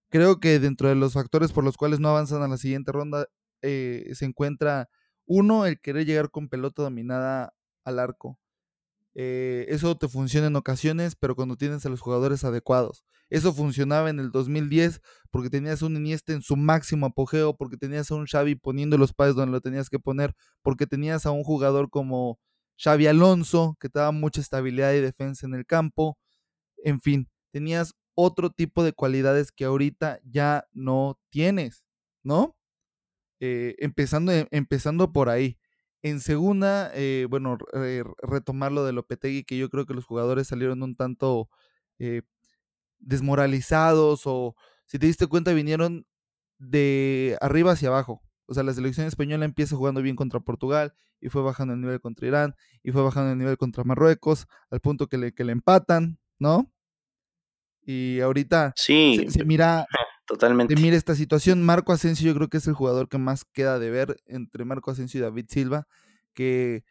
Creo 0.10 0.40
que 0.40 0.60
dentro 0.60 0.90
de 0.90 0.96
los 0.96 1.14
factores 1.14 1.52
por 1.52 1.64
los 1.64 1.78
cuales 1.78 2.00
no 2.00 2.10
avanzan 2.10 2.42
a 2.42 2.48
la 2.48 2.58
siguiente 2.58 2.92
ronda 2.92 3.28
eh, 3.62 4.10
se 4.14 4.26
encuentra 4.26 4.90
uno, 5.26 5.66
el 5.66 5.80
querer 5.80 6.06
llegar 6.06 6.32
con 6.32 6.50
pelota 6.50 6.82
dominada 6.84 7.54
al 7.84 8.00
arco. 8.00 8.40
Eh, 9.16 9.66
eso 9.70 9.98
te 9.98 10.08
funciona 10.08 10.48
en 10.48 10.56
ocasiones, 10.56 11.16
pero 11.16 11.36
cuando 11.36 11.56
tienes 11.58 11.86
a 11.86 11.90
los 11.90 12.02
jugadores 12.02 12.44
adecuados. 12.44 13.04
Eso 13.30 13.54
funcionaba 13.54 14.10
en 14.10 14.20
el 14.20 14.32
2010 14.32 15.02
porque 15.30 15.50
tenías 15.50 15.82
un 15.82 15.96
Iniesta 15.98 16.34
en 16.34 16.42
su 16.42 16.56
máximo 16.56 17.08
apogeo, 17.08 17.56
porque 17.56 17.78
tenías 17.78 18.10
a 18.12 18.16
un 18.16 18.26
Xavi 18.26 18.56
poniendo 18.56 18.98
los 18.98 19.14
pases 19.14 19.36
donde 19.36 19.52
lo 19.52 19.62
tenías 19.62 19.90
que 19.90 20.00
poner, 20.00 20.36
porque 20.64 20.88
tenías 20.88 21.26
a 21.26 21.32
un 21.32 21.44
jugador 21.44 21.90
como 21.90 22.40
Xavi 22.82 23.08
Alonso 23.08 23.78
que 23.80 23.90
te 23.90 24.00
daba 24.00 24.12
mucha 24.12 24.42
estabilidad 24.42 24.94
y 24.94 25.02
defensa 25.02 25.46
en 25.46 25.54
el 25.54 25.66
campo. 25.66 26.18
En 26.84 27.02
fin, 27.02 27.30
tenías 27.52 27.94
otro 28.20 28.50
tipo 28.50 28.84
de 28.84 28.94
cualidades 28.94 29.52
que 29.52 29.66
ahorita 29.66 30.20
ya 30.24 30.68
no 30.74 31.20
tienes, 31.30 31.86
¿no? 32.24 32.58
Eh, 33.40 33.76
empezando, 33.80 34.32
e, 34.34 34.48
empezando 34.52 35.14
por 35.14 35.30
ahí. 35.30 35.58
En 36.02 36.20
segunda, 36.22 36.92
eh, 36.94 37.28
bueno, 37.30 37.58
retomar 38.22 38.72
lo 38.72 38.86
de 38.86 38.94
Lopetegui, 38.94 39.44
que 39.44 39.58
yo 39.58 39.70
creo 39.70 39.86
que 39.86 39.94
los 39.94 40.06
jugadores 40.06 40.48
salieron 40.48 40.84
un 40.84 40.96
tanto 40.96 41.50
eh, 42.00 42.24
desmoralizados 43.00 44.24
o, 44.26 44.56
si 44.86 45.00
te 45.00 45.08
diste 45.08 45.28
cuenta, 45.28 45.54
vinieron 45.54 46.06
de 46.60 47.38
arriba 47.42 47.74
hacia 47.74 47.90
abajo. 47.90 48.22
O 48.48 48.54
sea, 48.54 48.64
la 48.64 48.74
selección 48.74 49.08
española 49.08 49.46
empieza 49.46 49.76
jugando 49.76 50.02
bien 50.02 50.16
contra 50.16 50.40
Portugal 50.42 50.94
y 51.22 51.30
fue 51.30 51.42
bajando 51.44 51.74
el 51.74 51.82
nivel 51.82 52.02
contra 52.02 52.28
Irán 52.28 52.56
y 52.84 52.92
fue 52.92 53.04
bajando 53.04 53.32
el 53.34 53.38
nivel 53.38 53.58
contra 53.58 53.84
Marruecos 53.84 54.48
al 54.72 54.82
punto 54.82 55.08
que 55.08 55.18
le, 55.18 55.34
que 55.34 55.44
le 55.44 55.54
empatan, 55.54 56.20
¿no? 56.40 56.72
Y 57.92 58.20
ahorita 58.20 58.74
sí. 58.76 59.26
se, 59.30 59.44
mira, 59.46 59.88
totalmente. 60.28 60.76
mira 60.76 60.96
esta 60.96 61.16
situación. 61.16 61.64
Marco 61.64 61.92
Asensio 61.92 62.28
yo 62.28 62.36
creo 62.36 62.48
que 62.48 62.58
es 62.58 62.68
el 62.68 62.76
jugador 62.76 63.10
que 63.10 63.18
más 63.18 63.46
queda 63.46 63.80
de 63.80 63.90
ver 63.90 64.16
entre 64.28 64.64
Marco 64.64 64.92
Asensio 64.92 65.18
y 65.18 65.24
David 65.24 65.48
Silva, 65.50 65.88
que 66.36 66.84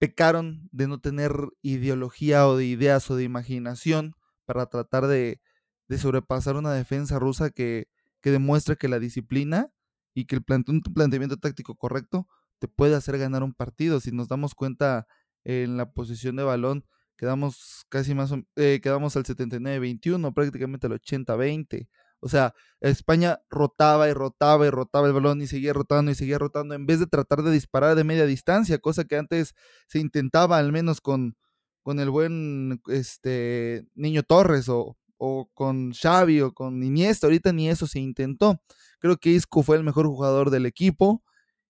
pecaron 0.00 0.68
de 0.72 0.88
no 0.88 0.98
tener 0.98 1.32
ideología 1.62 2.48
o 2.48 2.56
de 2.56 2.64
ideas 2.64 3.08
o 3.12 3.14
de 3.14 3.22
imaginación 3.22 4.14
para 4.44 4.66
tratar 4.66 5.06
de, 5.06 5.40
de 5.86 5.98
sobrepasar 5.98 6.56
una 6.56 6.72
defensa 6.72 7.20
rusa 7.20 7.50
que, 7.50 7.86
que, 8.20 8.32
demuestra 8.32 8.74
que 8.74 8.88
la 8.88 8.98
disciplina 8.98 9.68
y 10.14 10.24
que 10.24 10.34
el 10.34 10.44
un 10.66 10.80
planteamiento 10.82 11.36
táctico 11.36 11.76
correcto 11.76 12.26
te 12.58 12.66
puede 12.66 12.96
hacer 12.96 13.18
ganar 13.18 13.44
un 13.44 13.54
partido. 13.54 14.00
Si 14.00 14.10
nos 14.10 14.26
damos 14.26 14.56
cuenta 14.56 15.06
en 15.44 15.76
la 15.76 15.92
posición 15.92 16.34
de 16.34 16.42
balón, 16.42 16.86
quedamos 17.20 17.84
casi 17.90 18.14
más, 18.14 18.32
eh, 18.56 18.80
quedamos 18.82 19.14
al 19.14 19.24
79-21, 19.24 20.32
prácticamente 20.32 20.86
al 20.86 20.94
80-20. 20.94 21.86
O 22.20 22.30
sea, 22.30 22.54
España 22.80 23.40
rotaba 23.50 24.08
y 24.08 24.14
rotaba 24.14 24.66
y 24.66 24.70
rotaba 24.70 25.06
el 25.06 25.12
balón 25.12 25.42
y 25.42 25.46
seguía 25.46 25.74
rotando 25.74 26.10
y 26.10 26.14
seguía 26.14 26.38
rotando 26.38 26.74
en 26.74 26.86
vez 26.86 26.98
de 26.98 27.06
tratar 27.06 27.42
de 27.42 27.50
disparar 27.50 27.94
de 27.94 28.04
media 28.04 28.24
distancia, 28.24 28.78
cosa 28.78 29.04
que 29.04 29.16
antes 29.16 29.54
se 29.86 29.98
intentaba 29.98 30.56
al 30.56 30.72
menos 30.72 31.02
con, 31.02 31.36
con 31.82 32.00
el 32.00 32.08
buen 32.08 32.80
este, 32.86 33.84
Niño 33.94 34.22
Torres 34.22 34.70
o, 34.70 34.96
o 35.18 35.50
con 35.52 35.92
Xavi 35.92 36.40
o 36.40 36.54
con 36.54 36.82
Iniesta. 36.82 37.26
Ahorita 37.26 37.52
ni 37.52 37.68
eso 37.68 37.86
se 37.86 38.00
intentó. 38.00 38.62
Creo 38.98 39.18
que 39.18 39.28
Isco 39.28 39.62
fue 39.62 39.76
el 39.76 39.84
mejor 39.84 40.06
jugador 40.06 40.48
del 40.48 40.64
equipo 40.64 41.22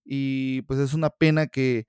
y 0.05 0.63
pues 0.63 0.79
es 0.79 0.95
una 0.95 1.11
pena 1.11 1.49
que, 1.49 1.89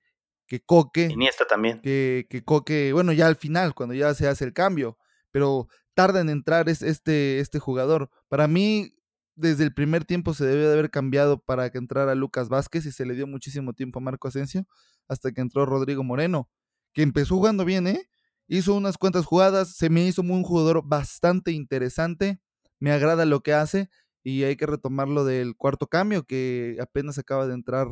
que 0.51 0.59
Coque. 0.59 1.05
Iniesta 1.05 1.45
también. 1.45 1.79
Que, 1.79 2.27
que 2.29 2.43
Coque, 2.43 2.91
bueno, 2.91 3.13
ya 3.13 3.27
al 3.27 3.37
final, 3.37 3.73
cuando 3.73 3.95
ya 3.95 4.13
se 4.13 4.27
hace 4.27 4.43
el 4.43 4.51
cambio, 4.51 4.97
pero 5.31 5.69
tarda 5.93 6.19
en 6.19 6.29
entrar 6.29 6.67
es, 6.67 6.81
este, 6.81 7.39
este 7.39 7.57
jugador. 7.57 8.09
Para 8.27 8.49
mí, 8.49 8.93
desde 9.35 9.63
el 9.63 9.73
primer 9.73 10.03
tiempo 10.03 10.33
se 10.33 10.43
debe 10.43 10.65
de 10.65 10.73
haber 10.73 10.91
cambiado 10.91 11.39
para 11.39 11.69
que 11.69 11.77
entrara 11.77 12.15
Lucas 12.15 12.49
Vázquez 12.49 12.85
y 12.85 12.91
se 12.91 13.05
le 13.05 13.15
dio 13.15 13.27
muchísimo 13.27 13.71
tiempo 13.71 13.99
a 13.99 14.01
Marco 14.01 14.27
Asensio 14.27 14.67
hasta 15.07 15.31
que 15.31 15.39
entró 15.39 15.65
Rodrigo 15.65 16.03
Moreno, 16.03 16.49
que 16.93 17.01
empezó 17.01 17.35
jugando 17.35 17.63
bien, 17.63 17.87
¿eh? 17.87 18.09
Hizo 18.49 18.75
unas 18.75 18.97
cuantas 18.97 19.25
jugadas, 19.25 19.73
se 19.77 19.89
me 19.89 20.03
hizo 20.05 20.21
un 20.21 20.43
jugador 20.43 20.81
bastante 20.85 21.53
interesante, 21.53 22.41
me 22.77 22.91
agrada 22.91 23.23
lo 23.23 23.39
que 23.39 23.53
hace 23.53 23.89
y 24.21 24.43
hay 24.43 24.57
que 24.57 24.65
retomarlo 24.65 25.23
del 25.23 25.55
cuarto 25.55 25.87
cambio 25.87 26.25
que 26.25 26.75
apenas 26.81 27.17
acaba 27.17 27.47
de 27.47 27.53
entrar 27.53 27.87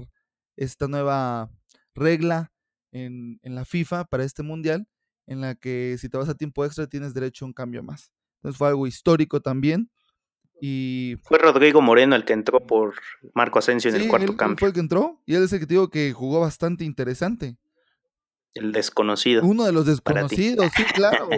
esta 0.58 0.90
nueva 0.90 1.50
regla 2.00 2.52
en, 2.92 3.40
en 3.44 3.56
la 3.56 3.66
FIFA 3.66 4.06
para 4.06 4.24
este 4.24 4.42
mundial 4.44 4.88
en 5.30 5.42
la 5.42 5.56
que 5.56 5.96
si 6.00 6.10
te 6.10 6.18
vas 6.18 6.28
a 6.28 6.34
tiempo 6.34 6.66
extra 6.66 6.88
tienes 6.88 7.14
derecho 7.14 7.46
a 7.46 7.48
un 7.48 7.54
cambio 7.54 7.84
más. 7.84 8.12
Entonces 8.38 8.58
fue 8.58 8.68
algo 8.70 8.88
histórico 8.88 9.42
también. 9.42 9.92
Y 10.60 11.16
fue 11.24 11.38
Rodrigo 11.38 11.82
Moreno 11.82 12.16
el 12.16 12.26
que 12.26 12.34
entró 12.34 12.60
por 12.66 12.96
Marco 13.34 13.60
Asensio 13.60 13.90
en 13.92 14.02
el 14.02 14.08
cuarto 14.08 14.36
cambio. 14.36 14.58
Fue 14.58 14.70
el 14.70 14.74
que 14.74 14.80
entró 14.80 15.22
y 15.26 15.36
él 15.36 15.44
es 15.44 15.54
el 15.54 15.60
que 15.60 15.68
te 15.68 15.76
digo 15.76 15.90
que 15.90 16.12
jugó 16.14 16.40
bastante 16.42 16.84
interesante. 16.84 17.58
El 18.56 18.72
desconocido. 18.72 19.44
Uno 19.44 19.64
de 19.66 19.72
los 19.72 19.86
desconocidos, 19.86 20.72
sí, 20.76 20.84
claro. 20.96 21.30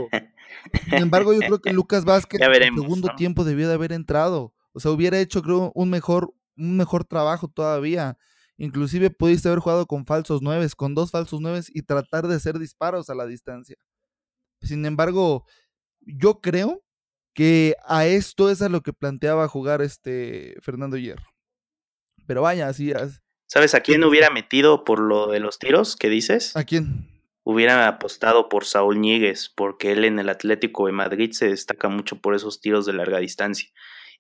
Sin 0.86 0.94
embargo, 0.98 1.34
yo 1.34 1.40
creo 1.40 1.62
que 1.62 1.74
Lucas 1.74 2.06
Vázquez 2.06 2.40
en 2.40 2.50
el 2.50 2.76
segundo 2.76 3.10
tiempo 3.18 3.44
debió 3.44 3.68
de 3.68 3.74
haber 3.74 3.92
entrado. 3.92 4.54
O 4.72 4.80
sea, 4.80 4.92
hubiera 4.92 5.20
hecho, 5.20 5.42
creo, 5.42 5.74
un 5.76 5.90
mejor, 5.90 6.34
un 6.56 6.78
mejor 6.78 7.04
trabajo 7.04 7.50
todavía. 7.50 8.18
Inclusive 8.62 9.10
pudiste 9.10 9.48
haber 9.48 9.58
jugado 9.58 9.88
con 9.88 10.06
falsos 10.06 10.44
nueves, 10.44 10.76
con 10.76 10.94
dos 10.94 11.10
falsos 11.10 11.42
nueves 11.42 11.72
y 11.74 11.82
tratar 11.82 12.28
de 12.28 12.36
hacer 12.36 12.60
disparos 12.60 13.10
a 13.10 13.16
la 13.16 13.26
distancia. 13.26 13.76
Sin 14.62 14.86
embargo, 14.86 15.48
yo 16.02 16.42
creo 16.42 16.84
que 17.34 17.76
a 17.88 18.06
esto 18.06 18.52
es 18.52 18.62
a 18.62 18.70
lo 18.70 18.82
que 18.82 18.94
planteaba 18.94 19.48
jugar 19.48 19.82
este 19.82 20.58
Fernando 20.62 20.96
Hierro. 20.98 21.26
Pero 22.28 22.44
vaya, 22.44 22.68
así 22.68 22.92
es. 22.92 23.24
¿Sabes 23.48 23.74
a 23.74 23.80
quién 23.80 24.04
hubiera 24.04 24.30
metido 24.30 24.84
por 24.84 25.00
lo 25.00 25.26
de 25.32 25.40
los 25.40 25.58
tiros 25.58 25.96
que 25.96 26.10
dices? 26.10 26.56
¿A 26.56 26.64
quién? 26.64 27.10
Hubiera 27.42 27.88
apostado 27.88 28.48
por 28.48 28.66
Saúl 28.66 29.02
Ñíguez, 29.02 29.50
porque 29.50 29.94
él 29.94 30.06
en 30.06 30.20
el 30.20 30.30
Atlético 30.30 30.86
de 30.86 30.92
Madrid 30.92 31.32
se 31.32 31.50
destaca 31.50 31.90
mucho 31.90 32.22
por 32.22 32.36
esos 32.36 32.62
tiros 32.62 32.86
de 32.86 32.94
larga 32.94 33.18
distancia 33.18 33.72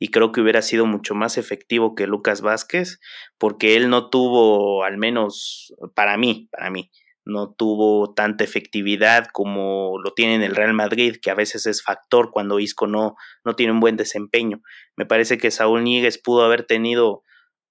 y 0.03 0.07
creo 0.07 0.31
que 0.31 0.41
hubiera 0.41 0.63
sido 0.63 0.87
mucho 0.87 1.13
más 1.13 1.37
efectivo 1.37 1.93
que 1.93 2.07
Lucas 2.07 2.41
Vázquez, 2.41 2.99
porque 3.37 3.75
él 3.75 3.91
no 3.91 4.09
tuvo, 4.09 4.83
al 4.83 4.97
menos 4.97 5.75
para 5.93 6.17
mí, 6.17 6.49
para 6.51 6.71
mí, 6.71 6.89
no 7.23 7.53
tuvo 7.53 8.11
tanta 8.15 8.43
efectividad 8.43 9.27
como 9.31 9.99
lo 10.03 10.15
tiene 10.15 10.33
en 10.33 10.41
el 10.41 10.55
Real 10.55 10.73
Madrid, 10.73 11.17
que 11.21 11.29
a 11.29 11.35
veces 11.35 11.67
es 11.67 11.83
factor 11.83 12.31
cuando 12.31 12.57
Isco 12.57 12.87
no, 12.87 13.15
no 13.45 13.55
tiene 13.55 13.73
un 13.73 13.79
buen 13.79 13.95
desempeño. 13.95 14.63
Me 14.97 15.05
parece 15.05 15.37
que 15.37 15.51
Saúl 15.51 15.83
Níguez 15.83 16.19
pudo 16.19 16.45
haber 16.45 16.63
tenido 16.63 17.21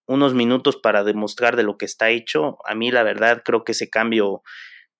unos 0.07 0.33
minutos 0.33 0.77
para 0.77 1.03
demostrar 1.03 1.57
de 1.57 1.65
lo 1.65 1.79
que 1.79 1.85
está 1.85 2.11
hecho. 2.11 2.59
A 2.65 2.77
mí 2.77 2.93
la 2.93 3.03
verdad 3.03 3.43
creo 3.45 3.65
que 3.65 3.73
ese 3.73 3.91
cambio, 3.91 4.43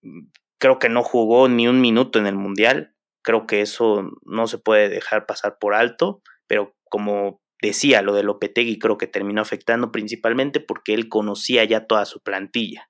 mm, 0.03 0.27
creo 0.59 0.81
que 0.81 0.89
no 0.89 1.05
jugó 1.05 1.49
ni 1.49 1.69
un 1.69 1.81
minuto 1.81 2.19
en 2.19 2.27
el 2.27 2.35
Mundial. 2.35 2.93
Creo 3.23 3.47
que 3.47 3.61
eso 3.61 4.11
no 4.25 4.49
se 4.49 4.59
puede 4.59 4.89
dejar 4.89 5.27
pasar 5.27 5.59
por 5.61 5.75
alto, 5.75 6.23
pero 6.49 6.75
como 6.91 7.41
decía, 7.63 8.03
lo 8.03 8.15
de 8.15 8.23
Lopetegui 8.23 8.79
creo 8.79 8.99
que 8.99 9.07
terminó 9.07 9.41
afectando 9.41 9.93
principalmente 9.93 10.61
porque 10.61 10.93
él 10.93 11.09
conocía 11.09 11.65
ya 11.65 11.87
toda 11.87 12.05
su 12.05 12.21
plantilla. 12.21 12.89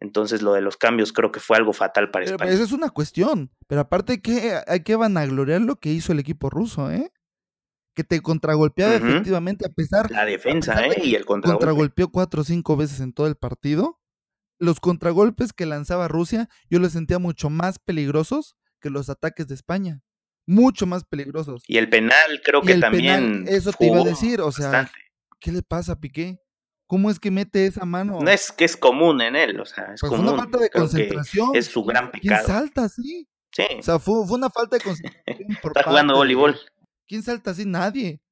Entonces 0.00 0.42
lo 0.42 0.52
de 0.52 0.60
los 0.60 0.76
cambios 0.76 1.12
creo 1.12 1.32
que 1.32 1.40
fue 1.40 1.56
algo 1.56 1.72
fatal 1.72 2.10
para 2.12 2.26
España. 2.26 2.52
Esa 2.52 2.62
es 2.62 2.72
una 2.72 2.90
cuestión. 2.90 3.50
Pero 3.66 3.80
aparte 3.80 4.22
que 4.22 4.54
hay 4.66 4.84
que 4.84 4.94
vanagloriar 4.94 5.60
lo 5.60 5.76
que 5.76 5.90
hizo 5.90 6.12
el 6.12 6.20
equipo 6.20 6.50
ruso, 6.50 6.92
¿eh? 6.92 7.10
Que 7.96 8.04
te 8.04 8.20
contragolpeaba 8.20 8.94
efectivamente 8.94 9.66
a 9.66 9.70
pesar... 9.70 10.08
La 10.12 10.24
defensa, 10.24 10.86
¿eh? 10.86 11.00
Y 11.02 11.16
el 11.16 11.24
contragolpe. 11.24 11.66
Contragolpeó 11.66 12.12
cuatro 12.12 12.42
o 12.42 12.44
cinco 12.44 12.76
veces 12.76 13.00
en 13.00 13.12
todo 13.12 13.26
el 13.26 13.34
partido. 13.34 13.98
Los 14.60 14.78
contragolpes 14.78 15.52
que 15.52 15.66
lanzaba 15.66 16.06
Rusia 16.06 16.48
yo 16.70 16.78
los 16.78 16.92
sentía 16.92 17.18
mucho 17.18 17.50
más 17.50 17.80
peligrosos 17.80 18.56
que 18.80 18.90
los 18.90 19.10
ataques 19.10 19.48
de 19.48 19.56
España 19.56 20.02
mucho 20.48 20.86
más 20.86 21.04
peligrosos. 21.04 21.62
Y 21.66 21.76
el 21.76 21.90
penal 21.90 22.40
creo 22.42 22.62
que 22.62 22.76
también. 22.78 23.44
eso 23.46 23.70
te 23.70 23.86
iba 23.86 24.00
a 24.00 24.04
decir, 24.04 24.40
o 24.40 24.50
sea, 24.50 24.90
¿qué 25.38 25.52
le 25.52 25.62
pasa 25.62 25.92
a 25.92 26.00
Piqué? 26.00 26.40
¿Cómo 26.86 27.10
es 27.10 27.20
que 27.20 27.30
mete 27.30 27.66
esa 27.66 27.84
mano? 27.84 28.18
No 28.22 28.30
es 28.30 28.50
que 28.50 28.64
es 28.64 28.74
común 28.74 29.20
en 29.20 29.36
él, 29.36 29.60
o 29.60 29.66
sea, 29.66 29.92
es 29.92 30.00
pues 30.00 30.10
común. 30.10 30.24
Fue 30.24 30.32
una 30.32 30.42
falta 30.42 30.58
de 30.58 30.70
concentración. 30.70 31.50
Es 31.54 31.66
su 31.66 31.84
gran 31.84 32.10
pecado. 32.10 32.42
¿Quién 32.46 32.56
salta 32.56 32.84
así? 32.84 33.28
Sí. 33.52 33.66
O 33.78 33.82
sea, 33.82 33.98
fue, 33.98 34.20
una 34.22 34.48
falta 34.48 34.76
de 34.76 34.82
concentración. 34.82 35.52
Está 35.62 35.82
jugando 35.82 36.14
voleibol. 36.14 36.58
¿Quién 37.06 37.22
salta 37.22 37.50
así? 37.50 37.66
Nadie. 37.66 38.22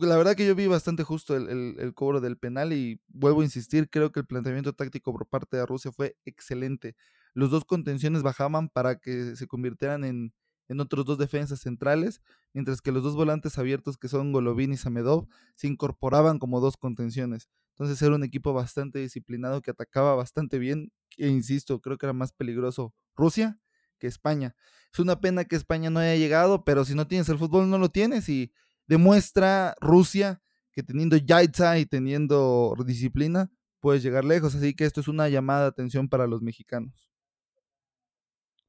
La 0.00 0.16
verdad 0.16 0.34
que 0.34 0.46
yo 0.46 0.54
vi 0.54 0.66
bastante 0.66 1.02
justo 1.02 1.36
el, 1.36 1.76
el, 1.78 1.94
cobro 1.94 2.22
del 2.22 2.38
penal 2.38 2.72
y 2.72 3.00
vuelvo 3.08 3.42
a 3.42 3.44
insistir, 3.44 3.88
creo 3.88 4.12
que 4.12 4.20
el 4.20 4.26
planteamiento 4.26 4.74
táctico 4.74 5.12
por 5.12 5.26
parte 5.26 5.56
de 5.58 5.66
Rusia 5.66 5.92
fue 5.92 6.16
excelente. 6.24 6.94
Los 7.34 7.50
dos 7.50 7.64
contenciones 7.66 8.22
bajaban 8.22 8.68
para 8.70 8.98
que 8.98 9.36
se 9.36 9.46
convirtieran 9.46 10.04
en, 10.04 10.32
en 10.68 10.80
otros 10.80 11.04
dos 11.04 11.18
defensas 11.18 11.60
centrales, 11.60 12.20
mientras 12.52 12.80
que 12.80 12.92
los 12.92 13.02
dos 13.02 13.14
volantes 13.14 13.58
abiertos 13.58 13.96
que 13.96 14.08
son 14.08 14.32
Golovin 14.32 14.72
y 14.72 14.76
Samedov 14.76 15.26
se 15.54 15.66
incorporaban 15.66 16.38
como 16.38 16.60
dos 16.60 16.76
contenciones. 16.76 17.48
Entonces 17.70 18.00
era 18.02 18.14
un 18.14 18.24
equipo 18.24 18.52
bastante 18.52 18.98
disciplinado 18.98 19.62
que 19.62 19.70
atacaba 19.70 20.14
bastante 20.14 20.58
bien 20.58 20.92
e 21.16 21.28
insisto, 21.28 21.80
creo 21.80 21.96
que 21.96 22.06
era 22.06 22.12
más 22.12 22.32
peligroso 22.32 22.94
Rusia 23.16 23.58
que 23.98 24.06
España. 24.06 24.54
Es 24.92 24.98
una 24.98 25.20
pena 25.20 25.44
que 25.44 25.56
España 25.56 25.90
no 25.90 26.00
haya 26.00 26.16
llegado, 26.16 26.64
pero 26.64 26.84
si 26.84 26.94
no 26.94 27.06
tienes 27.06 27.28
el 27.28 27.38
fútbol 27.38 27.68
no 27.68 27.78
lo 27.78 27.88
tienes 27.88 28.28
y 28.28 28.52
demuestra 28.86 29.74
Rusia 29.80 30.40
que 30.72 30.82
teniendo 30.82 31.16
Yaitza 31.16 31.78
y 31.78 31.86
teniendo 31.86 32.74
disciplina 32.86 33.50
puedes 33.80 34.02
llegar 34.02 34.24
lejos, 34.24 34.54
así 34.54 34.74
que 34.74 34.84
esto 34.84 35.00
es 35.00 35.08
una 35.08 35.28
llamada 35.28 35.62
de 35.62 35.68
atención 35.68 36.08
para 36.08 36.26
los 36.26 36.42
mexicanos. 36.42 37.08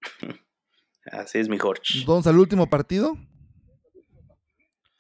Así 1.12 1.40
es, 1.40 1.50
mi 1.50 1.58
Jorge. 1.58 2.04
Vamos 2.06 2.28
al 2.28 2.38
último 2.38 2.70
partido. 2.70 3.18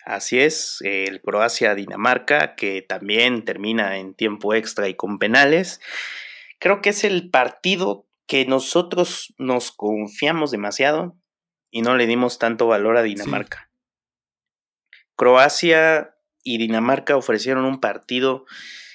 Así 0.06 0.40
es, 0.40 0.80
el 0.82 1.22
Croacia-Dinamarca, 1.22 2.56
que 2.56 2.82
también 2.82 3.46
termina 3.46 3.98
en 3.98 4.16
tiempo 4.16 4.56
extra 4.56 4.88
y 4.88 4.96
con 4.96 5.20
penales. 5.20 5.82
Creo 6.60 6.82
que 6.82 6.90
es 6.90 7.04
el 7.04 7.30
partido 7.30 8.08
que 8.26 8.46
nosotros 8.46 9.34
nos 9.38 9.72
confiamos 9.72 10.52
demasiado 10.52 11.16
y 11.70 11.82
no 11.82 11.96
le 11.96 12.08
dimos 12.08 12.40
tanto 12.40 12.68
valor 12.68 12.98
a 12.98 13.04
Dinamarca. 13.04 13.72
Croacia 15.16 16.16
y 16.44 16.58
Dinamarca 16.58 17.16
ofrecieron 17.16 17.66
un 17.66 17.80
partido 17.80 18.46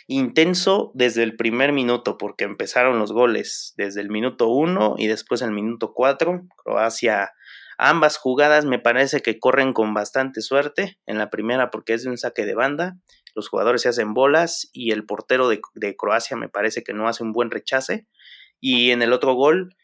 intenso 0.07 0.91
desde 0.95 1.23
el 1.23 1.37
primer 1.37 1.73
minuto, 1.73 2.19
porque 2.19 2.45
empezaron 2.45 2.99
los 2.99 3.13
goles 3.13 3.75
desde 3.77 4.01
el 4.01 4.11
minuto 4.11 4.49
1 4.49 4.97
y 4.99 5.07
después 5.07 5.43
el 5.43 5.53
minuto 5.53 5.93
4. 5.95 6.43
Croacia, 6.57 7.33
ambas 7.79 8.17
jugadas 8.17 8.65
me 8.65 8.79
parece 8.79 9.21
que 9.21 9.39
corren 9.39 9.73
con 9.73 9.95
bastante 9.95 10.41
suerte. 10.41 10.99
En 11.07 11.19
la 11.19 11.31
primera 11.31 11.71
porque 11.71 11.95
es 11.95 12.05
de 12.05 12.11
un 12.11 12.19
saque 12.19 12.45
de 12.45 12.55
banda, 12.55 12.97
los 13.35 13.49
jugadores 13.49 13.83
se 13.83 13.89
hacen 13.89 14.15
bolas 14.15 14.69
y 14.73 14.93
el 14.93 15.07
portero 15.07 15.49
de, 15.49 15.61
de 15.75 15.97
Croacia 15.97 16.37
me 16.37 16.49
parece 16.49 16.83
que 16.83 16.93
no 16.93 17.09
hace 17.09 17.23
un 17.23 17.33
buen 17.33 17.51
rechace. 17.51 18.07
Y 18.61 18.91
en 18.91 19.03
el 19.03 19.13
otro 19.13 19.35
gol 19.35 19.75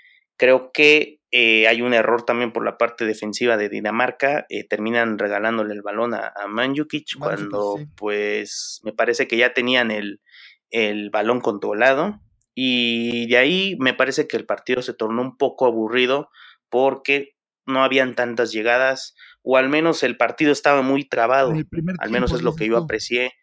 Creo 0.40 0.72
que 0.72 1.20
eh, 1.32 1.68
hay 1.68 1.82
un 1.82 1.92
error 1.92 2.24
también 2.24 2.50
por 2.50 2.64
la 2.64 2.78
parte 2.78 3.04
defensiva 3.04 3.58
de 3.58 3.68
Dinamarca. 3.68 4.46
Eh, 4.48 4.66
terminan 4.66 5.18
regalándole 5.18 5.74
el 5.74 5.82
balón 5.82 6.14
a, 6.14 6.32
a 6.34 6.46
Manjukic 6.48 7.18
cuando, 7.18 7.78
pues, 7.94 8.80
me 8.82 8.94
parece 8.94 9.28
que 9.28 9.36
ya 9.36 9.52
tenían 9.52 9.90
el, 9.90 10.22
el 10.70 11.10
balón 11.10 11.42
controlado. 11.42 12.18
Y 12.54 13.28
de 13.28 13.36
ahí 13.36 13.76
me 13.80 13.92
parece 13.92 14.26
que 14.26 14.38
el 14.38 14.46
partido 14.46 14.80
se 14.80 14.94
tornó 14.94 15.20
un 15.20 15.36
poco 15.36 15.66
aburrido 15.66 16.30
porque 16.70 17.34
no 17.66 17.84
habían 17.84 18.14
tantas 18.14 18.50
llegadas, 18.50 19.14
o 19.42 19.58
al 19.58 19.68
menos 19.68 20.02
el 20.02 20.16
partido 20.16 20.52
estaba 20.52 20.80
muy 20.80 21.06
trabado. 21.06 21.52
Al 21.98 22.10
menos 22.10 22.32
es 22.32 22.40
lo 22.40 22.56
que 22.56 22.66
yo 22.66 22.78
aprecié. 22.78 23.34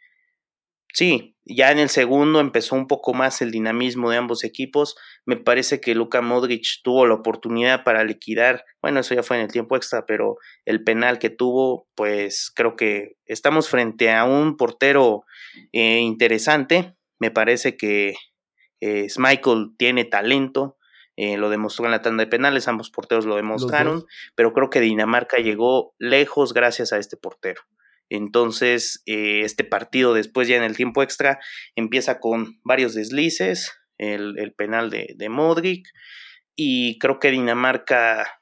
Sí, 0.93 1.35
ya 1.45 1.71
en 1.71 1.79
el 1.79 1.89
segundo 1.89 2.39
empezó 2.39 2.75
un 2.75 2.87
poco 2.87 3.13
más 3.13 3.41
el 3.41 3.51
dinamismo 3.51 4.09
de 4.09 4.17
ambos 4.17 4.43
equipos. 4.43 4.95
Me 5.25 5.37
parece 5.37 5.79
que 5.79 5.95
Luka 5.95 6.21
Modric 6.21 6.81
tuvo 6.83 7.05
la 7.05 7.13
oportunidad 7.13 7.83
para 7.83 8.03
liquidar, 8.03 8.65
bueno, 8.81 8.99
eso 8.99 9.15
ya 9.15 9.23
fue 9.23 9.37
en 9.37 9.43
el 9.43 9.51
tiempo 9.51 9.75
extra, 9.75 10.05
pero 10.05 10.37
el 10.65 10.83
penal 10.83 11.19
que 11.19 11.29
tuvo, 11.29 11.87
pues 11.95 12.51
creo 12.53 12.75
que 12.75 13.17
estamos 13.25 13.69
frente 13.69 14.11
a 14.11 14.23
un 14.23 14.57
portero 14.57 15.23
eh, 15.71 15.99
interesante. 15.99 16.95
Me 17.19 17.31
parece 17.31 17.77
que 17.77 18.15
eh, 18.81 19.07
Michael 19.17 19.71
tiene 19.77 20.05
talento, 20.05 20.77
eh, 21.15 21.37
lo 21.37 21.49
demostró 21.49 21.85
en 21.85 21.91
la 21.91 22.01
tanda 22.01 22.23
de 22.23 22.29
penales, 22.29 22.67
ambos 22.67 22.91
porteros 22.91 23.25
lo 23.25 23.35
demostraron, 23.35 24.05
pero 24.35 24.53
creo 24.53 24.69
que 24.69 24.81
Dinamarca 24.81 25.37
llegó 25.37 25.95
lejos 25.97 26.53
gracias 26.53 26.93
a 26.93 26.97
este 26.97 27.17
portero. 27.17 27.61
Entonces, 28.09 29.01
eh, 29.05 29.41
este 29.43 29.63
partido 29.63 30.13
después 30.13 30.47
ya 30.47 30.55
en 30.55 30.63
el 30.63 30.75
tiempo 30.75 31.03
extra 31.03 31.39
empieza 31.75 32.19
con 32.19 32.59
varios 32.63 32.93
deslices, 32.93 33.73
el, 33.97 34.53
penal 34.55 34.89
de, 34.89 35.15
de, 35.17 35.29
Modric, 35.29 35.87
y 36.55 36.99
creo 36.99 37.19
que 37.19 37.31
Dinamarca 37.31 38.37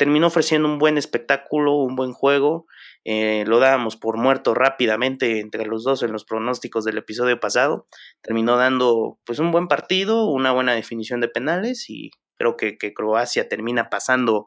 terminó 0.00 0.28
ofreciendo 0.28 0.66
un 0.66 0.78
buen 0.78 0.96
espectáculo, 0.96 1.74
un 1.74 1.94
buen 1.94 2.14
juego. 2.14 2.64
Eh, 3.04 3.44
lo 3.46 3.58
dábamos 3.58 3.96
por 3.96 4.16
muerto 4.16 4.54
rápidamente 4.54 5.40
entre 5.40 5.66
los 5.66 5.84
dos 5.84 6.02
en 6.02 6.10
los 6.10 6.24
pronósticos 6.24 6.86
del 6.86 6.96
episodio 6.96 7.38
pasado. 7.38 7.86
Terminó 8.22 8.56
dando 8.56 9.18
pues 9.26 9.40
un 9.40 9.52
buen 9.52 9.68
partido, 9.68 10.24
una 10.24 10.52
buena 10.52 10.72
definición 10.72 11.20
de 11.20 11.28
penales 11.28 11.90
y 11.90 12.12
creo 12.38 12.56
que, 12.56 12.78
que 12.78 12.94
Croacia 12.94 13.46
termina 13.50 13.90
pasando 13.90 14.46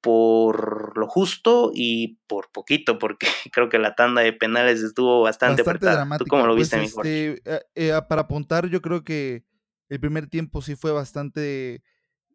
por 0.00 0.96
lo 0.96 1.08
justo 1.08 1.70
y 1.74 2.18
por 2.26 2.50
poquito, 2.52 2.98
porque 2.98 3.26
creo 3.52 3.68
que 3.68 3.78
la 3.78 3.94
tanda 3.94 4.22
de 4.22 4.32
penales 4.32 4.82
estuvo 4.82 5.22
bastante, 5.22 5.62
bastante 5.62 6.18
¿Tú 6.18 6.26
cómo 6.26 6.46
lo 6.46 6.54
viste, 6.54 6.76
pues, 6.76 6.94
este, 6.94 7.42
eh, 7.44 7.62
eh, 7.74 8.00
Para 8.08 8.22
apuntar, 8.22 8.68
yo 8.68 8.80
creo 8.80 9.04
que 9.04 9.44
el 9.88 10.00
primer 10.00 10.28
tiempo 10.28 10.62
sí 10.62 10.76
fue 10.76 10.92
bastante 10.92 11.82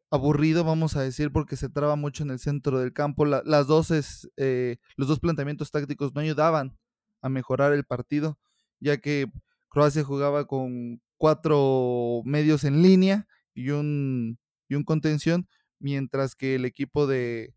aburrido, 0.10 0.64
vamos 0.64 0.96
a 0.96 1.02
decir, 1.02 1.32
porque 1.32 1.56
se 1.56 1.70
traba 1.70 1.96
mucho 1.96 2.24
en 2.24 2.30
el 2.30 2.40
centro 2.40 2.80
del 2.80 2.94
campo. 2.94 3.26
las 3.26 3.68
dos 3.68 3.92
eh, 4.38 4.78
los 4.96 5.08
dos 5.08 5.20
planteamientos 5.20 5.72
tácticos 5.72 6.14
no 6.14 6.22
ayudaban 6.22 6.78
a 7.22 7.30
mejorar 7.30 7.74
el 7.74 7.84
partido, 7.84 8.38
ya 8.80 8.98
que 8.98 9.28
Croacia 9.70 10.04
jugaba 10.04 10.46
con 10.46 11.02
cuatro 11.18 12.22
medios 12.26 12.64
en 12.64 12.82
línea 12.82 13.28
y 13.56 13.70
un, 13.70 14.38
y 14.68 14.76
un 14.76 14.84
contención, 14.84 15.48
mientras 15.84 16.36
que 16.36 16.56
el 16.56 16.66
equipo 16.66 17.06
de, 17.06 17.54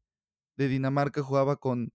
Dinamarca 0.56 1.22
jugaba 1.22 1.56
con 1.56 1.92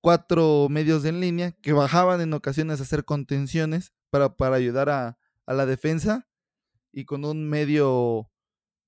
cuatro 0.00 0.68
medios 0.70 1.04
en 1.04 1.20
línea 1.20 1.52
que 1.62 1.72
bajaban 1.72 2.20
en 2.20 2.32
ocasiones 2.32 2.78
a 2.78 2.84
hacer 2.84 3.04
contenciones 3.04 3.92
para, 4.10 4.36
para 4.36 4.56
ayudar 4.56 4.88
a, 4.88 5.18
la 5.46 5.66
defensa 5.66 6.26
y 6.92 7.04
con 7.04 7.24
un 7.24 7.48
medio, 7.48 8.30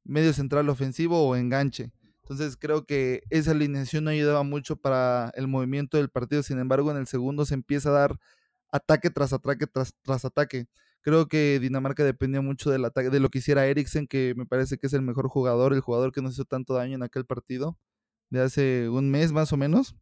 medio 0.05 0.33
central 0.33 0.69
ofensivo 0.69 1.27
o 1.27 1.37
enganche. 1.37 1.93
Entonces 2.23 2.57
creo 2.57 2.87
que 2.87 3.23
esa 3.31 3.51
alineación 3.51 4.05
no 4.05 4.11
ayudaba 4.11 4.43
mucho 4.43 4.77
para 4.77 5.33
el 5.35 5.49
movimiento 5.49 5.97
del 5.97 6.09
partido. 6.09 6.43
Sin 6.43 6.59
embargo, 6.59 6.91
en 6.91 6.97
el 6.97 7.07
segundo 7.07 7.45
se 7.45 7.55
empieza 7.55 7.91
a 7.91 7.93
dar 7.93 8.21
ataque 8.71 9.11
tras 9.11 9.33
ataque 9.33 9.67
tras, 9.67 9.95
tras 10.03 10.25
ataque. 10.25 10.67
Creo 11.07 11.29
que 11.29 11.61
Dinamarca 11.61 12.03
dependía 12.03 12.41
mucho 12.41 12.69
del 12.69 12.85
ataque, 12.85 13.11
de 13.11 13.21
lo 13.21 13.29
que 13.31 13.39
hiciera 13.39 13.65
Eriksen, 13.69 14.09
que 14.09 14.35
me 14.37 14.45
parece 14.45 14.77
que 14.77 14.89
es 14.89 14.93
el 14.93 15.03
mejor 15.03 15.29
jugador, 15.29 15.73
el 15.73 15.81
jugador 15.81 16.11
que 16.11 16.21
nos 16.21 16.33
hizo 16.33 16.47
tanto 16.47 16.75
daño 16.75 16.97
en 16.97 17.05
aquel 17.05 17.25
partido 17.25 17.79
de 18.29 18.41
hace 18.43 18.89
un 18.89 19.09
mes 19.09 19.31
más 19.31 19.53
o 19.53 19.57
menos. 19.57 19.95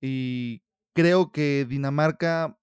Y 0.00 0.64
creo 0.92 1.30
que 1.30 1.66
Dinamarca 1.68 2.58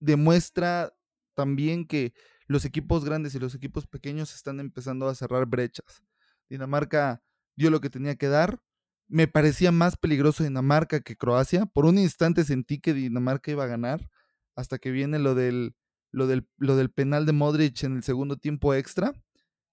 demuestra 0.00 0.94
también 1.34 1.86
que 1.86 2.12
los 2.46 2.66
equipos 2.66 3.06
grandes 3.06 3.34
y 3.34 3.38
los 3.38 3.54
equipos 3.54 3.86
pequeños 3.86 4.34
están 4.34 4.60
empezando 4.60 5.08
a 5.08 5.14
cerrar 5.14 5.46
brechas. 5.46 6.02
Dinamarca 6.50 7.22
dio 7.56 7.70
lo 7.70 7.80
que 7.80 7.88
tenía 7.88 8.16
que 8.16 8.28
dar. 8.28 8.60
Me 9.08 9.28
parecía 9.28 9.72
más 9.72 9.96
peligroso 9.96 10.44
Dinamarca 10.44 11.00
que 11.00 11.16
Croacia. 11.16 11.64
Por 11.64 11.86
un 11.86 11.96
instante 11.96 12.44
sentí 12.44 12.80
que 12.80 12.92
Dinamarca 12.92 13.50
iba 13.50 13.64
a 13.64 13.68
ganar 13.68 14.10
hasta 14.56 14.76
que 14.76 14.90
viene 14.90 15.18
lo 15.18 15.34
del 15.34 15.74
lo 16.10 16.26
del, 16.26 16.48
lo 16.56 16.76
del 16.76 16.90
penal 16.90 17.26
de 17.26 17.32
Modric 17.32 17.82
en 17.84 17.96
el 17.96 18.02
segundo 18.02 18.36
tiempo 18.36 18.74
extra, 18.74 19.12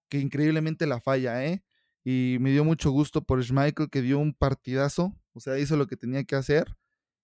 que 0.08 0.18
increíblemente 0.18 0.86
la 0.86 1.00
falla, 1.00 1.44
¿eh? 1.44 1.62
Y 2.04 2.38
me 2.40 2.50
dio 2.52 2.64
mucho 2.64 2.90
gusto 2.90 3.22
por 3.22 3.42
Schmeichel, 3.42 3.90
que 3.90 4.02
dio 4.02 4.18
un 4.18 4.32
partidazo, 4.32 5.16
o 5.32 5.40
sea, 5.40 5.58
hizo 5.58 5.76
lo 5.76 5.86
que 5.86 5.96
tenía 5.96 6.24
que 6.24 6.36
hacer. 6.36 6.76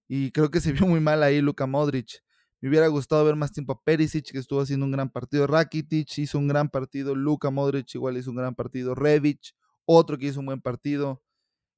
Y 0.09 0.33
creo 0.33 0.51
que 0.51 0.61
se 0.61 0.73
vio 0.73 0.87
muy 0.87 1.01
mal 1.01 1.23
ahí 1.23 1.41
Luka 1.41 1.67
Modric. 1.67 2.23
Me 2.61 2.69
hubiera 2.69 2.87
gustado 2.89 3.25
ver 3.25 3.35
más 3.35 3.53
tiempo 3.53 3.73
a 3.73 3.83
Perisic, 3.83 4.31
que 4.31 4.39
estuvo 4.39 4.61
haciendo 4.61 4.87
un 4.87 4.93
gran 4.93 5.11
partido. 5.11 5.47
Rakitic 5.47 6.19
hizo 6.19 6.39
un 6.39 6.49
gran 6.49 6.69
partido. 6.69 7.15
Luka 7.15 7.51
Modric 7.51 7.95
igual 7.95 8.17
hizo 8.17 8.31
un 8.31 8.37
gran 8.37 8.55
partido. 8.55 8.95
Revic, 8.95 9.55
otro 9.85 10.19
que 10.19 10.27
hizo 10.27 10.41
un 10.41 10.47
buen 10.47 10.61
partido. 10.61 11.23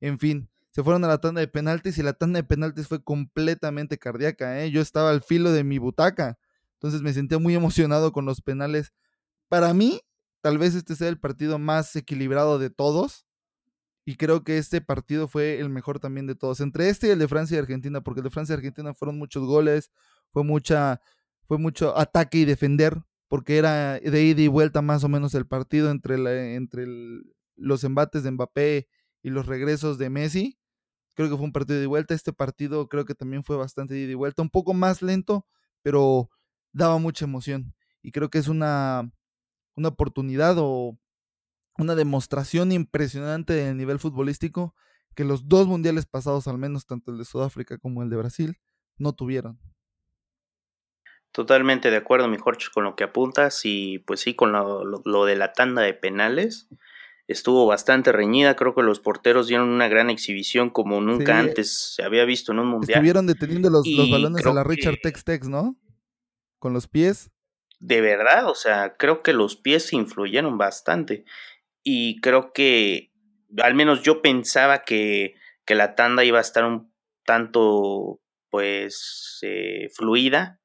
En 0.00 0.18
fin, 0.18 0.50
se 0.70 0.82
fueron 0.82 1.04
a 1.04 1.08
la 1.08 1.18
tanda 1.18 1.40
de 1.40 1.48
penaltis 1.48 1.96
y 1.98 2.02
la 2.02 2.12
tanda 2.12 2.38
de 2.38 2.44
penaltis 2.44 2.88
fue 2.88 3.02
completamente 3.02 3.96
cardíaca. 3.96 4.60
¿eh? 4.60 4.70
Yo 4.70 4.80
estaba 4.80 5.10
al 5.10 5.22
filo 5.22 5.52
de 5.52 5.64
mi 5.64 5.78
butaca. 5.78 6.38
Entonces 6.84 7.00
me 7.00 7.14
sentía 7.14 7.38
muy 7.38 7.54
emocionado 7.54 8.12
con 8.12 8.26
los 8.26 8.42
penales. 8.42 8.92
Para 9.48 9.72
mí, 9.72 10.02
tal 10.42 10.58
vez 10.58 10.74
este 10.74 10.94
sea 10.96 11.08
el 11.08 11.18
partido 11.18 11.58
más 11.58 11.96
equilibrado 11.96 12.58
de 12.58 12.68
todos. 12.68 13.24
Y 14.04 14.16
creo 14.16 14.44
que 14.44 14.58
este 14.58 14.82
partido 14.82 15.26
fue 15.26 15.60
el 15.60 15.70
mejor 15.70 15.98
también 15.98 16.26
de 16.26 16.34
todos. 16.34 16.60
Entre 16.60 16.90
este 16.90 17.06
y 17.06 17.10
el 17.10 17.18
de 17.18 17.26
Francia 17.26 17.56
y 17.56 17.60
Argentina, 17.60 18.02
porque 18.02 18.20
el 18.20 18.24
de 18.24 18.30
Francia 18.30 18.52
y 18.52 18.58
Argentina 18.58 18.92
fueron 18.92 19.16
muchos 19.16 19.46
goles, 19.46 19.90
fue 20.30 20.44
mucha, 20.44 21.00
fue 21.48 21.56
mucho 21.56 21.96
ataque 21.96 22.36
y 22.36 22.44
defender, 22.44 23.00
porque 23.28 23.56
era 23.56 23.98
de 23.98 24.22
ida 24.22 24.42
y 24.42 24.48
vuelta 24.48 24.82
más 24.82 25.04
o 25.04 25.08
menos 25.08 25.34
el 25.34 25.46
partido 25.46 25.90
entre, 25.90 26.54
entre 26.54 26.86
los 27.56 27.82
embates 27.82 28.24
de 28.24 28.30
Mbappé 28.30 28.88
y 29.22 29.30
los 29.30 29.46
regresos 29.46 29.96
de 29.96 30.10
Messi. 30.10 30.58
Creo 31.14 31.30
que 31.30 31.36
fue 31.36 31.46
un 31.46 31.52
partido 31.52 31.80
de 31.80 31.86
vuelta. 31.86 32.12
Este 32.12 32.34
partido 32.34 32.90
creo 32.90 33.06
que 33.06 33.14
también 33.14 33.42
fue 33.42 33.56
bastante 33.56 33.94
de 33.94 34.00
ida 34.00 34.12
y 34.12 34.16
vuelta, 34.16 34.42
un 34.42 34.50
poco 34.50 34.74
más 34.74 35.00
lento, 35.00 35.46
pero 35.80 36.28
daba 36.74 36.98
mucha 36.98 37.24
emoción. 37.24 37.74
Y 38.02 38.12
creo 38.12 38.28
que 38.28 38.38
es 38.38 38.48
una, 38.48 39.10
una 39.74 39.88
oportunidad 39.88 40.56
o 40.58 40.98
una 41.78 41.94
demostración 41.94 42.72
impresionante 42.72 43.54
del 43.54 43.76
nivel 43.78 43.98
futbolístico 43.98 44.74
que 45.14 45.24
los 45.24 45.48
dos 45.48 45.66
mundiales 45.66 46.06
pasados, 46.06 46.46
al 46.48 46.58
menos 46.58 46.86
tanto 46.86 47.12
el 47.12 47.18
de 47.18 47.24
Sudáfrica 47.24 47.78
como 47.78 48.02
el 48.02 48.10
de 48.10 48.16
Brasil, 48.16 48.58
no 48.98 49.12
tuvieron. 49.12 49.58
Totalmente 51.32 51.90
de 51.90 51.96
acuerdo, 51.96 52.28
mi 52.28 52.36
Jorge, 52.36 52.66
con 52.72 52.84
lo 52.84 52.94
que 52.94 53.04
apuntas 53.04 53.62
y 53.64 54.00
pues 54.00 54.20
sí, 54.20 54.34
con 54.34 54.52
lo, 54.52 55.24
de 55.24 55.36
la 55.36 55.52
tanda 55.52 55.82
de 55.82 55.94
penales. 55.94 56.68
Estuvo 57.26 57.66
bastante 57.66 58.12
reñida, 58.12 58.54
creo 58.54 58.74
que 58.74 58.82
los 58.82 59.00
porteros 59.00 59.46
dieron 59.46 59.68
una 59.68 59.88
gran 59.88 60.10
exhibición 60.10 60.68
como 60.68 61.00
nunca 61.00 61.38
antes 61.38 61.94
se 61.94 62.02
había 62.02 62.24
visto 62.24 62.52
en 62.52 62.58
un 62.58 62.68
mundial. 62.68 62.98
Estuvieron 62.98 63.26
deteniendo 63.26 63.70
los, 63.70 63.86
los 63.86 64.10
balones 64.10 64.44
a 64.44 64.52
la 64.52 64.62
Richard 64.62 64.98
Tex 65.02 65.24
Tex, 65.24 65.48
¿no? 65.48 65.76
Con 66.64 66.72
los 66.72 66.88
pies. 66.88 67.30
De 67.78 68.00
verdad, 68.00 68.48
o 68.48 68.54
sea, 68.54 68.96
creo 68.96 69.22
que 69.22 69.34
los 69.34 69.54
pies 69.54 69.92
influyeron 69.92 70.56
bastante. 70.56 71.26
Y 71.82 72.22
creo 72.22 72.54
que, 72.54 73.12
al 73.58 73.74
menos 73.74 74.02
yo 74.02 74.22
pensaba 74.22 74.78
que, 74.82 75.34
que 75.66 75.74
la 75.74 75.94
tanda 75.94 76.24
iba 76.24 76.38
a 76.38 76.40
estar 76.40 76.64
un 76.64 76.90
tanto, 77.26 78.18
pues, 78.48 79.40
eh, 79.42 79.90
fluida. 79.94 80.58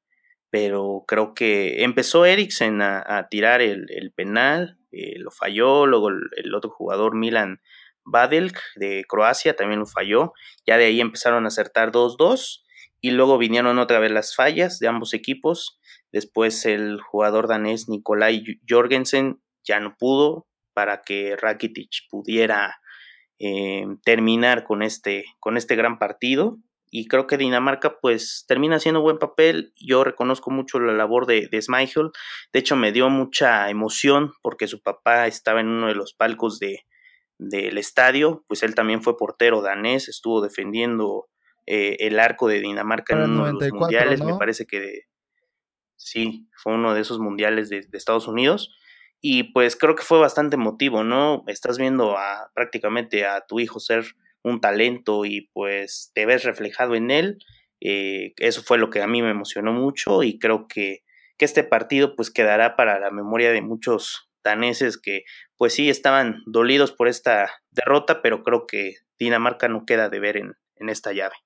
Pero 0.48 1.04
creo 1.06 1.34
que 1.34 1.84
empezó 1.84 2.24
Eriksen 2.24 2.80
a, 2.80 3.28
tirar 3.30 3.60
el, 3.60 4.10
penal, 4.16 4.78
eh, 4.92 5.18
lo 5.18 5.30
falló, 5.30 5.84
luego 5.84 6.08
el, 6.08 6.54
otro 6.54 6.70
jugador 6.70 7.14
Milan 7.14 7.60
Badelk 8.06 8.58
de 8.76 9.04
Croacia 9.06 9.54
también 9.54 9.80
lo 9.80 9.86
falló. 9.86 10.32
Ya 10.66 10.78
de 10.78 10.86
ahí 10.86 11.02
empezaron 11.02 11.44
a 11.44 11.48
acertar 11.48 11.92
2-2 11.92 12.62
y 13.00 13.10
luego 13.12 13.38
vinieron 13.38 13.78
otra 13.78 13.98
vez 13.98 14.10
las 14.10 14.34
fallas 14.34 14.78
de 14.78 14.88
ambos 14.88 15.14
equipos. 15.14 15.80
Después 16.12 16.66
el 16.66 17.00
jugador 17.00 17.48
danés 17.48 17.88
Nikolai 17.88 18.42
Jorgensen 18.68 19.40
ya 19.64 19.80
no 19.80 19.96
pudo 19.98 20.46
para 20.74 21.02
que 21.02 21.36
Rakitic 21.36 22.08
pudiera 22.10 22.80
eh, 23.38 23.86
terminar 24.04 24.64
con 24.64 24.82
este, 24.82 25.24
con 25.38 25.56
este 25.56 25.76
gran 25.76 25.98
partido. 25.98 26.58
Y 26.92 27.06
creo 27.06 27.28
que 27.28 27.36
Dinamarca 27.36 28.00
pues 28.00 28.44
termina 28.48 28.76
haciendo 28.76 29.00
buen 29.00 29.18
papel. 29.18 29.72
Yo 29.76 30.02
reconozco 30.02 30.50
mucho 30.50 30.80
la 30.80 30.92
labor 30.92 31.26
de, 31.26 31.48
de 31.48 31.64
De 32.52 32.58
hecho 32.58 32.74
me 32.76 32.90
dio 32.90 33.08
mucha 33.10 33.70
emoción 33.70 34.32
porque 34.42 34.66
su 34.66 34.82
papá 34.82 35.26
estaba 35.28 35.60
en 35.60 35.68
uno 35.68 35.86
de 35.86 35.94
los 35.94 36.14
palcos 36.14 36.58
de, 36.58 36.84
del 37.40 37.78
estadio, 37.78 38.44
pues 38.46 38.62
él 38.62 38.74
también 38.74 39.02
fue 39.02 39.16
portero 39.16 39.62
danés, 39.62 40.08
estuvo 40.08 40.42
defendiendo 40.42 41.28
eh, 41.72 42.08
el 42.08 42.18
arco 42.18 42.48
de 42.48 42.60
Dinamarca 42.60 43.14
en 43.14 43.30
uno 43.30 43.46
de 43.46 43.52
los 43.52 43.72
mundiales, 43.72 44.20
me 44.24 44.34
parece 44.34 44.66
que 44.66 45.02
sí, 45.94 46.48
fue 46.56 46.72
uno 46.72 46.94
de 46.94 47.00
esos 47.00 47.20
mundiales 47.20 47.68
de, 47.68 47.86
Estados 47.92 48.26
Unidos. 48.26 48.76
Y 49.20 49.52
pues 49.52 49.76
creo 49.76 49.94
que 49.94 50.02
fue 50.02 50.18
bastante 50.18 50.56
emotivo, 50.56 51.04
¿no? 51.04 51.44
Estás 51.46 51.78
viendo 51.78 52.18
a 52.18 52.50
prácticamente 52.56 53.24
a 53.24 53.46
tu 53.46 53.60
hijo 53.60 53.78
ser 53.78 54.04
un 54.42 54.60
talento 54.60 55.24
y 55.24 55.48
pues 55.52 56.10
te 56.12 56.26
ves 56.26 56.42
reflejado 56.42 56.96
en 56.96 57.12
él. 57.12 57.38
Eh, 57.80 58.32
eso 58.38 58.62
fue 58.64 58.76
lo 58.76 58.90
que 58.90 59.00
a 59.00 59.06
mí 59.06 59.22
me 59.22 59.30
emocionó 59.30 59.72
mucho 59.72 60.24
y 60.24 60.40
creo 60.40 60.66
que, 60.66 61.04
que 61.38 61.44
este 61.44 61.62
partido 61.62 62.16
pues 62.16 62.32
quedará 62.32 62.74
para 62.74 62.98
la 62.98 63.12
memoria 63.12 63.52
de 63.52 63.62
muchos 63.62 64.28
daneses 64.42 64.98
que 64.98 65.22
pues 65.56 65.74
sí 65.74 65.88
estaban 65.88 66.42
dolidos 66.46 66.90
por 66.90 67.06
esta 67.06 67.48
derrota, 67.70 68.22
pero 68.22 68.42
creo 68.42 68.66
que 68.66 68.94
Dinamarca 69.20 69.68
no 69.68 69.84
queda 69.86 70.08
de 70.08 70.18
ver 70.18 70.36
en, 70.36 70.54
en 70.74 70.88
esta 70.88 71.12
llave. 71.12 71.36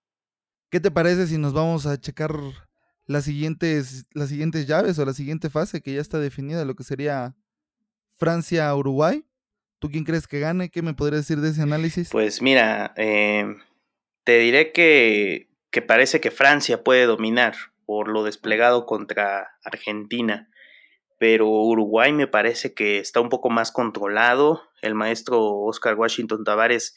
¿Qué 0.75 0.81
te 0.81 0.91
parece 0.91 1.29
si 1.29 1.39
nos 1.39 1.53
vamos 1.53 1.87
a 1.87 2.01
checar 2.01 2.33
las 3.07 3.27
siguientes, 3.27 4.07
las 4.13 4.31
siguientes 4.31 4.67
llaves 4.67 4.99
o 4.99 5.05
la 5.05 5.13
siguiente 5.13 5.49
fase 5.49 5.81
que 5.81 5.95
ya 5.95 6.01
está 6.01 6.19
definida, 6.19 6.65
lo 6.65 6.75
que 6.75 6.83
sería 6.83 7.37
Francia-Uruguay? 8.17 9.25
¿Tú 9.79 9.89
quién 9.89 10.03
crees 10.03 10.27
que 10.27 10.41
gane? 10.41 10.71
¿Qué 10.71 10.83
me 10.83 10.93
podrías 10.93 11.29
decir 11.29 11.41
de 11.41 11.51
ese 11.51 11.63
análisis? 11.63 12.09
Pues 12.11 12.43
mira, 12.43 12.93
em, 12.97 13.61
te 14.25 14.41
diré 14.41 14.73
que, 14.73 15.49
que 15.71 15.81
parece 15.81 16.21
que 16.21 16.33
Francia 16.33 16.83
puede 16.83 17.07
dominar 17.07 17.55
por 17.87 18.09
lo 18.09 18.25
desplegado 18.25 18.85
contra 18.85 19.53
Argentina 19.63 20.49
pero 21.21 21.49
Uruguay 21.49 22.13
me 22.13 22.27
parece 22.27 22.75
que 22.75 22.99
está 22.99 23.21
un 23.21 23.29
poco 23.29 23.49
más 23.49 23.71
controlado. 23.71 24.61
El 24.83 24.97
maestro 24.97 25.41
Oscar 25.41 25.95
Washington 25.95 26.43
Tavares 26.43 26.97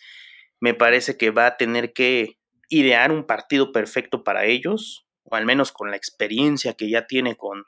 me 0.59 0.73
parece 0.73 1.15
que 1.15 1.29
va 1.29 1.45
a 1.45 1.57
tener 1.57 1.93
que 1.93 2.36
idear 2.69 3.11
un 3.11 3.25
partido 3.25 3.71
perfecto 3.71 4.23
para 4.23 4.45
ellos, 4.45 5.07
o 5.23 5.35
al 5.35 5.45
menos 5.45 5.71
con 5.71 5.91
la 5.91 5.97
experiencia 5.97 6.73
que 6.73 6.89
ya 6.89 7.07
tiene 7.07 7.35
con, 7.35 7.65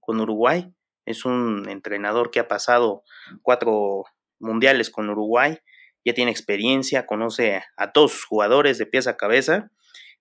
con 0.00 0.20
Uruguay. 0.20 0.72
Es 1.06 1.24
un 1.24 1.68
entrenador 1.68 2.30
que 2.30 2.40
ha 2.40 2.48
pasado 2.48 3.02
cuatro 3.42 4.04
mundiales 4.38 4.90
con 4.90 5.08
Uruguay, 5.10 5.58
ya 6.04 6.14
tiene 6.14 6.30
experiencia, 6.30 7.06
conoce 7.06 7.62
a 7.76 7.92
todos 7.92 8.12
sus 8.12 8.24
jugadores 8.24 8.78
de 8.78 8.86
pies 8.86 9.06
a 9.06 9.16
cabeza. 9.16 9.70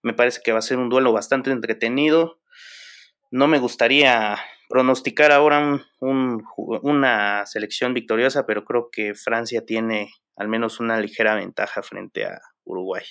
Me 0.01 0.13
parece 0.13 0.41
que 0.43 0.51
va 0.51 0.59
a 0.59 0.63
ser 0.63 0.77
un 0.77 0.89
duelo 0.89 1.13
bastante 1.13 1.51
entretenido. 1.51 2.39
No 3.31 3.47
me 3.47 3.59
gustaría 3.59 4.37
pronosticar 4.69 5.31
ahora 5.31 5.85
una 5.99 7.45
selección 7.45 7.93
victoriosa, 7.93 8.45
pero 8.45 8.65
creo 8.65 8.89
que 8.91 9.15
Francia 9.15 9.65
tiene 9.65 10.11
al 10.35 10.47
menos 10.47 10.79
una 10.79 10.99
ligera 10.99 11.35
ventaja 11.35 11.81
frente 11.81 12.25
a 12.25 12.39
Uruguay. 12.63 13.03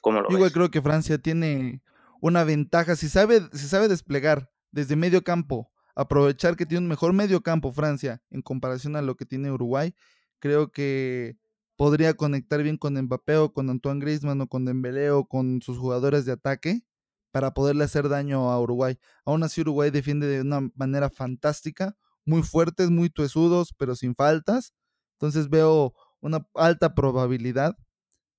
¿Cómo 0.00 0.20
lo 0.20 0.30
Igual 0.30 0.52
creo 0.52 0.70
que 0.70 0.82
Francia 0.82 1.18
tiene 1.18 1.82
una 2.20 2.44
ventaja, 2.44 2.96
si 2.96 3.08
sabe, 3.08 3.40
si 3.52 3.68
sabe 3.68 3.88
desplegar 3.88 4.50
desde 4.70 4.96
medio 4.96 5.22
campo, 5.22 5.70
aprovechar 5.94 6.56
que 6.56 6.66
tiene 6.66 6.84
un 6.84 6.88
mejor 6.88 7.12
medio 7.12 7.42
campo 7.42 7.72
Francia 7.72 8.22
en 8.30 8.42
comparación 8.42 8.96
a 8.96 9.02
lo 9.02 9.16
que 9.16 9.26
tiene 9.26 9.50
Uruguay, 9.50 9.94
creo 10.38 10.70
que 10.70 11.36
podría 11.76 12.14
conectar 12.14 12.62
bien 12.62 12.76
con 12.76 12.94
Mbappé 12.94 13.36
o 13.36 13.52
con 13.52 13.70
Antoine 13.70 14.00
Griezmann 14.00 14.40
o 14.42 14.48
con 14.48 14.64
Dembélé 14.64 15.10
o 15.10 15.24
con 15.24 15.62
sus 15.62 15.78
jugadores 15.78 16.26
de 16.26 16.32
ataque 16.32 16.82
para 17.30 17.54
poderle 17.54 17.84
hacer 17.84 18.08
daño 18.08 18.50
a 18.50 18.60
Uruguay. 18.60 18.98
Aún 19.24 19.42
así 19.42 19.62
Uruguay 19.62 19.90
defiende 19.90 20.26
de 20.26 20.42
una 20.42 20.68
manera 20.74 21.10
fantástica, 21.10 21.96
muy 22.24 22.42
fuertes, 22.42 22.90
muy 22.90 23.08
tuesudos, 23.08 23.72
pero 23.76 23.94
sin 23.96 24.14
faltas. 24.14 24.74
Entonces 25.14 25.48
veo 25.48 25.94
una 26.20 26.46
alta 26.54 26.94
probabilidad 26.94 27.76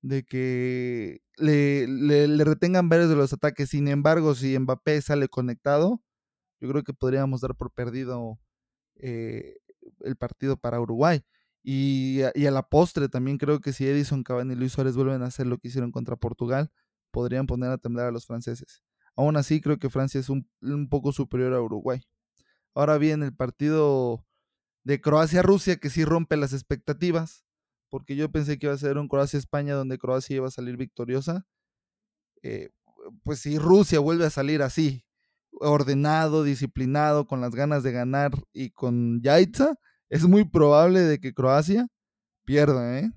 de 0.02 0.24
que 0.24 1.22
le, 1.42 1.88
le, 1.88 2.44
retengan 2.44 2.90
varios 2.90 3.10
de 3.10 3.16
los 3.16 3.34
ataques. 3.34 3.70
Sin 3.70 3.88
embargo, 3.88 4.36
si 4.36 4.58
Mbappé 4.58 5.02
sale 5.02 5.28
conectado, 5.28 6.02
yo 6.60 6.70
creo 6.70 6.84
que 6.84 6.94
podríamos 6.94 7.42
dar 7.42 7.56
por 7.56 7.72
perdido 7.72 8.40
eh, 8.96 9.58
el 10.02 10.16
partido 10.16 10.58
para 10.58 10.80
Uruguay. 10.80 11.24
Y 11.64 12.22
a, 12.24 12.32
la 12.36 12.64
postre 12.64 13.10
también 13.10 13.38
creo 13.38 13.62
que 13.62 13.74
si 13.74 13.88
Edison 13.88 14.24
Cavani 14.24 14.54
y 14.54 14.56
Luis 14.56 14.72
Suárez 14.72 14.96
vuelven 14.96 15.22
a 15.22 15.28
hacer 15.28 15.48
lo 15.48 15.58
que 15.58 15.68
hicieron 15.68 15.92
contra 15.92 16.16
Portugal, 16.16 16.72
podrían 17.12 17.46
poner 17.46 17.72
a 17.72 17.78
temblar 17.78 18.08
a 18.08 18.12
los 18.12 18.26
franceses. 18.26 18.84
Aún 19.16 19.38
así, 19.38 19.62
creo 19.62 19.78
que 19.78 19.90
Francia 19.90 20.20
es 20.20 20.30
un, 20.30 20.48
poco 20.90 21.12
superior 21.12 21.54
a 21.54 21.62
Uruguay. 21.62 22.02
Ahora 22.74 22.98
bien, 22.98 23.22
el 23.22 23.36
partido 23.36 24.26
de 24.84 25.02
Croacia-Rusia, 25.02 25.78
que 25.78 25.90
sí 25.90 26.06
rompe 26.06 26.38
las 26.38 26.54
expectativas, 26.54 27.46
porque 27.92 28.16
yo 28.16 28.32
pensé 28.32 28.58
que 28.58 28.68
iba 28.68 28.74
a 28.74 28.80
ser 28.80 28.98
un 28.98 29.10
Croacia-España 29.10 29.76
donde 29.76 30.00
Croacia 30.00 30.38
iba 30.38 30.48
a 30.48 30.52
salir 30.52 30.78
victoriosa. 30.78 31.46
Eh, 32.42 32.70
pues 33.24 33.40
si 33.40 33.60
Rusia 33.60 34.00
vuelve 34.00 34.26
a 34.26 34.30
salir 34.30 34.62
así, 34.62 35.06
ordenado, 35.52 36.44
disciplinado, 36.44 37.28
con 37.28 37.42
las 37.42 37.54
ganas 37.54 37.84
de 37.84 37.92
ganar 37.92 38.32
y 38.54 38.72
con 38.72 39.22
Yaitza, 39.22 39.76
es 40.10 40.24
muy 40.24 40.46
probable 40.46 41.02
de 41.02 41.20
que 41.20 41.34
Croacia 41.34 41.88
pierda, 42.46 43.00
¿eh? 43.00 43.12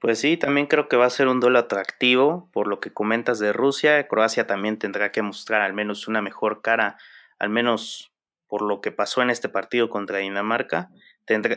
Pues 0.00 0.20
sí, 0.20 0.36
también 0.36 0.66
creo 0.66 0.88
que 0.88 0.96
va 0.96 1.06
a 1.06 1.10
ser 1.10 1.26
un 1.26 1.40
duelo 1.40 1.58
atractivo 1.58 2.50
por 2.52 2.68
lo 2.68 2.78
que 2.78 2.92
comentas 2.92 3.38
de 3.38 3.52
Rusia. 3.52 4.06
Croacia 4.06 4.46
también 4.46 4.78
tendrá 4.78 5.10
que 5.10 5.22
mostrar 5.22 5.62
al 5.62 5.72
menos 5.72 6.06
una 6.06 6.22
mejor 6.22 6.60
cara, 6.62 6.98
al 7.38 7.48
menos 7.48 8.12
por 8.46 8.62
lo 8.62 8.80
que 8.80 8.92
pasó 8.92 9.22
en 9.22 9.30
este 9.30 9.48
partido 9.48 9.88
contra 9.88 10.18
Dinamarca. 10.18 10.90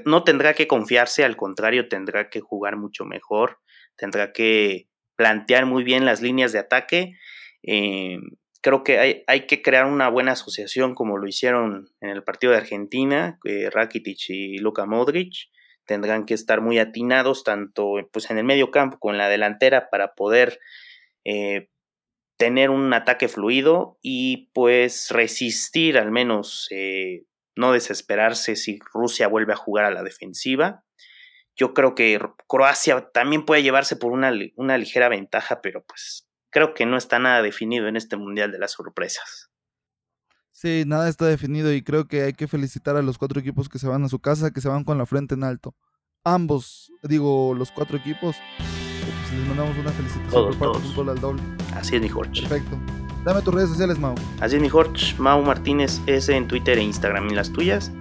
No 0.06 0.24
tendrá 0.24 0.54
que 0.54 0.68
confiarse, 0.68 1.24
al 1.24 1.38
contrario, 1.38 1.88
tendrá 1.88 2.30
que 2.30 2.42
jugar 2.42 2.78
mucho 2.78 3.06
mejor, 3.06 3.60
tendrá 3.96 4.34
que 4.34 4.88
plantear 5.16 5.66
muy 5.66 5.84
bien 5.84 6.06
las 6.06 6.22
líneas 6.22 6.52
de 6.52 6.60
ataque. 6.60 7.14
Eh, 7.64 8.18
creo 8.62 8.84
que 8.84 9.00
hay, 9.00 9.24
hay, 9.28 9.46
que 9.48 9.62
crear 9.62 9.86
una 9.86 10.10
buena 10.10 10.34
asociación 10.34 10.96
como 10.96 11.18
lo 11.18 11.28
hicieron 11.28 11.90
en 12.02 12.10
el 12.10 12.24
partido 12.24 12.52
de 12.54 12.60
Argentina, 12.60 13.40
Rakitic 13.72 14.30
y 14.30 14.58
Luka 14.58 14.86
Modric 14.86 15.50
tendrán 15.86 16.26
que 16.26 16.34
estar 16.34 16.62
muy 16.62 16.80
atinados 16.80 17.44
tanto 17.44 17.96
pues, 18.14 18.30
en 18.32 18.38
el 18.38 18.44
medio 18.44 18.72
campo 18.72 18.98
como 19.00 19.14
en 19.14 19.18
la 19.18 19.30
delantera 19.30 19.90
para 19.90 20.14
poder 20.14 20.60
eh, 21.26 21.70
tener 22.38 22.70
un 22.70 22.94
ataque 22.94 23.28
fluido 23.28 23.98
y 24.02 24.50
pues 24.54 25.10
resistir 25.10 25.98
al 25.98 26.12
menos, 26.12 26.68
eh, 26.72 27.24
no 27.56 27.72
desesperarse 27.72 28.56
si 28.56 28.80
Rusia 28.94 29.28
vuelve 29.28 29.54
a 29.54 29.58
jugar 29.58 29.86
a 29.86 29.92
la 29.92 30.04
defensiva. 30.04 30.84
Yo 31.56 31.74
creo 31.74 31.96
que 31.96 32.20
Croacia 32.48 33.10
también 33.14 33.46
puede 33.46 33.64
llevarse 33.64 33.96
por 33.96 34.12
una, 34.12 34.32
una 34.56 34.78
ligera 34.78 35.10
ventaja, 35.10 35.62
pero 35.62 35.84
pues 35.84 36.28
creo 36.50 36.74
que 36.74 36.86
no 36.86 36.98
está 36.98 37.20
nada 37.20 37.42
definido 37.42 37.88
en 37.88 37.98
este 37.98 38.18
Mundial 38.18 38.52
de 38.52 38.60
las 38.60 38.72
Sorpresas. 38.72 39.50
Sí, 40.52 40.84
nada 40.86 41.10
está 41.10 41.26
definido 41.26 41.74
y 41.74 41.82
creo 41.82 42.08
que 42.08 42.22
hay 42.22 42.34
que 42.34 42.48
felicitar 42.48 42.96
a 42.96 43.02
los 43.02 43.18
cuatro 43.18 43.40
equipos 43.40 43.68
que 43.68 43.80
se 43.80 43.88
van 43.88 44.04
a 44.04 44.10
su 44.10 44.20
casa, 44.20 44.52
que 44.52 44.62
se 44.62 44.70
van 44.70 44.84
con 44.84 44.98
la 44.98 45.06
frente 45.06 45.34
en 45.34 45.44
alto. 45.44 45.76
Ambos, 46.24 46.92
digo, 47.02 47.56
los 47.56 47.72
cuatro 47.72 47.98
equipos, 47.98 48.36
pues 48.58 49.40
les 49.40 49.48
mandamos 49.48 49.76
una 49.78 49.92
felicitación 49.92 50.46
por 50.50 50.60
parte 50.60 50.80
Fútbol 50.90 51.10
al 51.10 51.20
Doble. 51.20 51.42
Así 51.74 51.96
es, 51.96 52.02
mi 52.02 52.10
Jorge. 52.10 52.42
Perfecto. 52.42 52.78
Dame 53.24 53.44
tus 53.44 53.54
redes 53.54 53.70
sociales, 53.70 54.00
Mau. 54.00 54.16
Así 54.40 54.56
es, 54.56 54.62
mi 54.62 54.68
Jorge. 54.68 55.16
Mau 55.20 55.44
Martínez 55.44 56.02
S 56.08 56.36
en 56.36 56.48
Twitter 56.48 56.80
e 56.80 56.82
Instagram. 56.82 57.30
¿Y 57.30 57.36
las 57.36 57.52
tuyas? 57.52 57.92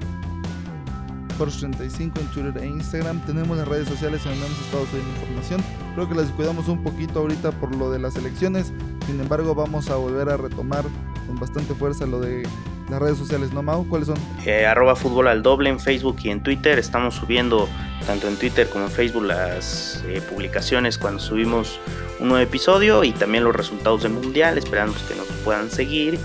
Jorge35 1.39 2.19
en 2.21 2.27
Twitter 2.33 2.63
e 2.63 2.67
Instagram. 2.67 3.21
Tenemos 3.27 3.59
las 3.59 3.69
redes 3.69 3.87
sociales 3.87 4.25
donde 4.25 4.39
hemos 4.47 4.59
estado 4.61 4.87
subiendo 4.87 5.11
información. 5.21 5.63
Creo 5.95 6.09
que 6.09 6.15
las 6.15 6.29
cuidamos 6.31 6.69
un 6.69 6.83
poquito 6.83 7.21
ahorita 7.21 7.53
por 7.53 7.75
lo 7.77 7.91
de 7.91 7.99
las 7.99 8.17
elecciones. 8.17 8.73
Sin 9.07 9.21
embargo, 9.21 9.55
vamos 9.55 9.91
a 9.91 9.97
volver 9.97 10.31
a 10.31 10.39
retomar 10.39 10.85
con 11.27 11.39
bastante 11.39 11.75
fuerza 11.75 12.07
lo 12.07 12.21
de 12.21 12.45
las 12.91 13.01
redes 13.01 13.19
sociales, 13.19 13.53
¿no, 13.53 13.63
Mau? 13.63 13.87
¿Cuáles 13.89 14.09
son? 14.09 14.19
Eh, 14.45 14.67
arroba 14.67 14.97
fútbol 14.97 15.29
al 15.29 15.43
doble 15.43 15.71
en 15.71 15.79
Facebook 15.79 16.17
y 16.23 16.31
en 16.31 16.43
Twitter. 16.43 16.79
Estamos 16.79 17.15
subiendo 17.15 17.69
tanto 18.07 18.29
en 18.29 18.37
Twitter 18.37 18.69
como 18.69 18.87
en 18.87 18.91
Facebook 18.91 19.25
las 19.25 20.03
eh, 20.07 20.21
publicaciones 20.29 20.99
cuando 20.99 21.21
subimos 21.21 21.79
un 22.19 22.29
nuevo 22.29 22.43
episodio 22.43 23.05
y 23.05 23.13
también 23.13 23.45
los 23.45 23.55
resultados 23.55 24.03
del 24.03 24.13
mundial. 24.13 24.59
Esperamos 24.59 24.97
que 25.03 25.15
nos 25.15 25.27
puedan 25.45 25.71
seguir 25.71 26.19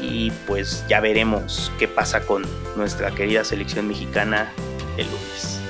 y 0.00 0.30
pues 0.46 0.84
ya 0.88 1.00
veremos 1.00 1.72
qué 1.78 1.88
pasa 1.88 2.20
con 2.20 2.44
nuestra 2.76 3.10
querida 3.12 3.44
selección 3.44 3.88
mexicana 3.88 4.52
el 4.96 5.06
lunes. 5.06 5.60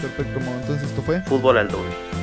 Perfecto, 0.00 0.40
Mau. 0.40 0.54
Entonces 0.60 0.88
esto 0.88 1.02
fue 1.02 1.20
Fútbol 1.22 1.58
al 1.58 1.68
doble. 1.68 2.13